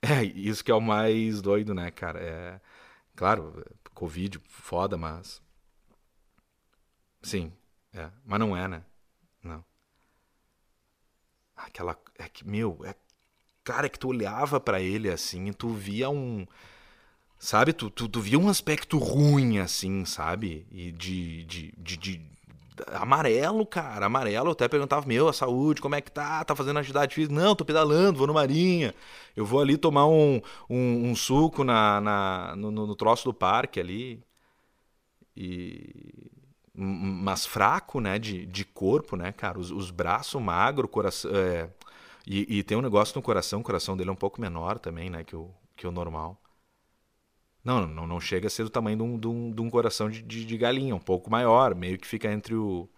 É, 0.02 0.22
isso 0.24 0.64
que 0.64 0.70
é 0.70 0.74
o 0.74 0.80
mais 0.80 1.40
doido, 1.42 1.74
né, 1.74 1.90
cara? 1.90 2.20
É, 2.20 2.60
claro, 3.16 3.64
Covid, 3.94 4.38
foda, 4.48 4.96
mas. 4.98 5.42
Sim, 7.22 7.52
é. 7.92 8.10
Mas 8.24 8.40
não 8.40 8.56
é, 8.56 8.66
né? 8.68 8.84
Não. 9.42 9.64
Aquela. 11.56 11.96
É 12.18 12.28
que, 12.28 12.46
meu, 12.46 12.78
é. 12.84 12.94
Cara, 13.64 13.86
é 13.86 13.90
que 13.90 13.98
tu 13.98 14.08
olhava 14.08 14.60
pra 14.60 14.80
ele 14.80 15.10
assim 15.10 15.46
e 15.48 15.54
tu 15.54 15.70
via 15.70 16.10
um. 16.10 16.46
Sabe, 17.38 17.72
tu, 17.72 17.90
tu, 17.90 18.08
tu 18.08 18.20
via 18.20 18.38
um 18.38 18.48
aspecto 18.48 18.98
ruim, 18.98 19.58
assim, 19.60 20.04
sabe? 20.04 20.66
E 20.72 20.92
de, 20.92 21.44
de, 21.44 21.72
de, 21.78 21.96
de- 21.98 22.32
Amarelo, 22.94 23.66
cara, 23.66 24.06
amarelo. 24.06 24.48
Eu 24.48 24.52
até 24.52 24.68
perguntava, 24.68 25.06
meu, 25.06 25.28
a 25.28 25.32
saúde, 25.32 25.80
como 25.82 25.94
é 25.96 26.00
que 26.02 26.12
tá? 26.12 26.44
Tá 26.44 26.56
fazendo 26.56 26.78
atividade 26.78 27.14
física? 27.14 27.34
Não, 27.34 27.54
tô 27.56 27.64
pedalando, 27.64 28.18
vou 28.18 28.26
no 28.28 28.34
Marinha. 28.34 28.94
Eu 29.36 29.46
vou 29.46 29.60
ali 29.60 29.76
tomar 29.78 30.06
um, 30.08 30.40
um, 30.70 31.10
um 31.10 31.16
suco 31.16 31.64
na, 31.64 32.00
na, 32.00 32.56
no 32.56 32.70
no 32.72 32.96
troço 32.96 33.24
do 33.26 33.34
parque 33.34 33.80
ali. 33.80 34.22
E. 35.36 36.47
Mas 36.78 37.46
fraco, 37.46 38.00
né? 38.00 38.18
De, 38.18 38.46
de 38.46 38.64
corpo, 38.64 39.16
né, 39.16 39.32
cara? 39.32 39.58
Os, 39.58 39.70
os 39.70 39.90
braços 39.90 40.40
magro, 40.40 40.88
coração. 40.88 41.30
é, 41.34 41.70
E, 42.26 42.58
e 42.60 42.62
tem 42.64 42.78
um 42.78 42.82
negócio 42.82 43.16
no 43.16 43.22
coração, 43.22 43.60
o 43.60 43.64
coração 43.64 43.96
dele 43.96 44.10
é 44.10 44.12
um 44.12 44.16
pouco 44.16 44.40
menor 44.40 44.78
também, 44.78 45.10
né? 45.10 45.24
Que 45.24 45.36
o, 45.36 45.50
que 45.76 45.86
o 45.86 45.92
normal. 45.92 46.40
Não, 47.64 47.86
não, 47.86 48.06
não 48.06 48.20
chega 48.20 48.46
a 48.46 48.50
ser 48.50 48.64
do 48.64 48.70
tamanho 48.70 48.96
de 48.96 49.02
um, 49.02 49.18
de 49.18 49.28
um, 49.28 49.50
de 49.52 49.60
um 49.60 49.70
coração 49.70 50.08
de, 50.08 50.22
de, 50.22 50.44
de 50.44 50.56
galinha, 50.56 50.94
um 50.94 51.00
pouco 51.00 51.30
maior, 51.30 51.74
meio 51.74 51.98
que 51.98 52.06
fica 52.06 52.30
entre 52.32 52.54
o, 52.54 52.88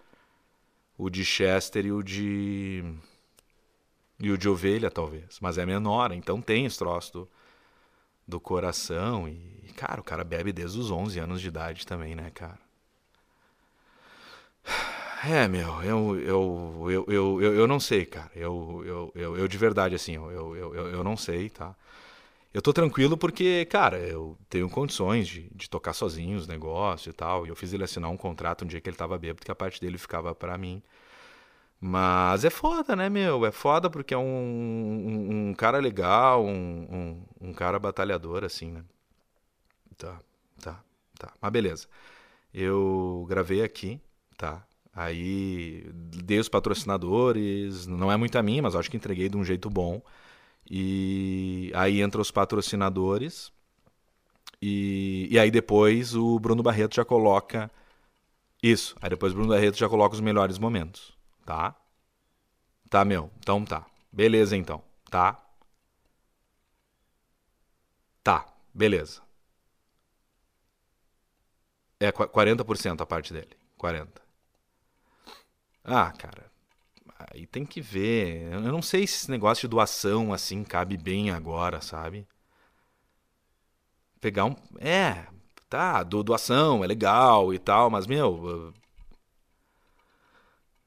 o 0.96 1.10
de 1.10 1.24
Chester 1.24 1.86
e 1.86 1.92
o 1.92 2.02
de. 2.02 2.84
e 4.18 4.30
o 4.30 4.38
de 4.38 4.48
ovelha, 4.48 4.90
talvez. 4.90 5.38
Mas 5.40 5.58
é 5.58 5.66
menor, 5.66 6.12
então 6.12 6.40
tem 6.40 6.66
esse 6.66 6.78
troço 6.78 7.12
do, 7.12 7.28
do 8.26 8.40
coração. 8.40 9.28
E, 9.28 9.72
cara, 9.76 10.00
o 10.00 10.04
cara 10.04 10.24
bebe 10.24 10.52
desde 10.52 10.78
os 10.78 10.90
11 10.90 11.18
anos 11.20 11.40
de 11.40 11.48
idade 11.48 11.86
também, 11.86 12.14
né, 12.14 12.30
cara? 12.30 12.58
É, 15.24 15.46
meu, 15.48 15.82
eu, 15.82 16.18
eu, 16.20 16.86
eu, 16.90 17.04
eu, 17.42 17.54
eu, 17.56 17.66
não 17.68 17.78
sei, 17.78 18.06
cara. 18.06 18.30
Eu, 18.34 18.82
eu, 18.86 19.12
eu, 19.14 19.36
eu 19.38 19.48
de 19.48 19.58
verdade, 19.58 19.94
assim, 19.94 20.14
eu, 20.14 20.30
eu, 20.32 20.56
eu, 20.74 20.88
eu- 20.92 21.04
não 21.04 21.16
sei, 21.16 21.50
tá? 21.50 21.74
Eu 22.54 22.62
tô 22.62 22.72
tranquilo 22.72 23.16
porque, 23.18 23.64
cara, 23.66 23.98
eu 23.98 24.38
tenho 24.50 24.68
condições 24.70 25.28
de, 25.28 25.50
de 25.54 25.70
tocar 25.70 25.92
sozinho 25.94 26.38
os 26.38 26.48
negócios 26.48 27.08
e 27.12 27.16
tal. 27.16 27.46
E 27.46 27.50
eu 27.50 27.56
fiz 27.56 27.72
ele 27.74 27.84
assinar 27.84 28.10
um 28.10 28.16
contrato 28.16 28.64
um 28.64 28.68
dia 28.68 28.80
que 28.80 28.88
ele 28.90 28.96
tava 28.96 29.18
bêbado, 29.18 29.44
que 29.44 29.52
a 29.52 29.54
parte 29.56 29.80
dele 29.80 29.98
ficava 29.98 30.34
pra 30.34 30.58
mim. 30.58 30.82
Mas 31.80 32.44
é 32.44 32.50
foda, 32.50 32.96
né, 32.96 33.08
meu? 33.08 33.46
É 33.46 33.52
foda 33.52 33.90
porque 33.90 34.14
é 34.14 34.18
um, 34.18 34.22
um, 34.22 35.50
um 35.50 35.54
cara 35.54 35.78
legal, 35.78 36.44
um, 36.44 37.22
um, 37.40 37.48
um 37.50 37.54
cara 37.54 37.78
batalhador, 37.78 38.44
assim, 38.44 38.70
né? 38.72 38.84
Tá, 39.96 40.18
tá, 40.62 40.82
tá. 41.18 41.32
Mas 41.40 41.52
beleza. 41.52 41.88
Eu 42.54 43.26
gravei 43.28 43.62
aqui, 43.62 44.00
tá? 44.40 44.66
Aí 44.92 45.84
dei 45.94 46.38
os 46.38 46.48
patrocinadores, 46.48 47.86
não 47.86 48.10
é 48.10 48.16
muito 48.16 48.36
a 48.38 48.42
mim, 48.42 48.60
mas 48.60 48.74
acho 48.74 48.90
que 48.90 48.96
entreguei 48.96 49.28
de 49.28 49.36
um 49.36 49.44
jeito 49.44 49.70
bom. 49.70 50.02
E 50.70 51.72
aí 51.74 52.02
entra 52.02 52.20
os 52.20 52.30
patrocinadores. 52.30 53.52
E, 54.60 55.28
e 55.30 55.38
aí 55.38 55.50
depois 55.50 56.14
o 56.14 56.38
Bruno 56.38 56.62
Barreto 56.62 56.94
já 56.94 57.04
coloca. 57.04 57.70
Isso. 58.62 58.96
Aí 59.02 59.10
depois 59.10 59.32
o 59.32 59.36
Bruno 59.36 59.50
Barreto 59.50 59.78
já 59.78 59.88
coloca 59.88 60.14
os 60.16 60.20
melhores 60.20 60.58
momentos. 60.58 61.14
Tá? 61.46 61.76
Tá, 62.88 63.04
meu. 63.04 63.30
Então 63.38 63.64
tá. 63.64 63.86
Beleza, 64.12 64.56
então. 64.56 64.82
Tá? 65.10 65.38
Tá. 68.22 68.46
Beleza. 68.74 69.20
É 72.06 72.08
qua- 72.16 72.28
40% 72.28 73.00
a 73.02 73.06
parte 73.06 73.32
dele. 73.32 73.54
40%. 73.76 74.29
Ah, 75.84 76.12
cara. 76.12 76.50
Aí 77.32 77.46
tem 77.46 77.64
que 77.66 77.80
ver. 77.80 78.52
Eu 78.52 78.60
não 78.60 78.82
sei 78.82 79.06
se 79.06 79.16
esse 79.16 79.30
negócio 79.30 79.62
de 79.62 79.70
doação 79.70 80.32
assim 80.32 80.64
cabe 80.64 80.96
bem 80.96 81.30
agora, 81.30 81.80
sabe? 81.80 82.26
Pegar 84.20 84.44
um. 84.44 84.54
É, 84.78 85.26
tá, 85.68 86.02
do, 86.02 86.22
doação 86.22 86.84
é 86.84 86.86
legal 86.86 87.52
e 87.54 87.58
tal, 87.58 87.90
mas, 87.90 88.06
meu. 88.06 88.72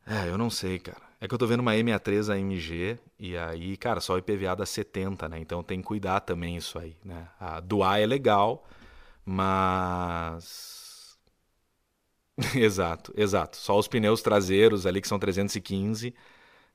É, 0.06 0.30
eu 0.30 0.38
não 0.38 0.50
sei, 0.50 0.80
cara. 0.80 1.02
É 1.20 1.28
que 1.28 1.34
eu 1.34 1.38
tô 1.38 1.48
vendo 1.48 1.62
uma 1.62 1.74
M63 1.74 2.30
AMG 2.30 3.00
e 3.18 3.38
aí, 3.38 3.78
cara, 3.78 4.02
só 4.02 4.16
o 4.16 4.18
IPVA 4.18 4.56
dá 4.56 4.66
70, 4.66 5.30
né? 5.30 5.40
Então 5.40 5.64
tem 5.64 5.80
que 5.80 5.88
cuidar 5.88 6.20
também 6.20 6.58
isso 6.58 6.78
aí, 6.78 6.98
né? 7.04 7.30
A 7.40 7.60
doar 7.62 8.00
é 8.02 8.06
legal, 8.06 8.66
mas. 9.26 10.83
exato, 12.56 13.14
exato. 13.16 13.58
Só 13.58 13.78
os 13.78 13.88
pneus 13.88 14.22
traseiros 14.22 14.86
ali 14.86 15.02
que 15.02 15.08
são 15.08 15.20
315 15.20 16.14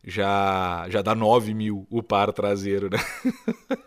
já, 0.04 0.86
já 0.88 1.02
dá 1.02 1.14
9 1.14 1.54
mil 1.54 1.86
o 1.90 2.02
par 2.02 2.32
traseiro, 2.32 2.88
né? 2.90 2.98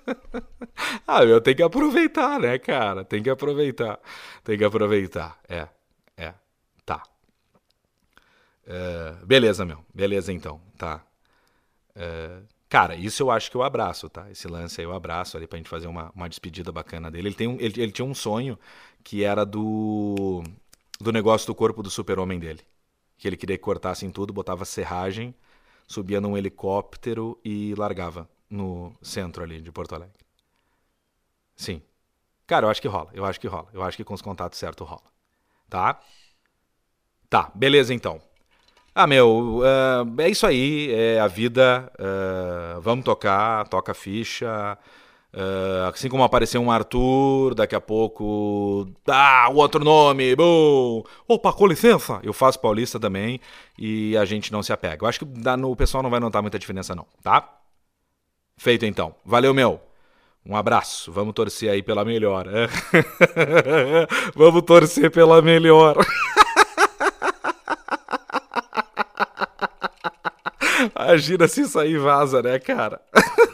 ah, 1.07 1.25
meu, 1.25 1.39
tem 1.41 1.55
que 1.55 1.63
aproveitar, 1.63 2.39
né, 2.39 2.57
cara? 2.59 3.05
Tem 3.05 3.23
que 3.23 3.29
aproveitar. 3.29 3.99
Tem 4.43 4.57
que 4.57 4.63
aproveitar. 4.63 5.39
É, 5.47 5.67
é, 6.17 6.33
tá. 6.85 7.03
É, 8.65 9.15
beleza, 9.25 9.65
meu. 9.65 9.83
Beleza, 9.93 10.33
então. 10.33 10.61
Tá. 10.77 11.03
É, 11.95 12.41
cara, 12.69 12.95
isso 12.95 13.23
eu 13.23 13.31
acho 13.31 13.49
que 13.49 13.57
eu 13.57 13.63
abraço, 13.63 14.09
tá? 14.09 14.29
Esse 14.29 14.47
lance 14.47 14.81
aí 14.81 14.85
eu 14.85 14.93
abraço 14.93 15.37
ali 15.37 15.47
pra 15.47 15.57
gente 15.57 15.69
fazer 15.69 15.87
uma, 15.87 16.11
uma 16.15 16.29
despedida 16.29 16.71
bacana 16.71 17.09
dele. 17.09 17.29
Ele, 17.29 17.35
tem 17.35 17.47
um, 17.47 17.57
ele, 17.59 17.81
ele 17.81 17.91
tinha 17.91 18.05
um 18.05 18.13
sonho 18.13 18.59
que 19.03 19.23
era 19.23 19.45
do, 19.45 20.43
do 21.01 21.11
negócio 21.11 21.47
do 21.47 21.55
corpo 21.55 21.83
do 21.83 21.89
super-homem 21.89 22.39
dele. 22.39 22.61
Que 23.17 23.27
ele 23.27 23.37
queria 23.37 23.57
que 23.57 23.63
cortassem 23.63 24.09
tudo, 24.09 24.33
botava 24.33 24.65
serragem 24.65 25.35
subia 25.91 26.21
num 26.21 26.37
helicóptero 26.37 27.37
e 27.43 27.75
largava 27.75 28.27
no 28.49 28.95
centro 29.01 29.43
ali 29.43 29.61
de 29.61 29.71
Porto 29.71 29.93
Alegre. 29.93 30.15
Sim. 31.55 31.81
Cara, 32.47 32.65
eu 32.65 32.69
acho 32.69 32.81
que 32.81 32.87
rola. 32.87 33.09
Eu 33.13 33.25
acho 33.25 33.39
que 33.39 33.47
rola. 33.47 33.67
Eu 33.73 33.83
acho 33.83 33.97
que 33.97 34.03
com 34.03 34.13
os 34.13 34.21
contatos 34.21 34.57
certos 34.57 34.87
rola. 34.87 35.03
Tá? 35.69 35.99
Tá, 37.29 37.51
beleza 37.53 37.93
então. 37.93 38.21
Ah, 38.93 39.07
meu, 39.07 39.59
uh, 39.59 40.21
é 40.21 40.29
isso 40.29 40.45
aí. 40.47 40.91
É 40.91 41.19
a 41.19 41.27
vida. 41.27 41.91
Uh, 41.97 42.81
vamos 42.81 43.05
tocar, 43.05 43.67
toca 43.67 43.93
ficha. 43.93 44.77
Uh, 45.33 45.87
assim 45.87 46.09
como 46.09 46.23
apareceu 46.23 46.61
um 46.61 46.69
Arthur, 46.69 47.55
daqui 47.55 47.73
a 47.73 47.79
pouco. 47.79 48.87
Ah, 49.07 49.47
o 49.49 49.55
outro 49.55 49.83
nome! 49.83 50.35
Bom! 50.35 51.03
Opa, 51.27 51.53
com 51.53 51.67
licença! 51.67 52.19
Eu 52.21 52.33
faço 52.33 52.59
paulista 52.59 52.99
também 52.99 53.39
e 53.77 54.17
a 54.17 54.25
gente 54.25 54.51
não 54.51 54.61
se 54.61 54.73
apega. 54.73 55.05
Eu 55.05 55.07
acho 55.07 55.19
que 55.19 55.25
no, 55.25 55.71
o 55.71 55.75
pessoal 55.75 56.03
não 56.03 56.09
vai 56.09 56.19
notar 56.19 56.41
muita 56.41 56.59
diferença, 56.59 56.93
não, 56.93 57.05
tá? 57.23 57.47
Feito 58.57 58.85
então. 58.85 59.15
Valeu, 59.25 59.53
meu! 59.53 59.79
Um 60.45 60.55
abraço. 60.55 61.11
Vamos 61.11 61.33
torcer 61.33 61.69
aí 61.71 61.81
pela 61.83 62.03
melhor. 62.03 62.47
Vamos 64.35 64.63
torcer 64.63 65.11
pela 65.11 65.41
melhor. 65.41 65.95
Imagina 70.95 71.47
se 71.47 71.61
isso 71.61 71.79
aí 71.79 71.97
vaza, 71.97 72.41
né, 72.41 72.59
cara? 72.59 72.99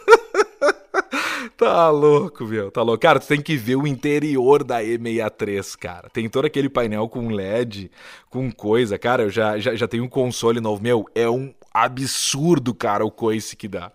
Tá 1.58 1.90
louco, 1.90 2.46
meu. 2.46 2.70
Tá 2.70 2.84
louco. 2.84 3.02
Cara, 3.02 3.20
tu 3.20 3.28
tem 3.28 3.42
que 3.42 3.58
ver 3.58 3.76
o 3.76 3.88
interior 3.88 4.64
da 4.64 4.84
E63, 4.84 5.76
cara. 5.76 6.08
Tem 6.08 6.30
todo 6.30 6.46
aquele 6.46 6.70
painel 6.70 7.10
com 7.10 7.30
LED, 7.30 7.90
com 8.30 8.52
coisa. 8.52 9.00
Cara, 9.00 9.24
eu 9.24 9.30
já, 9.32 9.58
já, 9.58 9.74
já 9.76 9.88
tenho 9.88 10.04
um 10.04 10.10
console 10.10 10.62
novo. 10.62 10.84
Meu, 10.84 11.06
é 11.16 11.28
um 11.28 11.52
absurdo, 11.74 12.76
cara, 12.76 13.04
o 13.04 13.10
coice 13.10 13.56
que 13.56 13.68
dá. 13.68 13.92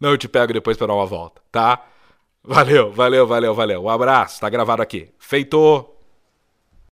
Não, 0.00 0.10
eu 0.10 0.18
te 0.18 0.28
pego 0.28 0.52
depois 0.52 0.76
pra 0.76 0.88
dar 0.88 0.94
uma 0.94 1.06
volta, 1.06 1.40
tá? 1.52 1.86
Valeu, 2.42 2.92
valeu, 2.92 3.26
valeu, 3.26 3.54
valeu. 3.54 3.82
Um 3.84 3.88
abraço. 3.88 4.40
Tá 4.40 4.48
gravado 4.50 4.82
aqui. 4.82 5.08
Feito! 5.18 5.95